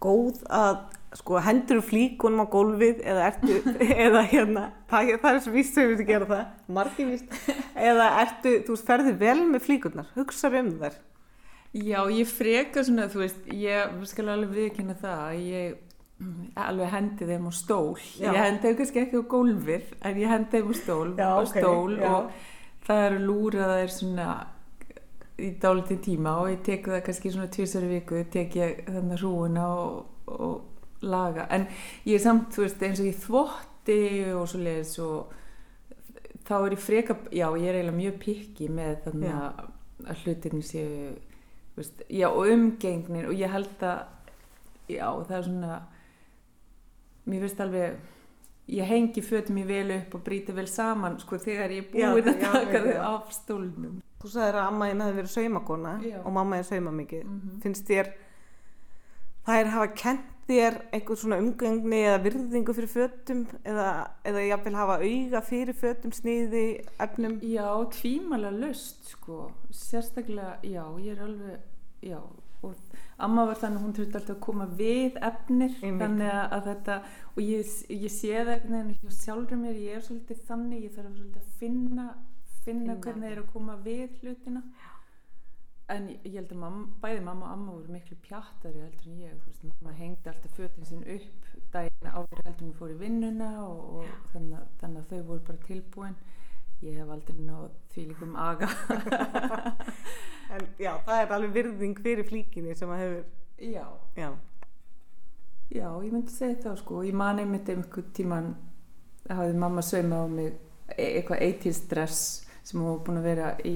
góð 0.00 0.40
að 0.48 0.78
sko, 1.16 1.40
hendur 1.44 1.80
flíkunum 1.84 2.44
á 2.44 2.46
gólfið 2.52 3.02
eða 3.06 3.26
ertu, 3.30 3.58
eða 4.06 4.22
hérna, 4.28 4.64
það, 4.90 5.12
það 5.22 5.30
er 5.30 5.42
svo 5.44 5.52
víst 5.54 5.76
sem 5.76 5.92
við 5.92 6.04
gera 6.08 6.28
það, 6.28 6.46
margir 6.78 7.10
víst, 7.10 7.36
eða 7.74 8.08
ertu, 8.22 8.54
þú 8.66 8.76
veist, 8.76 8.88
ferði 8.88 9.14
vel 9.20 9.38
með 9.48 9.64
flíkurnar, 9.66 10.10
hugsaðu 10.16 10.62
um 10.62 10.72
þær. 10.82 10.98
Já, 11.76 11.98
ég 12.12 12.30
freka 12.32 12.84
svona, 12.84 13.08
þú 13.12 13.22
veist, 13.24 13.40
ég 13.52 13.96
skal 14.08 14.28
alveg 14.32 14.54
viðkynna 14.56 14.96
það 15.00 15.24
að 15.26 15.42
ég 15.44 15.76
alveg 16.58 16.92
hendi 16.92 17.26
þeim 17.28 17.48
á 17.48 17.52
stól. 17.54 17.98
Já. 18.18 18.30
Ég 18.32 18.38
hendi 18.42 18.62
þeim 18.64 18.78
kannski 18.80 19.02
ekki 19.04 19.20
á 19.22 19.24
gólfið, 19.34 19.90
en 20.02 20.20
ég 20.22 20.32
hendi 20.32 20.50
þeim 20.56 20.70
á 20.70 20.74
stól, 20.78 21.08
Já, 21.18 21.28
á 21.30 21.42
stól 21.46 21.96
já. 21.98 22.08
og 22.10 22.30
það 22.88 23.04
eru 23.08 23.20
lúraðar 23.26 23.92
svona 23.92 24.28
í 25.38 25.52
dálítið 25.62 26.00
tíma 26.02 26.34
og 26.42 26.50
ég 26.50 26.62
tek 26.66 26.88
það 26.90 27.04
kannski 27.06 27.30
svona 27.34 27.50
tvisari 27.54 27.90
viku, 27.92 28.24
tek 28.32 28.56
ég 28.58 28.80
þannig 28.88 29.20
hrúuna 29.22 29.66
og, 29.78 30.30
og 30.34 31.04
laga. 31.06 31.46
En 31.54 31.68
ég 32.08 32.18
er 32.18 32.24
samt, 32.24 32.50
þú 32.56 32.64
veist, 32.64 32.82
eins 32.82 33.02
og 33.02 33.06
ég 33.06 33.20
þvotti 33.22 33.98
og 34.34 34.48
svo 34.50 34.62
leiðis 34.64 34.96
og 35.04 35.36
þá 36.48 36.54
er 36.58 36.74
ég 36.74 36.82
freka, 36.82 37.16
já, 37.30 37.46
ég 37.54 37.68
er 37.68 37.78
eiginlega 37.78 37.98
mjög 38.00 38.18
pikki 38.24 38.68
með 38.72 38.96
þannig 39.06 39.36
að, 39.36 39.62
að 40.08 40.24
hlutinni 40.24 40.64
séu 40.66 41.12
þú 41.76 41.82
veist, 41.82 42.02
já, 42.10 42.26
og 42.32 42.50
umgengnir 42.56 43.28
og 43.30 43.38
ég 43.38 43.52
held 43.52 43.84
að 43.86 44.00
já, 44.90 45.06
það 45.28 45.36
er 45.38 45.46
svona 45.46 45.78
mér 47.28 47.44
finnst 47.46 47.60
alveg 47.64 47.98
ég 48.68 48.84
hengi 48.88 49.22
fötum 49.24 49.56
mér 49.56 49.68
vel 49.70 49.94
upp 49.96 50.18
og 50.18 50.24
brýti 50.26 50.54
vel 50.56 50.68
saman 50.68 51.18
sko 51.22 51.38
þegar 51.40 51.72
ég 51.72 51.88
er 51.92 52.02
Já, 52.02 52.10
búin 52.12 52.28
að 52.28 52.42
já, 52.42 52.52
taka 52.52 52.78
já, 52.78 52.84
þau 52.84 53.14
af 53.14 53.32
stólnum 53.32 53.98
Þú 54.18 54.32
sagðir 54.32 54.56
að 54.58 54.64
amma 54.66 54.88
þín 54.88 55.02
hefði 55.04 55.16
verið 55.20 55.30
saumakona 55.30 55.92
og 56.24 56.32
mamma 56.34 56.56
er 56.58 56.64
sauma 56.66 56.90
mikið. 56.90 57.20
Mhm. 57.22 57.60
Finnst 57.62 57.86
þér, 57.86 58.08
það 59.46 59.60
er 59.60 59.70
hafa 59.74 59.92
kent 59.94 60.34
þér 60.48 60.78
einhver 60.96 61.20
svona 61.20 61.38
umgengni 61.42 62.00
eða 62.08 62.22
virðingu 62.24 62.74
fyrir 62.74 62.90
fötum 62.90 63.44
eða, 63.68 63.88
eða 64.24 64.44
jafnvel 64.48 64.78
hafa 64.78 64.96
auga 65.04 65.42
fyrir 65.44 65.76
fötum, 65.76 66.14
sniði, 66.16 66.64
efnum? 67.04 67.38
já, 67.44 67.68
tvímæla 67.92 68.50
lust 68.56 69.10
sko, 69.12 69.52
sérstaklega 69.70 70.56
já, 70.64 70.82
ég 71.04 71.12
er 71.12 71.24
alveg, 71.26 71.60
já 72.00 72.20
og 72.62 72.74
amma 73.26 73.44
var 73.46 73.58
þannig 73.60 73.78
að 73.78 73.84
hún 73.86 73.94
þurfti 73.98 74.18
alltaf 74.18 74.36
að 74.36 74.40
koma 74.48 74.66
við 74.80 75.16
efnir 75.30 75.74
Einmitt. 75.82 76.02
þannig 76.02 76.30
að, 76.32 76.44
að 76.56 76.68
þetta 76.70 76.96
og 77.36 77.40
ég, 77.44 77.72
ég 77.94 78.12
sé 78.14 78.32
það 78.34 78.52
einhvern 78.54 78.92
veginn 78.92 79.16
sjálfur 79.22 79.60
mér 79.62 79.80
ég 79.84 79.96
er 80.00 80.06
svolítið 80.08 80.44
þannig, 80.48 80.84
ég 80.88 80.94
þarf 80.96 81.16
svolítið 81.16 81.42
að 81.42 81.56
finna 81.62 82.08
finna 82.64 82.94
hvernig 83.00 83.30
er 83.32 83.38
að 83.40 83.52
koma 83.52 83.74
við 83.84 84.16
hlutina. 84.20 84.62
En 85.88 86.08
ég, 86.12 86.34
held 86.34 86.50
að 86.52 86.58
mamma, 86.60 86.82
bæði 87.00 87.20
mamma 87.24 87.46
og 87.46 87.52
amma 87.54 87.72
voru 87.78 87.94
miklu 87.94 88.16
pjattari 88.26 88.82
heldur 88.82 89.06
en 89.08 89.22
ég 89.22 89.38
veist, 89.46 89.62
mamma 89.64 89.94
hengdi 89.96 90.28
alltaf 90.28 90.52
fötin 90.58 90.84
sinn 90.84 91.06
upp 91.14 91.46
daginn 91.72 92.10
áður 92.12 92.42
heldur 92.44 92.66
en 92.66 92.72
ég 92.74 92.76
fór 92.82 92.92
í 92.92 92.98
vinnuna 93.00 93.48
og, 93.64 93.78
og 94.02 94.10
þannig, 94.34 94.58
að- 94.58 94.74
þannig 94.82 95.00
að 95.00 95.14
þau 95.14 95.22
voru 95.30 95.46
bara 95.48 95.62
tilbúin 95.64 96.18
ég 96.86 96.98
hef 97.00 97.10
aldrei 97.10 97.42
náð 97.42 97.68
því 97.94 98.06
líkum 98.12 98.36
aga. 98.38 98.68
En 100.48 100.62
já, 100.80 100.94
það 101.04 101.18
er 101.20 101.32
alveg 101.36 101.50
virðing 101.58 101.98
fyrir 102.00 102.24
flíkinni 102.24 102.72
sem 102.76 102.88
að 102.88 103.00
hefur, 103.02 103.24
já, 103.68 103.82
já, 104.16 104.28
já, 105.68 105.88
ég 106.06 106.14
myndi 106.14 106.32
segja 106.32 106.62
það 106.62 106.78
sko. 106.80 107.02
Ég 107.04 107.18
man 107.20 107.42
einmitt 107.42 107.68
einhvern 107.68 108.06
tíman 108.16 108.48
hafði 109.28 109.58
mamma 109.60 109.84
sauma 109.84 110.22
á 110.24 110.26
mig 110.32 110.54
e- 110.96 111.10
eitthvað 111.18 111.44
80s 111.50 111.82
dress 111.90 112.22
sem 112.64 112.80
hún 112.80 112.94
var 112.94 113.04
búin 113.04 113.20
að 113.20 113.28
vera 113.28 113.50
í 113.60 113.74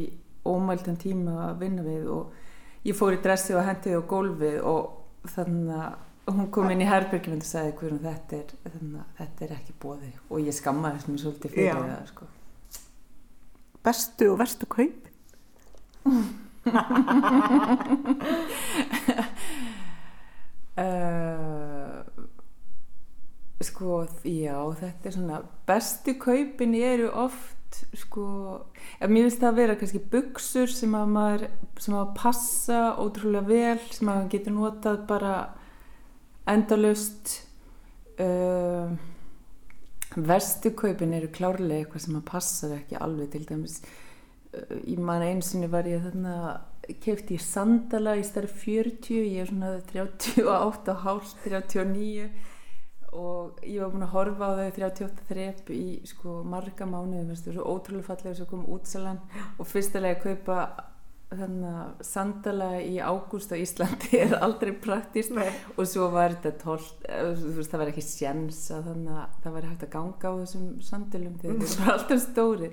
ómæltan 0.49 0.97
tíma 1.01 1.37
að 1.51 1.61
vinna 1.67 1.85
við 1.85 2.09
og 2.11 2.89
ég 2.89 2.97
fór 2.99 3.19
í 3.19 3.21
dressi 3.23 3.55
og 3.55 3.67
hendi 3.67 3.93
á 3.93 4.01
gólfið 4.01 4.59
og 4.67 5.29
þannig 5.35 5.77
að 5.77 6.33
hún 6.33 6.51
kom 6.55 6.71
inn 6.73 6.83
í 6.83 6.89
herbergjum 6.89 7.37
og 7.37 7.47
sagði 7.47 7.77
hverjum 7.79 8.01
þetta 8.03 8.41
er 8.41 8.55
þetta 9.19 9.45
er 9.47 9.55
ekki 9.59 9.75
bóði 9.83 10.13
og 10.29 10.41
ég 10.41 10.57
skammaðist 10.57 11.11
mér 11.11 11.23
svolítið 11.23 11.55
fyrir 11.57 11.69
Já. 11.69 11.83
það 11.83 12.09
sko 12.11 12.29
bestu 13.85 14.33
og 14.33 14.39
verstu 14.43 14.67
kaup? 14.71 15.09
Uh, 20.73 22.01
sko, 23.61 24.07
já, 24.25 24.57
þetta 24.79 25.09
er 25.09 25.17
svona 25.17 25.41
bestu 25.69 26.15
kaupin 26.21 26.75
eru 26.79 27.11
oft 27.13 27.83
sko, 27.97 28.25
mér 29.05 29.27
finnst 29.27 29.43
það 29.43 29.51
að 29.51 29.59
vera 29.61 29.77
kannski 29.81 30.01
buksur 30.13 30.73
sem 30.73 30.95
að 30.97 31.13
maður 31.13 31.45
sem 31.83 31.97
að 31.99 32.15
passa 32.19 32.81
ótrúlega 33.01 33.49
vel 33.49 33.79
sem 33.91 34.09
að 34.09 34.15
maður 34.15 34.33
getur 34.35 34.57
notað 34.57 34.99
bara 35.09 35.35
endalust 36.53 37.35
uh, 38.21 38.93
verstu 40.17 40.75
kaupin 40.77 41.15
eru 41.17 41.31
klárlega 41.33 41.83
eitthvað 41.83 42.07
sem 42.07 42.19
að 42.19 42.29
passa 42.29 42.73
ekki 42.77 43.01
alveg 43.01 43.33
til 43.33 43.45
dæmis 43.49 43.81
uh, 43.83 44.79
ég 44.85 45.01
man 45.01 45.25
einu 45.25 45.45
sinni 45.47 45.71
var 45.73 45.89
ég 45.89 46.05
þarna 46.05 46.37
kefti 47.03 47.39
ég 47.39 47.45
sandala 47.45 48.17
í 48.19 48.25
stærð 48.27 48.57
40 48.65 49.21
ég 49.23 49.43
er 49.45 49.53
svona 49.53 49.77
38 49.79 50.95
og 50.95 51.05
hálf 51.07 51.37
39 51.45 52.31
og 53.13 53.59
ég 53.69 53.83
var 53.83 53.91
búin 53.93 54.07
að 54.07 54.15
horfa 54.15 54.49
á 54.49 54.53
þau 54.57 54.69
38 54.73 55.27
þrep 55.29 55.75
í 55.77 55.85
sko 56.09 56.39
marga 56.49 56.87
mánuði 56.89 57.27
mér 57.27 57.29
finnst 57.35 57.49
þau 57.49 57.57
svo 57.59 57.75
ótrúlega 57.75 58.09
fallega 58.09 58.39
svo 58.39 58.49
kom 58.49 58.65
útsalan 58.73 59.21
og 59.59 59.69
fyrstulega 59.69 60.17
að 60.17 60.25
kaupa 60.25 60.59
þannig 61.39 61.77
að 61.83 62.05
sandala 62.07 62.69
í 62.83 62.97
ágúst 63.03 63.55
á 63.55 63.57
Íslandi 63.57 64.19
er 64.25 64.35
aldrei 64.39 64.73
praktist 64.85 65.35
og 65.37 65.83
svo 65.89 66.09
var 66.15 66.37
þetta 66.37 66.53
tólt 66.63 67.07
veist 67.57 67.73
það 67.73 67.83
var 67.85 67.93
ekki 67.93 68.05
sjens 68.07 68.61
að 68.75 68.91
það 69.45 69.57
var 69.57 69.69
hægt 69.71 69.87
að 69.89 69.95
ganga 69.97 70.35
á 70.35 70.41
þessum 70.43 70.69
sandalum 70.85 71.39
þegar 71.43 71.63
þeir 71.63 71.81
var 71.85 71.95
alltaf 71.97 72.23
stóri 72.27 72.73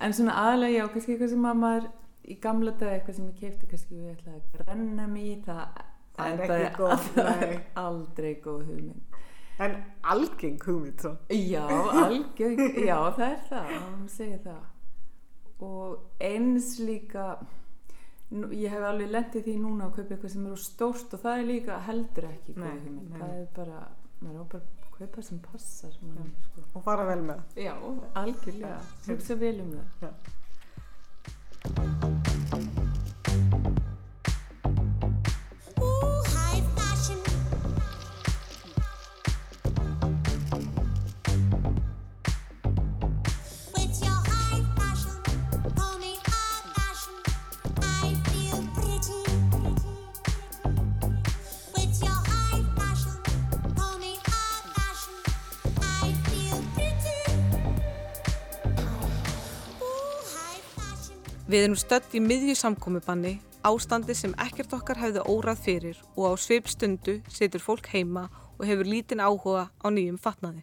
en 0.00 0.16
svona 0.16 0.38
aðlega 0.46 0.80
já, 0.80 0.88
kannski 0.94 1.16
eitthvað 1.16 1.34
sem 1.34 1.48
að 1.52 1.62
maður 1.64 1.88
í 2.30 2.40
gamla 2.42 2.76
dag 2.80 2.96
eitthvað 2.96 3.20
sem 3.20 3.30
ég 3.30 3.40
keipti 3.44 3.70
kannski 3.70 4.02
ég 4.02 4.18
ætlaði 4.18 4.42
að 4.42 4.66
renna 4.66 5.08
mig 5.10 5.32
í 5.34 5.38
það 5.46 5.86
Það 6.20 6.42
er 6.44 6.50
ekki 6.58 6.82
góð, 6.82 7.04
aldrei, 7.86 8.32
góð 8.44 8.64
hugmynd 8.66 9.10
En 9.60 9.76
algeng 10.02 10.62
hugmynd 10.64 11.02
svo. 11.02 11.10
Já, 11.28 11.66
algjör, 12.04 12.60
já, 12.80 12.96
það 13.12 13.26
er 13.26 13.40
það, 13.48 13.72
það 13.74 13.90
má 13.92 14.06
segja 14.08 14.38
það. 14.46 14.62
Og 15.66 16.22
eins 16.24 16.68
líka, 16.80 17.26
ég 18.30 18.70
hef 18.70 18.84
alveg 18.86 19.10
lendið 19.10 19.44
því 19.48 19.54
núna 19.60 19.86
að 19.88 19.94
kaupa 19.96 20.14
eitthvað 20.14 20.32
sem 20.34 20.46
er 20.46 20.60
stórt 20.64 21.14
og 21.16 21.22
það 21.24 21.38
er 21.40 21.48
líka 21.48 21.78
heldur 21.88 22.28
ekki 22.30 22.54
Nei, 22.56 22.76
nei. 22.84 23.18
Það 23.18 23.32
er 23.40 23.48
bara, 23.56 23.80
maður 24.20 24.38
á 24.38 24.44
bara 24.54 24.62
að 24.62 24.92
kaupa 25.00 25.22
sem 25.22 25.38
passar. 25.40 25.96
manni, 26.02 26.30
Sko. 26.44 26.66
Og 26.76 26.84
fara 26.84 27.04
vel 27.08 27.22
með. 27.30 27.40
Já, 27.56 27.74
algjörlega, 28.22 28.80
hugsa 29.08 29.34
vel 29.40 29.56
um 29.64 29.74
það. 30.00 30.14
Ooh, 31.70 32.09
Við 61.50 61.64
erum 61.64 61.74
stödd 61.74 62.12
í 62.14 62.20
miðju 62.22 62.52
samkomibanni, 62.54 63.40
ástandi 63.66 64.14
sem 64.14 64.30
ekkert 64.38 64.70
okkar 64.76 65.00
hefði 65.00 65.24
órað 65.32 65.62
fyrir 65.64 65.96
og 66.12 66.28
á 66.30 66.32
svipstundu 66.38 67.16
situr 67.26 67.64
fólk 67.64 67.88
heima 67.90 68.28
og 68.54 68.62
hefur 68.68 68.86
lítinn 68.86 69.18
áhuga 69.18 69.64
á 69.82 69.86
nýjum 69.90 70.20
fatnaði. 70.22 70.62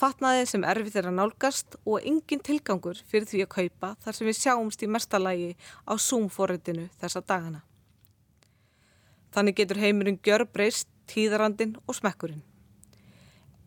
Fatnaði 0.00 0.48
sem 0.48 0.64
erfitt 0.64 0.96
er 0.96 1.10
að 1.10 1.18
nálgast 1.18 1.76
og 1.84 2.00
engin 2.08 2.40
tilgangur 2.40 3.02
fyrir 3.04 3.28
því 3.28 3.44
að 3.44 3.52
kaupa 3.58 3.92
þar 4.06 4.16
sem 4.16 4.30
við 4.30 4.40
sjáumst 4.40 4.86
í 4.86 4.90
mestalagi 4.96 5.52
á 5.84 5.92
Zoom-forritinu 5.92 6.88
þessa 7.04 7.20
dagana. 7.20 7.60
Þannig 9.36 9.60
getur 9.60 9.84
heimurinn 9.84 10.20
gjör 10.24 10.48
breyst, 10.48 10.88
tíðarandin 11.04 11.76
og 11.84 12.00
smekkurinn. 12.00 12.40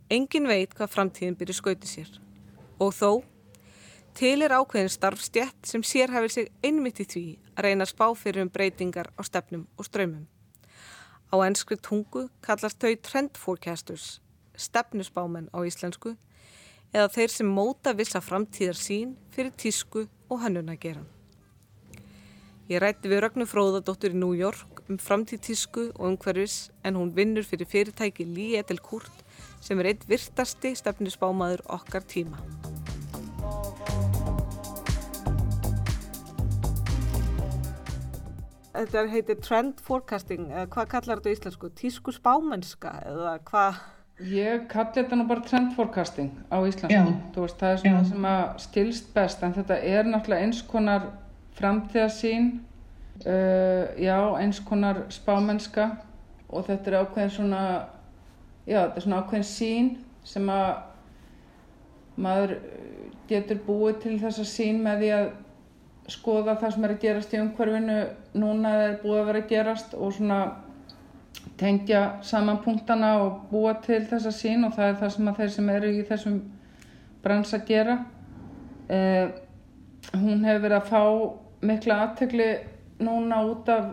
Engin 0.10 0.50
veit 0.50 0.74
hvað 0.74 0.96
framtíðin 0.98 1.38
byrju 1.38 1.62
skauti 1.62 1.86
sér. 1.86 2.10
Og 2.82 2.98
þó, 2.98 3.22
Til 4.18 4.42
er 4.42 4.50
ákveðin 4.50 4.90
starfstjætt 4.90 5.68
sem 5.70 5.84
sérhæfir 5.86 6.32
sig 6.34 6.48
einmitt 6.66 6.98
í 7.04 7.06
því 7.06 7.26
að 7.54 7.66
reyna 7.68 7.86
spá 7.86 8.08
fyrir 8.18 8.48
um 8.48 8.50
breytingar 8.50 9.12
á 9.14 9.22
stefnum 9.22 9.68
og 9.78 9.86
strömmum. 9.86 10.24
Á 11.30 11.38
enskri 11.46 11.76
tungu 11.78 12.24
kallast 12.42 12.80
þau 12.82 12.96
trend 13.06 13.38
forecasters, 13.38 14.08
stefnusbámenn 14.58 15.52
á 15.54 15.62
íslensku, 15.62 16.16
eða 16.96 17.12
þeir 17.14 17.30
sem 17.30 17.52
móta 17.60 17.94
vissa 17.94 18.18
framtíðar 18.18 18.80
sín 18.80 19.12
fyrir 19.36 19.54
tísku 19.54 20.08
og 20.32 20.42
hönnunargeran. 20.42 21.06
Ég 22.74 22.82
rætti 22.82 23.12
við 23.12 23.22
Rögnu 23.22 23.46
Fróðadóttur 23.46 24.16
í 24.16 24.18
New 24.18 24.34
York 24.34 24.82
um 24.90 24.98
framtíð 24.98 25.44
tísku 25.46 25.84
og 25.94 26.08
umhverfis 26.10 26.72
en 26.82 26.98
hún 26.98 27.14
vinnur 27.14 27.46
fyrir 27.46 27.70
fyrirtæki 27.70 28.26
Lee 28.26 28.58
Edelkurt 28.58 29.22
sem 29.62 29.78
er 29.78 29.92
eitt 29.92 30.10
virtasti 30.10 30.74
stefnusbámaður 30.74 31.68
okkar 31.78 32.02
tíma. 32.02 32.42
Þetta 38.78 39.04
heitir 39.10 39.38
trend 39.42 39.80
forecasting, 39.82 40.50
hvað 40.70 40.90
kallar 40.92 41.18
þetta 41.18 41.32
á 41.32 41.36
íslensku? 41.36 41.70
Tísku 41.74 42.14
spámennska, 42.14 42.92
eða 43.10 43.32
hvað? 43.48 43.80
Ég 44.30 44.68
kalli 44.70 44.94
þetta 45.00 45.18
nú 45.18 45.26
bara 45.30 45.46
trend 45.46 45.72
forecasting 45.74 46.30
á 46.54 46.58
íslensku. 46.62 47.16
Veist, 47.38 47.58
það 47.58 47.72
er 47.72 47.80
svona 47.82 48.04
sem 48.12 48.28
að 48.30 48.44
stilst 48.62 49.10
best, 49.16 49.42
en 49.46 49.56
þetta 49.58 49.80
er 49.82 50.10
náttúrulega 50.10 50.46
eins 50.46 50.62
konar 50.70 51.08
framtíðasín, 51.58 52.52
uh, 53.26 53.98
já, 53.98 54.18
eins 54.38 54.62
konar 54.62 55.04
spámennska 55.14 55.90
og 56.50 56.68
þetta 56.70 56.92
er 56.92 57.00
ákveðin 57.02 57.34
svona, 57.34 57.64
já, 58.70 58.84
þetta 58.84 59.02
er 59.02 59.08
svona 59.08 59.24
ákveðin 59.24 59.50
sín 59.56 59.90
sem 60.28 60.54
að 60.54 60.70
maður 62.18 62.58
getur 63.30 63.60
búið 63.66 64.02
til 64.06 64.16
þessa 64.22 64.46
sín 64.48 64.82
með 64.86 65.02
því 65.02 65.12
að 65.18 65.28
skoða 66.12 66.56
það 66.62 66.74
sem 66.74 66.86
er 66.88 66.94
að 66.94 67.04
gerast 67.04 67.34
í 67.34 67.42
umhverfinu. 67.42 67.98
Núna 68.40 68.74
eða 68.76 68.88
er 68.92 69.00
búið 69.02 69.20
að 69.22 69.28
vera 69.32 69.42
að 69.44 69.52
gerast 69.52 69.96
og 69.98 70.14
svona 70.16 70.40
tengja 71.58 72.04
saman 72.26 72.62
punktana 72.64 73.12
og 73.24 73.42
búa 73.52 73.74
til 73.84 74.04
þessa 74.10 74.32
sín 74.36 74.66
og 74.68 74.76
það 74.78 74.92
er 74.92 75.02
það 75.02 75.14
sem 75.16 75.32
að 75.32 75.42
þeir 75.42 75.52
sem 75.56 75.70
eru 75.74 75.92
í 75.92 76.06
þessum 76.08 76.40
brans 77.24 77.54
að 77.58 77.68
gera. 77.72 77.98
Eh, 78.88 79.28
hún 80.14 80.46
hefur 80.48 80.64
verið 80.68 80.78
að 80.78 80.92
fá 80.92 81.02
mikla 81.68 82.02
aðtegli 82.06 82.52
núna 83.04 83.42
út 83.50 83.70
af 83.70 83.90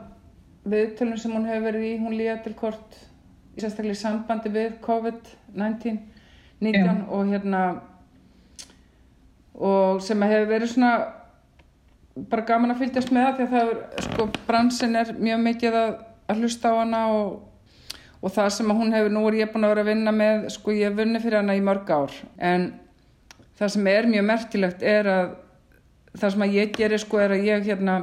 viðtölum 0.68 1.18
sem 1.20 1.32
hún 1.34 1.48
hefur 1.48 1.66
verið 1.68 1.88
í, 1.88 1.96
hún 2.00 2.16
líða 2.16 2.38
til 2.44 2.54
kort 2.58 2.98
sérstaklega 3.58 3.96
í 3.96 4.00
sambandi 4.00 4.52
við 4.52 4.78
COVID-19 4.84 5.98
19 6.64 7.04
og 7.12 7.28
hérna 7.28 7.64
og 9.54 10.00
sem 10.02 10.22
að 10.24 10.34
hefur 10.34 10.50
verið 10.50 10.72
svona 10.72 10.92
bara 12.14 12.46
gaman 12.46 12.74
að 12.74 12.84
fylgjast 12.84 13.10
með 13.14 13.26
það 13.26 13.36
því 13.36 13.44
að 13.44 13.54
það 13.54 13.72
er, 13.72 14.04
sko, 14.06 14.28
bransin 14.46 15.00
er 15.00 15.12
mjög 15.18 15.42
mikið 15.48 15.78
að, 15.80 15.94
að 16.30 16.42
hlusta 16.42 16.70
á 16.70 16.74
hana 16.78 17.00
og, 17.14 17.32
og 18.20 18.34
það 18.36 18.50
sem 18.56 18.74
hún 18.78 18.94
hefur, 18.94 19.14
nú 19.14 19.24
er 19.28 19.38
ég 19.40 19.50
búin 19.54 19.66
að 19.66 19.74
vera 19.74 19.84
að 19.84 19.90
vinna 19.90 20.14
með, 20.14 20.46
sko, 20.54 20.74
ég 20.76 20.90
hef 20.90 21.00
vunni 21.00 21.22
fyrir 21.24 21.40
hana 21.40 21.56
í 21.58 21.64
mörg 21.64 21.90
ár, 21.90 22.14
en 22.38 22.68
það 23.58 23.74
sem 23.74 23.90
er 23.94 24.08
mjög 24.12 24.28
merkilegt 24.30 24.86
er 24.94 25.10
að 25.10 25.34
það 26.14 26.36
sem 26.36 26.46
að 26.46 26.56
ég 26.60 26.78
gerir, 26.78 27.02
sko, 27.02 27.20
er 27.24 27.34
að 27.34 27.48
ég 27.48 27.68
hérna, 27.68 27.98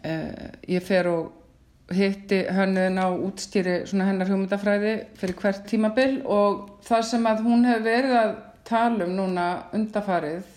eh, 0.00 0.50
ég 0.72 0.84
fer 0.86 1.10
og 1.12 1.92
hitti 1.92 2.38
hönnuðin 2.48 3.00
á 3.00 3.08
útstýri 3.12 3.74
svona 3.88 4.06
hennar 4.08 4.30
hugmyndafræði 4.30 4.94
fyrir 5.20 5.36
hvert 5.42 5.66
tímabil 5.68 6.22
og 6.24 6.78
það 6.86 7.04
sem 7.10 7.28
að 7.28 7.44
hún 7.44 7.66
hefur 7.68 7.84
verið 7.84 8.16
að 8.22 8.34
tala 8.68 9.04
um 9.04 9.14
núna 9.18 9.46
undafarið 9.76 10.51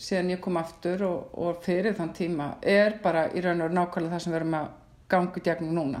síðan 0.00 0.32
ég 0.34 0.40
kom 0.42 0.56
aftur 0.58 1.04
og, 1.06 1.34
og 1.38 1.60
fyrir 1.64 1.94
þann 1.96 2.14
tíma 2.16 2.48
er 2.60 2.98
bara 3.02 3.28
í 3.30 3.42
raun 3.42 3.60
og 3.60 3.68
veru 3.68 3.78
nákvæmlega 3.78 4.14
það 4.14 4.24
sem 4.24 4.32
við 4.32 4.40
erum 4.40 4.56
að 4.58 4.70
gangi 5.14 5.42
gegnum 5.44 5.76
núna. 5.76 6.00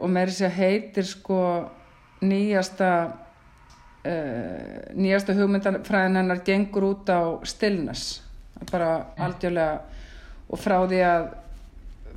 Og 0.00 0.10
með 0.10 0.32
þess 0.32 0.46
að 0.48 0.58
heitir 0.58 1.06
sko 1.06 1.40
nýjasta 2.24 2.90
uh, 4.04 4.78
nýjasta 4.96 5.36
hugmyndafræðin 5.38 6.20
hennar 6.22 6.42
gengur 6.46 6.88
út 6.90 7.12
á 7.12 7.38
stillness. 7.46 8.20
Bara 8.70 8.90
algjörlega 9.20 9.80
og 10.48 10.60
frá 10.60 10.78
því 10.82 11.00
að 11.06 11.28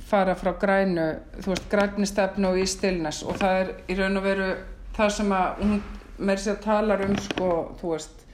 fara 0.08 0.34
frá 0.38 0.54
grænu 0.56 1.06
þú 1.42 1.52
veist 1.52 1.70
græni 1.70 2.08
stefnu 2.08 2.52
og 2.52 2.58
í 2.58 2.66
stillness. 2.68 3.22
Og 3.22 3.38
það 3.38 3.62
er 3.62 3.72
í 3.86 3.98
raun 3.98 4.20
og 4.20 4.26
veru 4.26 4.50
það 4.96 5.14
sem 5.18 5.34
að 5.36 5.62
hún 5.62 5.80
með 6.18 6.40
þess 6.40 6.52
að 6.52 6.62
talar 6.64 7.04
um 7.06 7.18
sko 7.22 7.50
þú 7.78 7.92
veist 7.92 8.24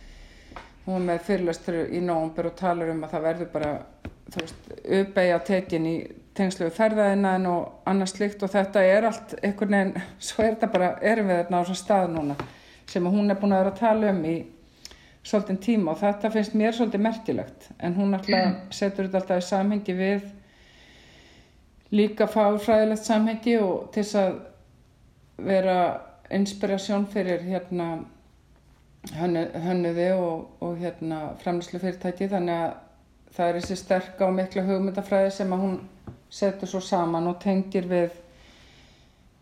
hún 0.85 1.07
með 1.09 1.23
fyrirlestur 1.29 1.79
í 1.88 2.01
nógumber 2.05 2.51
og 2.51 2.59
talar 2.59 2.92
um 2.92 3.05
að 3.07 3.14
það 3.14 3.27
verður 3.29 3.51
bara 3.55 3.73
uppeyja 5.01 5.38
tekin 5.47 5.87
í 5.88 5.97
tengslu 6.35 6.66
við 6.68 6.77
ferðaðinnan 6.79 7.47
og 7.49 7.88
annað 7.88 8.11
slikt 8.14 8.42
og 8.42 8.53
þetta 8.53 8.83
er 8.88 9.07
allt 9.09 9.37
einhvern 9.40 9.77
veginn, 9.77 10.05
svo 10.27 10.44
er 10.44 10.55
þetta 10.55 10.73
bara, 10.75 10.90
erum 11.01 11.31
við 11.31 11.40
þarna 11.42 11.61
á 11.62 11.66
svona 11.68 11.83
stað 11.83 12.11
núna 12.16 12.38
sem 12.90 13.07
hún 13.09 13.31
er 13.33 13.40
búin 13.40 13.55
að 13.55 13.62
vera 13.62 13.73
að 13.73 13.81
tala 13.81 14.11
um 14.12 14.25
í 14.29 14.37
svolítinn 15.25 15.61
tíma 15.64 15.92
og 15.94 16.01
þetta 16.03 16.31
finnst 16.35 16.57
mér 16.59 16.75
svolítið 16.77 17.05
merkilegt 17.07 17.68
en 17.79 17.94
hún 17.97 18.16
alltaf 18.16 18.75
setur 18.77 19.07
þetta 19.07 19.20
alltaf 19.23 19.40
í 19.40 19.47
samhengi 19.47 19.94
við 19.97 20.27
líka 21.94 22.27
fáfræðilegt 22.29 23.07
samhengi 23.07 23.55
og 23.62 23.88
til 23.94 24.03
þess 24.03 24.18
að 24.20 24.35
vera 25.49 25.79
inspirasjón 26.35 27.07
fyrir 27.12 27.44
hérna 27.47 27.88
hönnuði 29.12 30.09
og, 30.17 30.49
og 30.64 30.79
hérna 30.81 31.21
framlýslu 31.43 31.81
fyrirtæki 31.83 32.29
þannig 32.33 32.61
að 32.64 32.75
það 33.35 33.49
er 33.49 33.59
þessi 33.61 33.77
sterka 33.79 34.27
og 34.27 34.37
mikla 34.38 34.64
hugmyndafræði 34.64 35.31
sem 35.37 35.55
að 35.55 35.64
hún 35.64 35.79
setur 36.33 36.71
svo 36.71 36.81
saman 36.83 37.29
og 37.31 37.40
tengir 37.43 37.88
við 37.90 38.21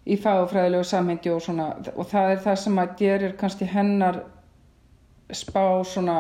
í 0.09 0.19
fagfræðilegu 0.19 0.87
samhengi 0.89 1.31
og 1.31 1.43
svona 1.45 1.69
og 1.95 2.07
það 2.11 2.35
er 2.35 2.45
það 2.47 2.63
sem 2.65 2.79
að 2.83 2.95
gerir 2.99 3.37
kannski 3.39 3.69
hennar 3.71 4.23
spá 5.33 5.65
svona 5.87 6.17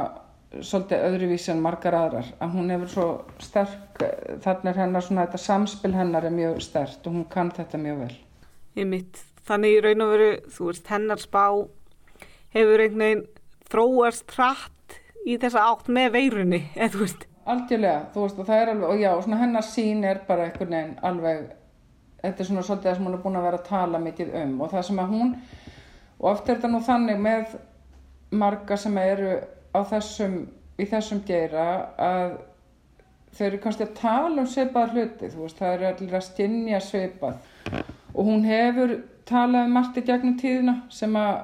svolítið 0.52 1.06
öðruvísi 1.08 1.50
en 1.52 1.62
margar 1.64 1.96
aðrar 1.96 2.28
að 2.44 2.58
hún 2.58 2.70
hefur 2.70 2.92
svo 2.92 3.06
sterk 3.42 4.04
þarna 4.44 4.70
er 4.70 4.82
hennar 4.84 5.04
svona 5.04 5.24
þetta 5.26 5.40
samspil 5.46 5.94
hennar 5.96 6.28
er 6.28 6.36
mjög 6.36 6.60
sterkt 6.62 7.08
og 7.08 7.16
hún 7.16 7.26
kann 7.32 7.50
þetta 7.56 7.80
mjög 7.80 8.04
vel 8.04 8.14
Einmitt. 8.76 9.20
Þannig 9.42 9.74
í 9.74 9.80
raun 9.84 10.04
og 10.04 10.10
veru, 10.14 10.28
þú 10.54 10.68
veist, 10.70 10.86
hennar 10.88 11.20
spá 11.20 11.44
hefur 12.52 12.82
einhvern 12.84 13.04
veginn 13.04 13.24
þróast 13.72 14.36
hratt 14.36 14.98
í 15.26 15.38
þessa 15.40 15.64
átt 15.70 15.90
með 15.92 16.14
veirunni, 16.16 16.62
eða 16.76 16.92
þú 16.94 17.02
veist. 17.04 17.26
Algjörlega, 17.52 18.04
þú 18.14 18.24
veist 18.26 18.38
og 18.38 18.48
það 18.48 18.62
er 18.62 18.72
alveg, 18.72 18.88
og 18.92 19.02
já, 19.02 19.10
svona 19.24 19.40
hennar 19.40 19.66
sín 19.66 20.06
er 20.06 20.22
bara 20.28 20.46
einhvern 20.46 20.76
veginn 20.76 20.94
alveg, 21.08 21.42
þetta 22.22 22.44
er 22.44 22.48
svona 22.48 22.64
svolítið 22.68 22.88
það 22.88 22.96
sem 22.98 23.08
hún 23.08 23.16
er 23.16 23.24
búin 23.24 23.40
að 23.40 23.46
vera 23.48 23.60
að 23.60 23.68
tala 23.70 24.02
mikið 24.02 24.36
um 24.42 24.54
og 24.62 24.70
það 24.70 24.86
sem 24.88 25.02
að 25.02 25.14
hún, 25.16 25.34
og 26.20 26.28
oft 26.30 26.46
er 26.46 26.58
þetta 26.58 26.70
nú 26.70 26.82
þannig 26.86 27.22
með 27.24 27.56
marga 28.42 28.78
sem 28.78 28.98
eru 29.02 29.32
á 29.74 29.80
þessum, 29.90 30.36
í 30.78 30.86
þessum 30.88 31.22
geira 31.26 31.66
að 31.98 32.36
þau 33.32 33.46
eru 33.48 33.60
kannski 33.64 33.86
að 33.88 33.96
tala 33.98 34.44
um 34.44 34.48
svipað 34.52 34.94
hluti, 34.94 35.32
þú 35.32 35.46
veist, 35.46 35.58
það 35.58 35.74
eru 35.74 35.88
allir 35.88 36.16
að 36.18 36.26
stinja 36.28 36.80
svipað 36.84 37.82
og 38.12 38.28
hún 38.28 38.46
hefur 38.46 38.94
talað 39.28 39.66
um 39.66 39.76
margt 39.76 39.98
í 39.98 40.04
gegnum 40.06 40.38
tíðina 40.40 40.76
sem 40.92 41.16
að 41.16 41.34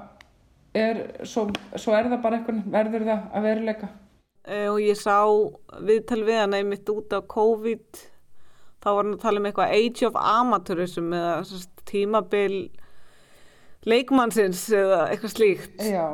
er, 0.83 1.01
svo, 1.29 1.47
svo 1.77 1.95
er 1.97 2.09
það 2.11 2.23
bara 2.25 2.38
einhvern, 2.38 2.62
verður 2.73 3.07
það 3.09 3.25
að 3.35 3.49
veruleika. 3.49 3.88
Eh, 4.49 4.67
Og 4.71 4.79
ég 4.81 4.97
sá 4.99 5.17
viðtal 5.85 6.23
við 6.25 6.41
hana 6.43 6.61
einmitt 6.62 6.88
út 6.93 7.12
á 7.12 7.21
COVID, 7.21 8.03
þá 8.83 8.88
var 8.88 9.03
hann 9.05 9.17
að 9.17 9.25
tala 9.27 9.43
um 9.43 9.49
eitthvað 9.51 9.75
Age 9.79 10.07
of 10.09 10.19
Amateurism 10.23 11.12
eða 11.12 11.62
tímabil 11.88 12.57
leikmannsins 13.88 14.64
eða 14.75 15.03
eitthvað 15.12 15.35
slíkt. 15.35 15.83
Já, 15.85 16.07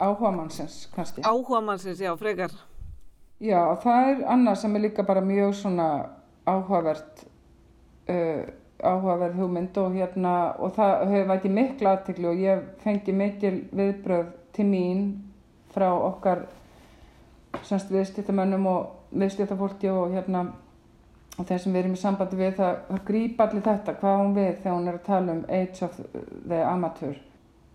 áhuga 0.00 0.32
mannsins 0.34 0.86
kannski. 0.94 1.24
Áhuga 1.26 1.60
mannsins, 1.64 2.00
já, 2.02 2.12
frekar. 2.18 2.54
Já, 3.42 3.60
og 3.68 3.82
það 3.84 4.10
er 4.10 4.22
annað 4.32 4.60
sem 4.62 4.76
er 4.76 4.84
líka 4.86 5.04
bara 5.06 5.20
mjög 5.24 5.52
svona 5.58 5.88
áhugavert 6.48 7.26
uh, 8.08 8.46
áhugaverð 8.82 9.40
hugmynd 9.40 9.78
og 9.80 9.94
hérna 9.96 10.34
og 10.58 10.74
það 10.76 11.06
hefur 11.12 11.30
væti 11.30 11.52
mikla 11.52 11.94
aðtekli 11.96 12.28
og 12.28 12.42
ég 12.42 12.66
fengi 12.82 13.12
mikil 13.12 13.56
viðbröð 13.72 14.28
til 14.56 14.66
mín 14.68 15.06
frá 15.72 15.88
okkar 15.92 16.44
semst 17.64 17.90
viðstýttamönnum 17.92 18.66
og 18.68 18.86
viðstýttafólki 19.16 19.90
og 19.92 20.12
hérna 20.12 20.46
og 21.36 21.44
þeir 21.44 21.62
sem 21.62 21.72
við 21.72 21.82
erum 21.82 21.96
í 21.96 22.00
sambandi 22.00 22.36
við 22.38 22.52
það, 22.56 22.76
það 22.88 23.00
grípa 23.10 23.46
allir 23.46 23.64
þetta, 23.64 23.94
hvað 24.00 24.20
hún 24.20 24.36
við 24.36 24.52
þegar 24.62 24.76
hún 24.76 24.88
er 24.88 24.98
að 24.98 25.06
tala 25.06 25.32
um 25.32 25.42
Age 25.52 25.84
of 25.84 25.98
the 26.48 26.60
Amateur. 26.64 27.16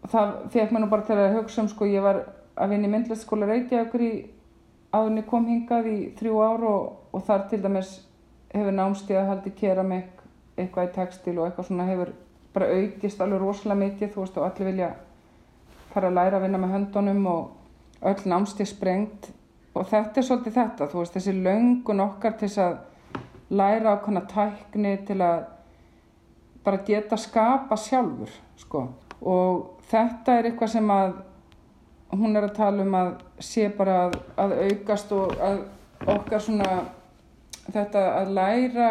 Og 0.02 0.14
það 0.14 0.32
fekk 0.54 0.72
mér 0.72 0.82
nú 0.82 0.90
bara 0.90 1.06
til 1.06 1.18
að 1.18 1.36
hugsa 1.38 1.62
um 1.62 1.70
sko, 1.70 1.90
ég 1.90 2.06
var 2.06 2.24
að 2.56 2.74
vinna 2.74 2.90
í 2.90 2.94
myndlistskóla 2.96 3.50
Reykjavíkur 3.50 4.06
í 4.06 4.14
áðurinn 4.92 5.22
ég 5.22 5.28
kom 5.30 5.46
hingað 5.48 5.92
í 5.92 6.00
þrjú 6.20 6.42
ár 6.42 6.66
og, 6.72 6.88
og 7.14 7.26
þar 7.28 7.46
til 7.52 7.62
dæmis 7.62 7.94
hefur 8.52 8.76
námstíða 8.76 9.28
haldi 9.30 9.54
keramik 9.56 10.21
eitthvað 10.62 10.90
í 10.90 10.94
textil 10.96 11.38
og 11.38 11.48
eitthvað 11.48 11.68
svona 11.70 11.88
hefur 11.90 12.12
bara 12.54 12.70
aukist 12.76 13.22
alveg 13.24 13.42
rosalega 13.42 13.80
mikið 13.80 14.14
þú 14.14 14.26
veist 14.26 14.38
og 14.38 14.48
allir 14.48 14.70
vilja 14.72 14.92
fara 15.94 16.12
að 16.12 16.18
læra 16.18 16.40
að 16.40 16.46
vinna 16.46 16.62
með 16.62 16.74
höndunum 16.76 17.26
og 17.32 18.08
öll 18.12 18.30
námstíð 18.34 18.70
sprengt. 18.72 19.32
Og 19.76 19.88
þetta 19.88 20.20
er 20.20 20.28
svolítið 20.28 20.58
þetta 20.58 20.88
þú 20.92 21.00
veist 21.00 21.18
þessi 21.18 21.34
löngun 21.38 22.04
okkar 22.04 22.38
til 22.40 22.52
að 22.60 22.78
læra 23.52 23.96
ákvæmna 23.96 24.24
tækni 24.32 24.96
til 25.08 25.20
að 25.24 25.44
bara 26.64 26.84
geta 26.88 27.18
skapa 27.18 27.78
sjálfur 27.80 28.32
sko. 28.60 28.86
Og 29.22 29.84
þetta 29.92 30.38
er 30.38 30.50
eitthvað 30.50 30.74
sem 30.76 30.92
að 30.92 31.14
hún 32.12 32.36
er 32.36 32.48
að 32.48 32.58
tala 32.58 32.84
um 32.84 32.98
að 33.00 33.12
sé 33.40 33.70
bara 33.76 34.06
að, 34.08 34.18
að 34.44 34.58
aukast 34.68 35.14
og 35.16 35.38
að 35.40 35.62
okkar 36.12 36.44
svona 36.44 36.70
þetta 37.72 38.04
að 38.18 38.34
læra 38.36 38.90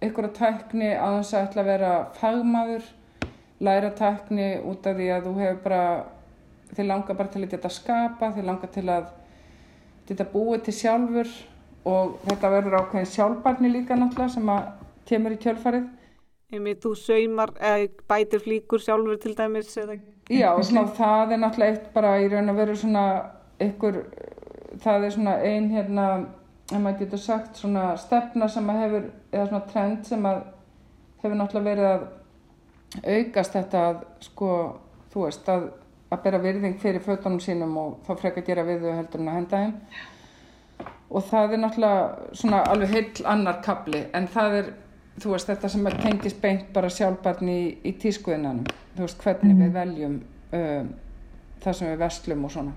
tækni 0.00 0.90
að 0.96 1.18
þess 1.18 1.34
að 1.34 1.46
ætla 1.46 1.62
að 1.62 1.70
vera 1.72 1.92
fagmaður 2.18 2.84
læra 3.60 3.90
tækni 3.90 4.60
út 4.64 4.86
af 4.86 4.96
því 4.96 5.08
að 5.14 5.24
þú 5.24 5.34
hefur 5.40 5.62
bara 5.64 5.84
þið 6.74 6.86
langar 6.86 7.16
bara 7.16 7.28
til 7.28 7.42
að 7.44 7.50
geta 7.50 7.70
skapa 7.70 8.32
þið 8.34 8.44
langar 8.44 8.70
til 8.74 8.88
að 8.88 9.04
geta 10.08 10.24
búið 10.24 10.64
til 10.66 10.74
sjálfur 10.74 11.28
og 11.84 12.16
þetta 12.24 12.50
verður 12.50 12.78
ákveðin 12.80 13.12
sjálfbarni 13.12 13.70
líka 13.72 13.96
náttúrulega 13.96 14.34
sem 14.34 14.48
að 14.48 14.66
kemur 15.08 15.34
í 15.34 15.40
kjölfarið. 15.40 15.88
Einmitt, 16.54 16.80
þú 16.84 16.94
saumar 16.96 17.52
eða 17.58 17.88
bætir 18.08 18.42
flíkur 18.44 18.82
sjálfur 18.82 19.18
til 19.20 19.34
dæmis 19.36 19.72
eða... 19.80 19.98
Já, 20.32 20.48
svona, 20.64 20.86
það 20.96 21.34
er 21.34 21.42
náttúrulega 21.42 21.74
eitt 21.74 21.90
bara 21.96 22.14
í 22.22 22.28
raun 22.32 22.52
að 22.52 22.60
vera 22.62 22.76
svona 22.80 23.04
ykkur, 23.64 24.00
það 24.84 25.06
er 25.08 25.14
svona 25.16 25.34
ein 25.44 25.68
hérna, 25.72 26.06
ef 26.70 26.78
maður 26.78 26.98
getur 27.04 27.22
sagt 27.22 27.60
svona 27.60 27.86
stefna 28.00 28.48
sem 28.48 28.68
að 28.70 28.82
hefur, 28.82 29.08
eða 29.32 29.46
svona 29.50 29.72
trend 29.72 30.08
sem 30.08 30.28
að 30.28 30.42
hefur 31.22 31.38
náttúrulega 31.40 31.70
verið 31.70 31.90
að 31.90 32.06
aukast 33.16 33.56
þetta 33.58 33.84
að 33.88 34.00
sko, 34.28 34.50
þú 35.12 35.26
veist, 35.26 35.50
að, 35.50 35.68
að 36.14 36.24
bera 36.24 36.42
virðing 36.44 36.78
fyrir 36.80 37.04
fötunum 37.04 37.42
sínum 37.42 37.76
og 37.80 37.98
þá 38.06 38.14
frekar 38.20 38.46
gera 38.46 38.66
við 38.66 38.86
þau 38.86 38.96
heldur 39.00 39.24
en 39.24 39.30
að 39.32 39.38
henda 39.40 39.62
þeim. 39.64 39.74
Og 41.14 41.26
það 41.28 41.52
er 41.52 41.60
náttúrulega 41.62 42.32
svona 42.40 42.62
alveg 42.70 42.94
heill 42.94 43.28
annar 43.30 43.60
kapli, 43.62 44.06
en 44.14 44.30
það 44.30 44.58
er 44.60 44.72
þú 45.22 45.34
veist, 45.34 45.50
þetta 45.50 45.70
sem 45.70 45.86
að 45.88 46.00
tengist 46.02 46.40
beint 46.42 46.70
bara 46.74 46.90
sjálfbarni 46.90 47.54
í, 47.54 47.66
í 47.86 47.94
tískuðinanum 48.02 48.66
þú 48.96 49.06
veist, 49.06 49.20
hvernig 49.22 49.60
við 49.60 49.76
veljum 49.78 50.16
um, 50.58 50.90
það 51.62 51.78
sem 51.78 51.92
við 51.92 52.00
verslum 52.02 52.48
og 52.48 52.54
svona 52.54 52.74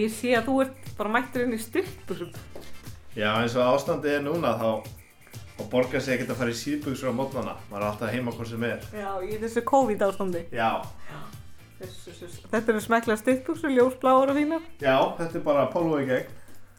Já, 0.00 0.06
ég 0.06 0.12
sé 0.16 0.30
að 0.38 0.46
þú 0.48 0.54
ert 0.64 0.90
bara 0.98 1.10
mættur 1.12 1.42
inn 1.44 1.52
í 1.52 1.58
styrkbuxum. 1.60 2.30
Já, 3.18 3.30
eins 3.42 3.56
og 3.58 3.66
ástandið 3.74 4.14
er 4.18 4.22
núna 4.24 4.52
þá, 4.56 4.70
þá 5.58 5.62
borgar 5.72 6.00
sig 6.00 6.14
ekkert 6.16 6.30
að 6.32 6.38
fara 6.40 6.54
í 6.54 6.58
síðbuxur 6.60 7.10
á 7.10 7.14
mótnana. 7.18 7.56
Maður 7.70 7.82
er 7.82 7.88
alltaf 7.90 8.12
heima 8.14 8.32
hvort 8.36 8.48
sem 8.52 8.64
er. 8.68 8.84
Já, 8.96 9.10
í 9.26 9.38
þessu 9.42 9.62
COVID 9.68 10.04
ástandi. 10.08 10.44
Já, 10.54 10.70
Þessu, 11.80 12.12
þessu. 12.12 12.42
Þetta 12.52 12.72
eru 12.74 12.80
smekla 12.84 13.14
styrkbuxur, 13.16 13.70
ljósbláar 13.72 14.28
og 14.32 14.36
fínar. 14.36 14.64
já, 14.84 14.96
þetta 15.16 15.38
er 15.38 15.44
bara 15.46 15.62
póló 15.72 15.96
í 16.02 16.06
gegn. 16.10 16.26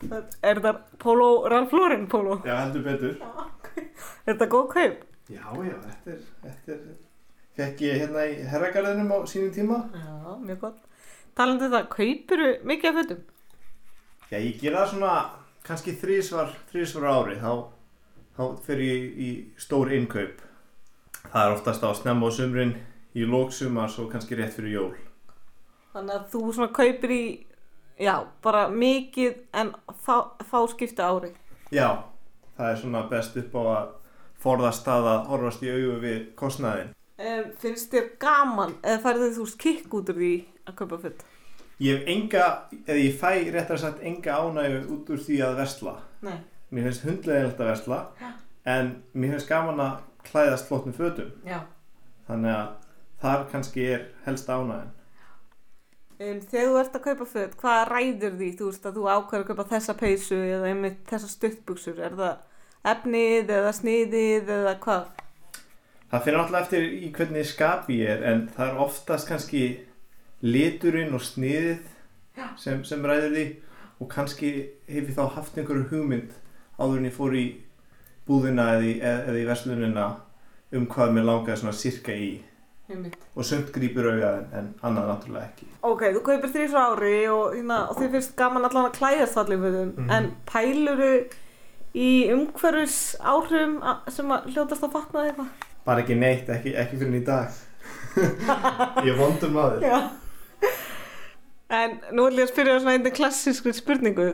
Það- 0.02 0.36
Er 0.44 0.60
þetta 0.60 0.74
Polo, 1.00 1.48
Ralph 1.50 1.74
Lauren 1.74 2.08
Polo? 2.08 2.36
Já, 2.46 2.56
heldur 2.66 2.84
betur. 2.84 3.16
Er 4.26 4.34
þetta 4.36 4.48
góð 4.50 4.68
kaup? 4.74 5.02
Já, 5.30 5.42
já, 5.66 5.78
þetta 5.88 6.12
er, 6.12 6.22
þetta 6.44 6.72
er, 6.74 6.80
fekk 7.58 7.82
ég 7.82 7.98
hérna 8.02 8.26
í 8.30 8.38
herragarðinum 8.52 9.12
á 9.14 9.18
sínum 9.26 9.52
tíma. 9.54 9.80
Já, 9.94 10.38
mjög 10.46 10.60
gott. 10.60 10.78
Talandi 11.42 11.66
um 11.66 11.72
það, 11.74 11.86
kaupuru 11.90 12.48
mikið 12.70 12.88
af 12.90 12.98
fötum? 13.00 13.22
Já, 14.30 14.36
ég 14.38 14.58
gera 14.62 14.84
það 14.84 14.92
svona 14.92 15.14
kannski 15.66 15.94
þrísvar, 15.98 16.52
þrísvar 16.70 17.08
ári, 17.10 17.38
þá, 17.42 17.54
þá 18.38 18.44
fer 18.68 18.84
ég 18.86 19.08
í 19.18 19.30
stór 19.58 19.90
innkaup. 19.98 20.44
Það 21.24 21.48
er 21.48 21.56
oftast 21.56 21.82
á 21.82 21.90
snemma 21.98 22.30
á 22.30 22.32
sumrin, 22.36 22.76
í 23.18 23.26
lóksumars 23.26 23.98
og 24.04 24.12
kannski 24.14 24.38
rétt 24.38 24.54
fyrir 24.54 24.76
jól. 24.76 24.92
Þannig 25.96 26.20
að 26.20 26.30
þú 26.36 26.44
svona 26.60 26.70
kaupir 26.78 27.16
í, 27.16 27.26
já, 27.98 28.14
bara 28.46 28.68
mikið 28.70 29.42
en 29.64 29.74
fá, 29.98 30.38
fá 30.46 30.60
skipta 30.70 31.10
ári. 31.10 31.34
Já, 31.74 32.06
það 32.60 32.70
er 32.70 32.80
svona 32.84 33.04
best 33.10 33.42
upp 33.42 33.58
á 33.58 33.64
að 33.66 33.92
forðast 34.46 34.86
það 34.86 35.12
að 35.16 35.28
horfast 35.34 35.66
í 35.66 35.74
augu 35.74 35.98
við 36.06 36.22
kostnaðin. 36.38 36.94
Um, 37.18 37.52
finnst 37.66 37.90
þér 37.90 38.14
gaman 38.22 38.78
eða 38.86 39.02
færðu 39.02 39.34
þú 39.34 39.50
veist 39.50 39.62
kikk 39.66 39.98
út 39.98 40.14
úr 40.14 40.22
því 40.22 40.34
að 40.70 40.78
kaupa 40.78 41.04
föt? 41.04 41.28
Ég 41.82 41.98
hef 41.98 42.10
enga, 42.14 42.46
eða 42.86 43.00
ég 43.02 43.18
fæ 43.18 43.32
réttar 43.50 43.80
sagt 43.82 44.04
enga 44.06 44.38
ánægju 44.38 44.82
út 44.94 45.12
úr 45.16 45.22
því 45.26 45.42
að 45.48 45.58
versla. 45.64 45.96
Nei. 46.22 46.38
Mér 46.70 46.88
finnst 46.88 47.06
hundlegilegt 47.08 47.60
að 47.60 47.72
versla, 47.72 48.00
en 48.70 48.92
mér 49.18 49.34
finnst 49.34 49.50
gaman 49.50 49.82
að 49.82 49.96
klæðast 50.30 50.70
flottum 50.70 50.94
fötum. 50.96 51.32
Já. 51.48 51.64
Þannig 52.30 52.54
að 52.54 52.68
þar 53.24 53.48
kannski 53.52 53.88
er 53.96 54.06
helst 54.28 54.50
ánægjan. 54.50 54.94
Um, 56.22 56.38
þegar 56.52 56.68
þú 56.70 56.78
ert 56.84 56.96
að 57.00 57.06
kaupa 57.08 57.26
föt, 57.26 57.58
hvað 57.58 57.84
ræður 57.90 58.38
því? 58.38 58.52
Þú 58.60 58.70
veist 58.70 58.86
að 58.86 58.98
þú 59.00 59.06
ákveður 59.10 59.42
að 59.42 59.48
kaupa 59.50 59.70
þessa 59.72 59.96
peysu 59.98 60.38
eða 60.38 60.70
einmitt 60.70 61.00
þessa 61.10 61.30
stuttbuxur. 61.32 61.98
Er 61.98 62.18
það 62.20 62.92
efnið 62.94 63.54
eða 63.58 63.72
sniðið 63.74 64.52
eða 64.60 64.76
hvað? 64.84 65.08
Það 66.12 66.26
fyrir 66.28 66.38
náttúrulega 66.38 66.68
eftir 66.68 66.86
í 66.92 67.10
hvernig 67.16 67.48
skapi 67.50 67.98
ég 68.04 68.14
er, 68.14 68.28
en 68.30 68.44
það 68.54 68.68
er 68.68 68.84
oftast 68.86 69.32
kannski 69.32 69.64
liturinn 70.42 71.14
og 71.14 71.22
sniðið 71.22 71.80
sem, 72.58 72.84
sem 72.88 73.04
ræður 73.06 73.36
því. 73.36 73.46
Og 74.02 74.10
kannski 74.10 74.52
hef 74.90 75.10
ég 75.12 75.16
þá 75.18 75.28
haft 75.36 75.58
einhverju 75.62 75.88
hugmynd 75.92 76.32
áður 76.82 76.98
en 76.98 77.06
ég 77.10 77.14
fór 77.14 77.36
í 77.38 77.44
búðina 78.28 78.72
eða 78.78 78.86
í, 78.88 78.94
eða 79.02 79.36
í 79.38 79.46
verslunina 79.50 80.06
um 80.74 80.88
hvað 80.90 81.12
mér 81.14 81.28
langaði 81.28 81.60
svona 81.62 81.76
sirka 81.78 82.16
í. 82.16 82.32
Og 83.38 83.46
sumt 83.48 83.70
grípur 83.72 84.10
auga 84.10 84.32
en, 84.42 84.48
en 84.58 84.66
annað 84.84 85.06
náttúrulega 85.12 85.46
ekki. 85.52 85.68
Ok, 85.88 86.02
þú 86.18 86.24
kaupir 86.26 86.52
þrýs 86.52 86.74
á 86.76 86.82
ári 86.92 87.14
og, 87.32 87.54
hérna, 87.56 87.78
og 87.92 88.00
þið 88.02 88.10
finnst 88.18 88.34
gaman 88.40 88.66
allan 88.68 88.90
að 88.90 88.98
klæðast 88.98 89.38
allir 89.40 89.62
fötum 89.62 89.94
Mhm. 89.96 90.10
en 90.18 90.32
pæluru 90.50 91.12
í 91.96 92.10
umhverfis 92.34 92.98
áhrifum 93.22 93.78
sem 94.12 94.28
að 94.36 94.50
hljótast 94.52 94.84
að 94.84 94.92
fatna 94.98 95.24
eitthvað? 95.30 95.48
bara 95.86 96.02
ekki 96.04 96.16
neitt, 96.20 96.50
ekki, 96.50 96.74
ekki 96.78 96.98
fyrir 97.00 97.22
í 97.22 97.24
dag. 97.26 97.48
Ég 99.08 99.16
vondur 99.18 99.50
maður. 99.56 99.82
Já. 99.82 99.98
En 101.72 101.94
nú 102.12 102.26
vil 102.28 102.42
ég 102.42 102.50
að 102.50 102.52
spyrja 102.52 102.80
svona 102.82 102.98
einnig 102.98 103.14
klassískri 103.16 103.72
spurningu 103.72 104.26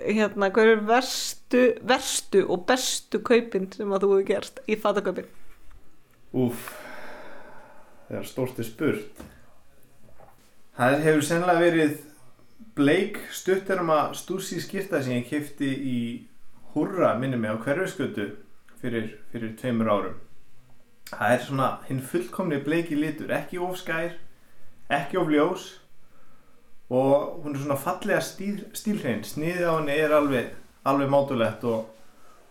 hérna, 0.00 0.48
hver 0.48 0.70
er 0.72 0.82
verstu, 0.88 1.66
verstu 1.84 2.40
og 2.48 2.64
bestu 2.68 3.20
kaupin 3.20 3.68
sem 3.74 3.92
að 3.92 4.06
þú 4.06 4.12
hefur 4.14 4.28
gerst 4.30 4.62
í 4.64 4.78
fatakaupin? 4.80 5.28
Úf, 6.32 6.70
það 8.08 8.22
er 8.22 8.30
stórt 8.30 8.62
er 8.62 8.68
spurt. 8.70 9.22
Það 10.76 10.98
hefur 11.04 11.28
sennilega 11.28 11.64
verið 11.66 11.94
bleik 12.76 13.20
stuttarma 13.32 14.00
stúrsi 14.16 14.62
skýrta 14.64 15.04
sem 15.04 15.20
ég 15.20 15.28
kefti 15.28 15.70
í 15.76 15.98
Húrra, 16.72 17.14
minni 17.16 17.38
mig, 17.40 17.52
á 17.52 17.56
hverfiskötu 17.56 18.30
fyrir, 18.80 19.14
fyrir 19.32 19.54
tveimur 19.56 19.88
árum. 19.88 20.18
Það 21.08 21.32
er 21.32 21.44
svona 21.44 21.68
hinn 21.86 22.02
fullkomni 22.04 22.58
bleiki 22.64 22.96
litur, 22.96 23.32
ekki 23.32 23.60
of 23.60 23.78
skær, 23.80 24.16
ekki 24.92 25.20
of 25.20 25.32
ljós 25.32 25.74
og 26.90 27.40
hún 27.42 27.54
er 27.54 27.62
svona 27.62 27.78
fallega 27.80 28.20
stíl, 28.22 28.60
stílhrein. 28.74 29.24
Sniðið 29.26 29.66
á 29.66 29.72
henni 29.74 29.96
er 29.98 30.14
alveg, 30.14 30.52
alveg 30.86 31.10
mátulegt 31.10 31.64
og, 31.66 31.88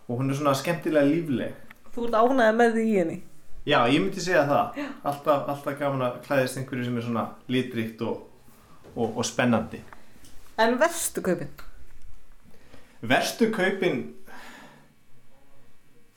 og 0.07 0.19
hún 0.19 0.29
er 0.29 0.39
svona 0.39 0.55
skemmtilega 0.57 1.07
lífleg. 1.07 1.55
Þú 1.95 2.09
ert 2.09 2.19
ánægð 2.19 2.59
með 2.59 2.75
því 2.75 2.85
í 2.85 2.97
henni? 2.99 3.21
Já, 3.65 3.79
ég 3.89 4.01
myndi 4.03 4.21
segja 4.21 4.43
það. 4.45 4.81
Alltaf, 5.07 5.47
alltaf 5.49 5.77
gaman 5.79 6.03
að 6.05 6.17
klæðist 6.27 6.59
einhverju 6.59 6.85
sem 6.85 6.97
er 6.99 7.05
svona 7.07 7.23
litríkt 7.49 8.03
og, 8.05 8.27
og, 8.93 9.15
og 9.15 9.25
spennandi. 9.25 9.79
En 10.61 10.77
verstu 10.79 11.23
kaupin? 11.25 11.49
Verstu 13.05 13.49
kaupin, 13.53 14.03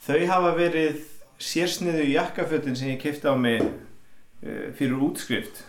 þau 0.04 0.20
hafa 0.30 0.52
verið 0.58 1.00
sérsniðu 1.42 2.04
jakkafötin 2.10 2.76
sem 2.78 2.92
ég 2.92 3.00
kefti 3.02 3.30
á 3.30 3.34
mig 3.38 3.62
uh, 3.62 4.68
fyrir 4.78 5.02
útskrift. 5.08 5.62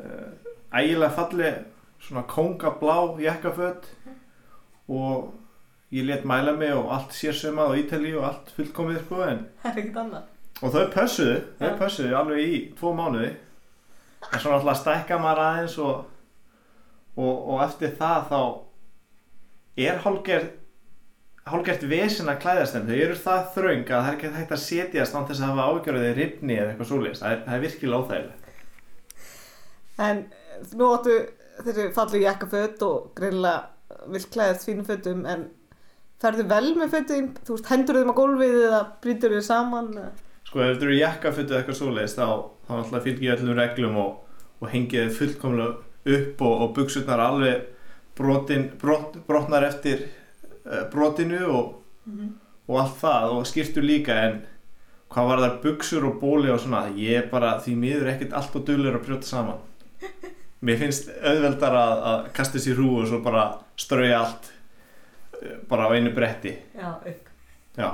Uh, 0.00 0.32
ægilega 0.74 1.10
falleg 1.16 1.60
svona 2.00 2.22
kongablá 2.30 2.96
jakkaföt 3.20 3.88
og 4.88 5.32
ég 5.92 6.06
let 6.06 6.24
mæla 6.24 6.52
mig 6.56 6.72
og 6.74 6.92
allt 6.94 7.12
sérsumað 7.16 7.74
á 7.74 7.78
Ítali 7.82 8.12
og 8.16 8.24
allt 8.28 8.52
fullkomið 8.56 9.00
sko 9.04 9.22
en 9.26 9.44
Það 9.62 9.70
er 9.72 9.80
ekkert 9.82 10.00
annað. 10.04 10.28
Og 10.60 10.72
þau 10.74 10.86
pössuðu, 10.94 11.36
þau 11.58 11.68
Já. 11.70 11.76
pössuðu 11.80 12.16
alveg 12.18 12.40
í 12.44 12.56
tvo 12.78 12.92
mánuði 12.94 13.30
en 14.30 14.38
svo 14.40 14.50
náttúrulega 14.52 14.78
stækka 14.82 15.18
maður 15.18 15.42
aðeins 15.46 15.76
og, 15.80 16.00
og, 17.16 17.34
og 17.54 17.62
eftir 17.64 17.94
það 17.98 18.26
þá 18.30 18.40
er 19.80 20.02
hálgert 20.04 20.56
hálgert 21.50 21.82
vesen 21.88 22.28
að 22.30 22.42
klæðast 22.44 22.76
þeim 22.76 22.86
þau 22.90 22.98
eru 23.00 23.16
það 23.18 23.46
þröng 23.54 23.80
að 23.88 24.02
það 24.04 24.10
er 24.10 24.16
ekki 24.18 24.32
hægt 24.36 24.52
að 24.54 24.60
setjast 24.66 25.16
án 25.16 25.24
þess 25.30 25.40
að 25.40 25.48
hafa 25.50 25.68
ágjörðið 25.72 26.12
ripni 26.20 26.58
eða 26.58 26.68
eitthvað 26.74 26.90
svoleiðis 26.90 27.22
það 27.24 27.40
það 27.46 27.54
er 27.56 27.64
virkilega 27.64 28.02
óþægilegt 28.04 28.46
En 30.00 30.20
nú 30.76 30.90
áttu 30.94 31.16
þessi 31.64 31.88
fallu 31.96 32.22
jakkaföt 32.22 32.84
og 32.86 33.10
greinlega 33.18 34.06
vill 34.10 34.26
klæðast 34.32 34.68
fínum 34.68 34.86
fötum 34.88 35.26
en 35.28 35.48
ferðu 36.20 36.46
vel 36.50 36.72
með 36.78 36.94
fötum? 36.96 37.30
Þú 37.46 37.56
veist, 37.56 37.70
hendur 37.72 38.00
þeim 38.00 38.12
á 38.12 38.20
gólfið 38.20 38.56
eða 38.68 38.80
brýtur 39.04 39.36
þeim 39.36 39.46
saman? 39.46 39.90
Sko 40.48 40.62
ef 40.64 40.78
þú 40.80 40.88
eru 40.88 40.98
jakkafötu 41.00 41.52
eða 41.52 41.60
eitthvað 41.62 41.80
svoleiðis 41.80 42.16
þá, 42.16 42.26
þá 42.66 42.72
náttúrulega 42.76 43.04
fylgir 43.06 43.28
ég 43.28 43.36
öllum 43.36 43.60
reglum 43.60 44.00
og, 44.04 44.40
og 44.60 44.72
hengið 44.72 45.04
þið 45.06 45.18
fullkomlega 45.18 46.16
upp 46.16 46.42
og, 46.46 46.54
og 46.64 46.72
buksutnar 46.78 47.22
alveg 47.24 47.68
brotin, 48.20 48.70
brot, 48.80 49.18
brotnar 49.26 49.66
eftir 49.68 50.06
uh, 50.64 50.86
brotinu 50.92 51.40
og, 51.48 51.76
og 52.68 52.80
allt 52.82 52.98
það 53.00 53.36
og 53.36 53.46
skýrtu 53.48 53.84
líka 53.84 54.16
en 54.26 54.40
hvað 55.10 55.30
var 55.30 55.42
þar 55.44 55.56
buksur 55.64 56.06
og 56.06 56.20
bóli 56.22 56.52
og 56.52 56.60
svona 56.62 56.84
ég 56.96 57.30
bara 57.32 57.56
því 57.62 57.76
miður 57.78 58.12
ekkert 58.12 58.36
allt 58.38 58.56
og 58.56 58.66
dulur 58.68 58.98
að 58.98 59.06
brjóta 59.08 59.28
saman 59.28 59.64
mér 60.66 60.78
finnst 60.82 61.08
auðveldar 61.20 61.76
að, 61.80 62.02
að 62.12 62.24
kasta 62.36 62.60
sér 62.62 62.80
hú 62.82 62.88
og 63.00 63.08
svo 63.08 63.20
bara 63.24 63.44
strauja 63.80 64.18
allt 64.20 64.50
uh, 65.40 65.56
bara 65.70 65.88
á 65.88 65.94
einu 65.96 66.12
bretti 66.16 66.52
Já, 66.76 66.90
upp. 67.00 67.28
já 67.80 67.90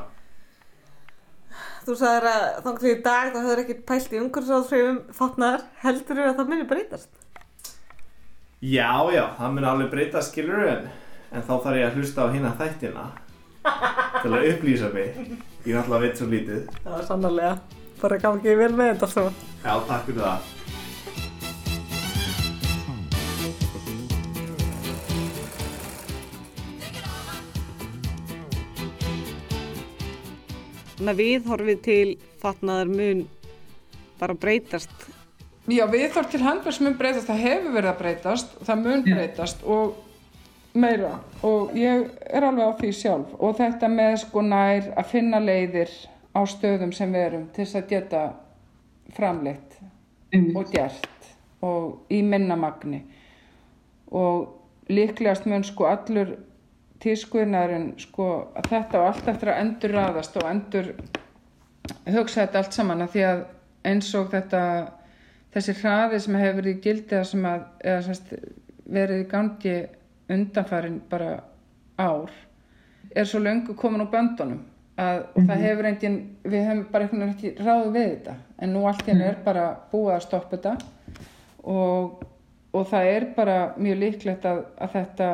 Þú 1.87 1.95
sagðir 2.01 2.25
að 2.27 2.45
þannig 2.65 2.81
til 2.83 2.91
í 2.91 3.03
dag 3.05 3.29
þá 3.31 3.37
hefur 3.45 3.61
ekki 3.63 3.75
pælt 3.87 4.15
í 4.17 4.19
umhverfisáðfrifum 4.19 4.97
fatnaðar. 5.15 5.61
Heldur 5.85 6.19
að 6.25 6.33
það 6.41 6.49
muni 6.51 6.65
breytast? 6.67 7.13
Já, 8.67 8.91
já, 9.15 9.23
það 9.39 9.53
mun 9.55 9.69
alveg 9.71 9.93
breyta 9.93 10.23
skilur 10.27 10.65
en, 10.67 10.89
en 11.31 11.45
þá 11.47 11.53
þarf 11.63 11.79
ég 11.79 11.87
að 11.87 12.01
hlusta 12.01 12.27
á 12.27 12.35
hina 12.35 12.51
þættina 12.59 13.07
til 14.25 14.33
að 14.35 14.49
upplýsa 14.51 14.91
mig 14.97 15.23
ég 15.69 15.79
ætla 15.79 16.01
að 16.01 16.07
veit 16.09 16.19
svo 16.19 16.29
lítið 16.35 16.67
Það 16.83 16.99
er 16.99 17.09
sannarlega. 17.13 17.55
Bara 18.03 18.19
gangið 18.27 18.59
vel 18.65 18.73
með 18.77 18.91
þetta 18.97 19.13
svo. 19.15 19.27
Já, 19.63 19.73
takk 19.87 20.09
fyrir 20.11 20.25
það 20.27 20.56
Þannig 31.07 31.21
að 31.21 31.29
viðhorfið 31.31 31.83
til 31.85 32.13
fatnaðar 32.43 32.89
mun 32.91 33.19
bara 34.19 34.35
breytast. 34.43 34.91
Já, 35.71 35.85
viðhorf 35.87 36.33
til 36.33 36.41
handverks 36.43 36.81
mun 36.83 36.97
breytast, 36.99 37.29
það 37.29 37.45
hefur 37.45 37.75
verið 37.77 37.91
að 37.93 38.01
breytast, 38.01 38.57
það 38.67 38.81
mun 38.81 39.05
breytast 39.07 39.63
og 39.71 40.01
meira. 40.75 41.13
Og 41.47 41.77
ég 41.79 42.09
er 42.27 42.47
alveg 42.49 42.75
á 42.75 42.79
því 42.81 42.91
sjálf. 42.99 43.37
Og 43.39 43.55
þetta 43.61 43.93
með 43.93 44.17
sko 44.25 44.43
nær 44.49 44.91
að 44.99 45.13
finna 45.13 45.39
leiðir 45.45 45.95
á 46.35 46.43
stöðum 46.43 46.97
sem 46.99 47.15
við 47.15 47.27
erum 47.29 47.47
til 47.55 47.63
þess 47.63 47.79
að 47.79 47.95
geta 47.95 48.25
framleitt 49.15 49.79
og 50.59 50.75
gert 50.75 51.31
og 51.63 52.11
í 52.11 52.19
minna 52.27 52.59
magni. 52.59 53.05
Og 54.11 54.91
líklegast 54.91 55.47
mun 55.47 55.63
sko 55.71 55.87
allur 55.87 56.35
tískuðinarinn 57.03 57.89
sko 58.01 58.29
að 58.57 58.71
þetta 58.73 59.01
á 59.03 59.07
allt 59.07 59.29
eftir 59.33 59.53
að 59.53 59.63
endur 59.65 59.97
raðast 59.97 60.39
og 60.41 60.49
endur 60.51 60.93
hugsa 62.15 62.45
þetta 62.45 62.63
allt 62.63 62.79
saman 62.79 63.05
að 63.05 63.13
því 63.15 63.27
að 63.31 63.43
eins 63.87 64.13
og 64.19 64.31
þetta 64.33 64.63
þessi 65.55 65.77
hraði 65.81 66.23
sem 66.23 66.39
hefur 66.41 66.61
verið 66.61 66.73
í 66.73 66.81
gildi 66.85 67.19
eða 67.19 67.29
sem 67.31 67.45
að 67.49 67.67
eða 67.93 68.07
semst, 68.09 68.33
verið 68.87 69.23
í 69.23 69.29
gangi 69.31 69.77
undanfarin 70.33 70.99
bara 71.11 71.37
ár 71.99 72.33
er 73.15 73.29
svo 73.29 73.41
löngu 73.41 73.77
komin 73.79 74.05
úr 74.05 74.11
böndunum 74.13 74.65
að, 75.01 75.23
og 75.37 75.43
það 75.49 75.63
hefur 75.65 75.89
engin 75.91 76.17
við 76.45 76.65
hefum 76.69 76.85
bara 76.93 77.07
einhvern 77.07 77.23
veginn 77.23 77.35
ekki 77.37 77.65
ráðið 77.65 77.93
við 77.97 78.09
þetta. 78.11 78.37
En 78.63 78.73
nú 78.73 78.87
allt 78.89 79.05
henni 79.09 79.27
er 79.27 79.39
bara 79.45 79.67
búið 79.93 80.15
að 80.15 80.25
stoppa 80.25 80.57
þetta 80.57 80.75
og, 81.73 82.25
og 82.73 82.89
það 82.91 83.11
er 83.13 83.29
bara 83.37 83.59
mjög 83.77 84.01
líklegt 84.03 84.49
að, 84.49 84.63
að 84.81 84.97
þetta 84.97 85.31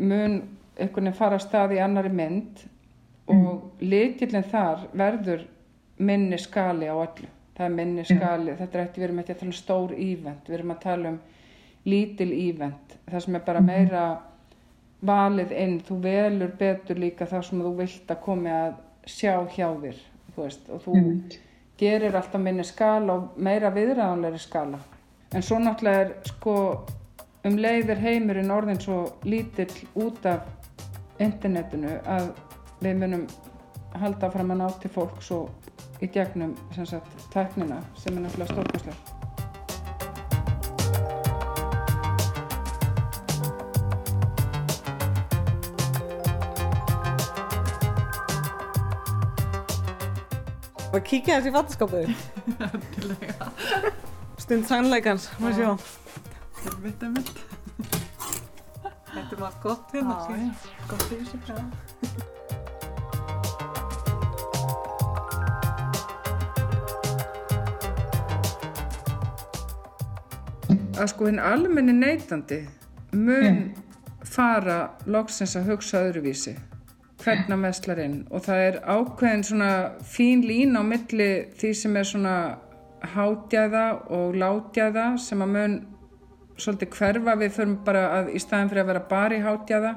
mun 0.00 0.36
einhvern 0.80 1.10
veginn 1.10 1.18
fara 1.18 1.38
að 1.38 1.46
stað 1.46 1.76
í 1.76 1.82
annari 1.84 2.12
mynd 2.12 2.64
og 3.30 3.84
líkillin 3.84 4.46
þar 4.50 4.86
verður 4.96 5.44
minni 6.00 6.38
skali 6.40 6.88
á 6.88 6.96
öllu. 6.96 7.28
Það 7.56 7.66
er 7.66 7.74
minni 7.76 8.04
skali, 8.08 8.54
þetta 8.56 8.78
er 8.78 8.84
ekki, 8.86 9.00
við 9.00 9.06
erum 9.06 9.18
ekki 9.20 9.34
að 9.34 9.40
tala 9.40 9.50
um 9.50 9.58
stór 9.58 9.90
ívent, 9.92 10.46
við 10.48 10.56
erum 10.56 10.72
að 10.72 10.78
tala 10.84 11.10
um 11.10 11.18
lítil 11.84 12.30
ívent, 12.32 12.94
það 13.10 13.24
sem 13.24 13.36
er 13.36 13.42
bara 13.44 13.60
meira 13.64 14.04
valið 15.04 15.52
inn, 15.56 15.76
þú 15.84 15.98
velur 16.04 16.54
betur 16.60 17.00
líka 17.00 17.28
það 17.28 17.44
sem 17.48 17.60
þú 17.64 17.74
vilt 17.76 18.14
að 18.14 18.22
komi 18.24 18.52
að 18.52 18.78
sjá 19.08 19.34
hjá 19.52 19.68
þér 19.82 20.00
þú 20.34 20.46
veist, 20.46 20.70
og 20.70 20.82
þú 20.84 20.94
gerir 21.80 22.16
alltaf 22.16 22.42
minni 22.42 22.64
skala 22.66 23.16
og 23.16 23.36
meira 23.40 23.70
viðræðanlegri 23.74 24.40
skala. 24.40 24.80
En 25.34 25.44
svo 25.46 25.60
náttúrulega 25.62 26.06
er 26.06 26.12
sko 26.28 26.54
um 27.48 27.56
leiðir 27.56 28.00
heimurinn 28.00 28.52
orðin 28.52 28.80
svo 28.80 28.98
lítill 29.24 29.72
út 29.96 30.26
af 30.28 30.48
internetinu 31.20 31.96
að 32.08 32.32
við 32.80 32.98
munum 33.00 33.24
halda 34.00 34.30
fram 34.32 34.52
að 34.52 34.60
ná 34.60 34.66
til 34.82 34.90
fólks 34.92 35.30
og 35.36 36.04
í 36.04 36.08
gegnum 36.12 36.52
sem 36.74 36.86
sagt 36.88 37.24
tæknina 37.32 37.80
sem 37.96 38.16
er 38.16 38.26
náttúrulega 38.26 38.52
stórkostlega. 38.52 38.98
Og 50.90 51.04
kíkja 51.06 51.36
þessi 51.38 51.52
í 51.52 51.54
fattaskapið. 51.54 52.08
Stund 54.42 54.66
sannleikans, 54.66 55.28
maður 55.38 55.60
sjá. 55.60 55.90
Einmitt, 56.60 57.02
einmitt. 57.02 57.32
Þetta 59.10 59.34
er 59.34 59.40
maður 59.40 59.62
gott 59.62 59.94
hérna. 59.94 60.18
Síðan. 60.26 60.52
gott 60.90 61.08
í 61.08 61.22
þessu. 61.22 61.40
Já. 61.48 61.58
að 71.00 71.08
sko 71.14 71.28
hinn 71.30 71.40
almenni 71.40 71.94
neytandi 71.96 72.58
mun 73.16 73.60
fara 74.28 74.80
loksins 75.08 75.56
að 75.56 75.70
hugsa 75.72 76.02
öðruvísi 76.10 76.52
hvernig 77.22 77.48
hann 77.48 77.64
veslar 77.64 78.00
inn 78.04 78.18
og 78.28 78.44
það 78.44 78.64
er 78.66 78.76
ákveðin 78.84 79.46
svona 79.48 79.70
fín 80.04 80.44
lín 80.44 80.76
á 80.76 80.82
milli 80.84 81.30
því 81.60 81.70
sem 81.82 81.96
er 81.96 82.08
svona 82.10 82.34
hátjaða 83.14 83.86
og 84.12 84.36
látjaða 84.42 85.06
sem 85.24 85.40
að 85.44 85.54
mun 85.56 85.78
svolítið 86.58 86.92
hverfa. 86.96 87.36
Við 87.40 87.56
förum 87.56 87.76
bara 87.86 88.04
að 88.18 88.32
í 88.34 88.42
staðin 88.42 88.70
fyrir 88.72 88.84
að 88.84 88.92
vera 88.92 89.02
bara 89.10 89.36
í 89.36 89.42
hátjaða 89.44 89.94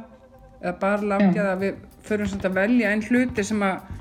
eða 0.62 0.74
bara 0.80 1.10
látjaða 1.14 1.54
við 1.62 1.80
förum 2.08 2.30
svolítið 2.32 2.49
að 2.49 2.60
velja 2.60 2.91
einn 2.91 3.06
hluti 3.10 3.45
sem 3.47 3.64
að 3.68 3.93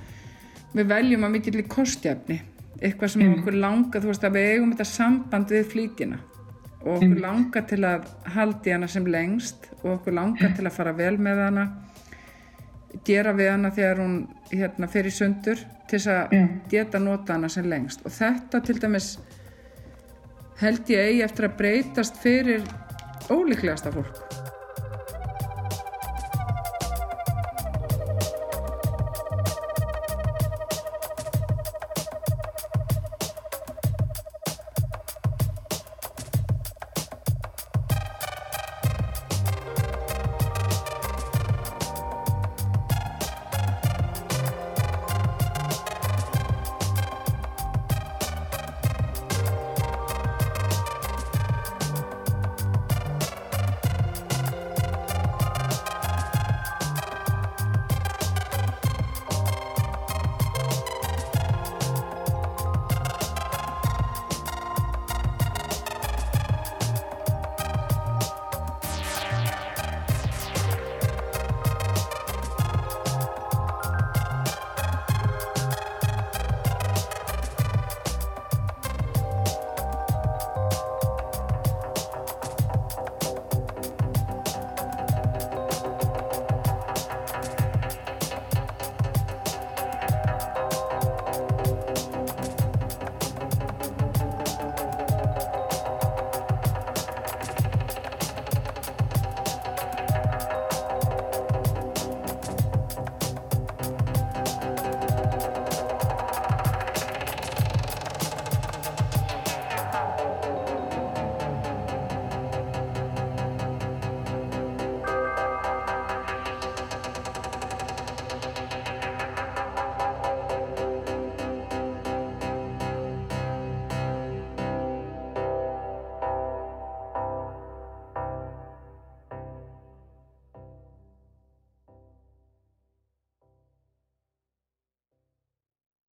við 0.73 0.91
veljum 0.95 1.27
að 1.27 1.35
mikill 1.37 1.61
í 1.61 1.69
kostjafni. 1.69 2.41
Eitthvað 2.83 3.15
sem 3.15 3.25
okkur 3.37 3.57
langar, 3.63 4.03
þú 4.03 4.11
veist 4.11 4.25
að 4.27 4.37
við 4.39 4.53
eigum 4.53 4.73
þetta 4.73 4.89
samband 4.91 5.53
við 5.55 5.67
flíkina. 5.71 6.19
Og 6.83 6.97
okkur 6.97 7.21
langar 7.23 7.67
til 7.71 7.83
að 7.87 8.09
haldi 8.35 8.73
hana 8.75 8.89
sem 8.91 9.05
lengst 9.07 9.69
og 9.83 9.99
okkur 9.99 10.17
langar 10.17 10.57
til 10.57 10.67
að 10.67 10.75
fara 10.75 10.95
vel 10.99 11.15
með 11.23 11.45
hana 11.45 11.67
gera 13.07 13.33
við 13.37 13.51
hana 13.53 13.71
þegar 13.73 14.01
hún 14.03 14.17
hérna 14.53 14.89
fyrir 14.91 15.15
sundur 15.15 15.61
til 15.89 15.99
þess 15.99 16.11
að 16.13 16.35
geta 16.73 17.01
nota 17.01 17.37
hana 17.37 17.51
sem 17.53 17.67
lengst. 17.69 18.05
Og 18.07 18.15
þetta 18.15 18.61
til 18.67 18.79
dæmis 18.83 19.15
held 20.61 20.89
ég 20.93 21.09
eigi 21.09 21.23
eftir 21.27 21.49
að 21.49 21.59
breytast 21.61 22.19
fyrir 22.23 22.65
ólíklegasta 23.31 23.93
fólk 23.95 24.52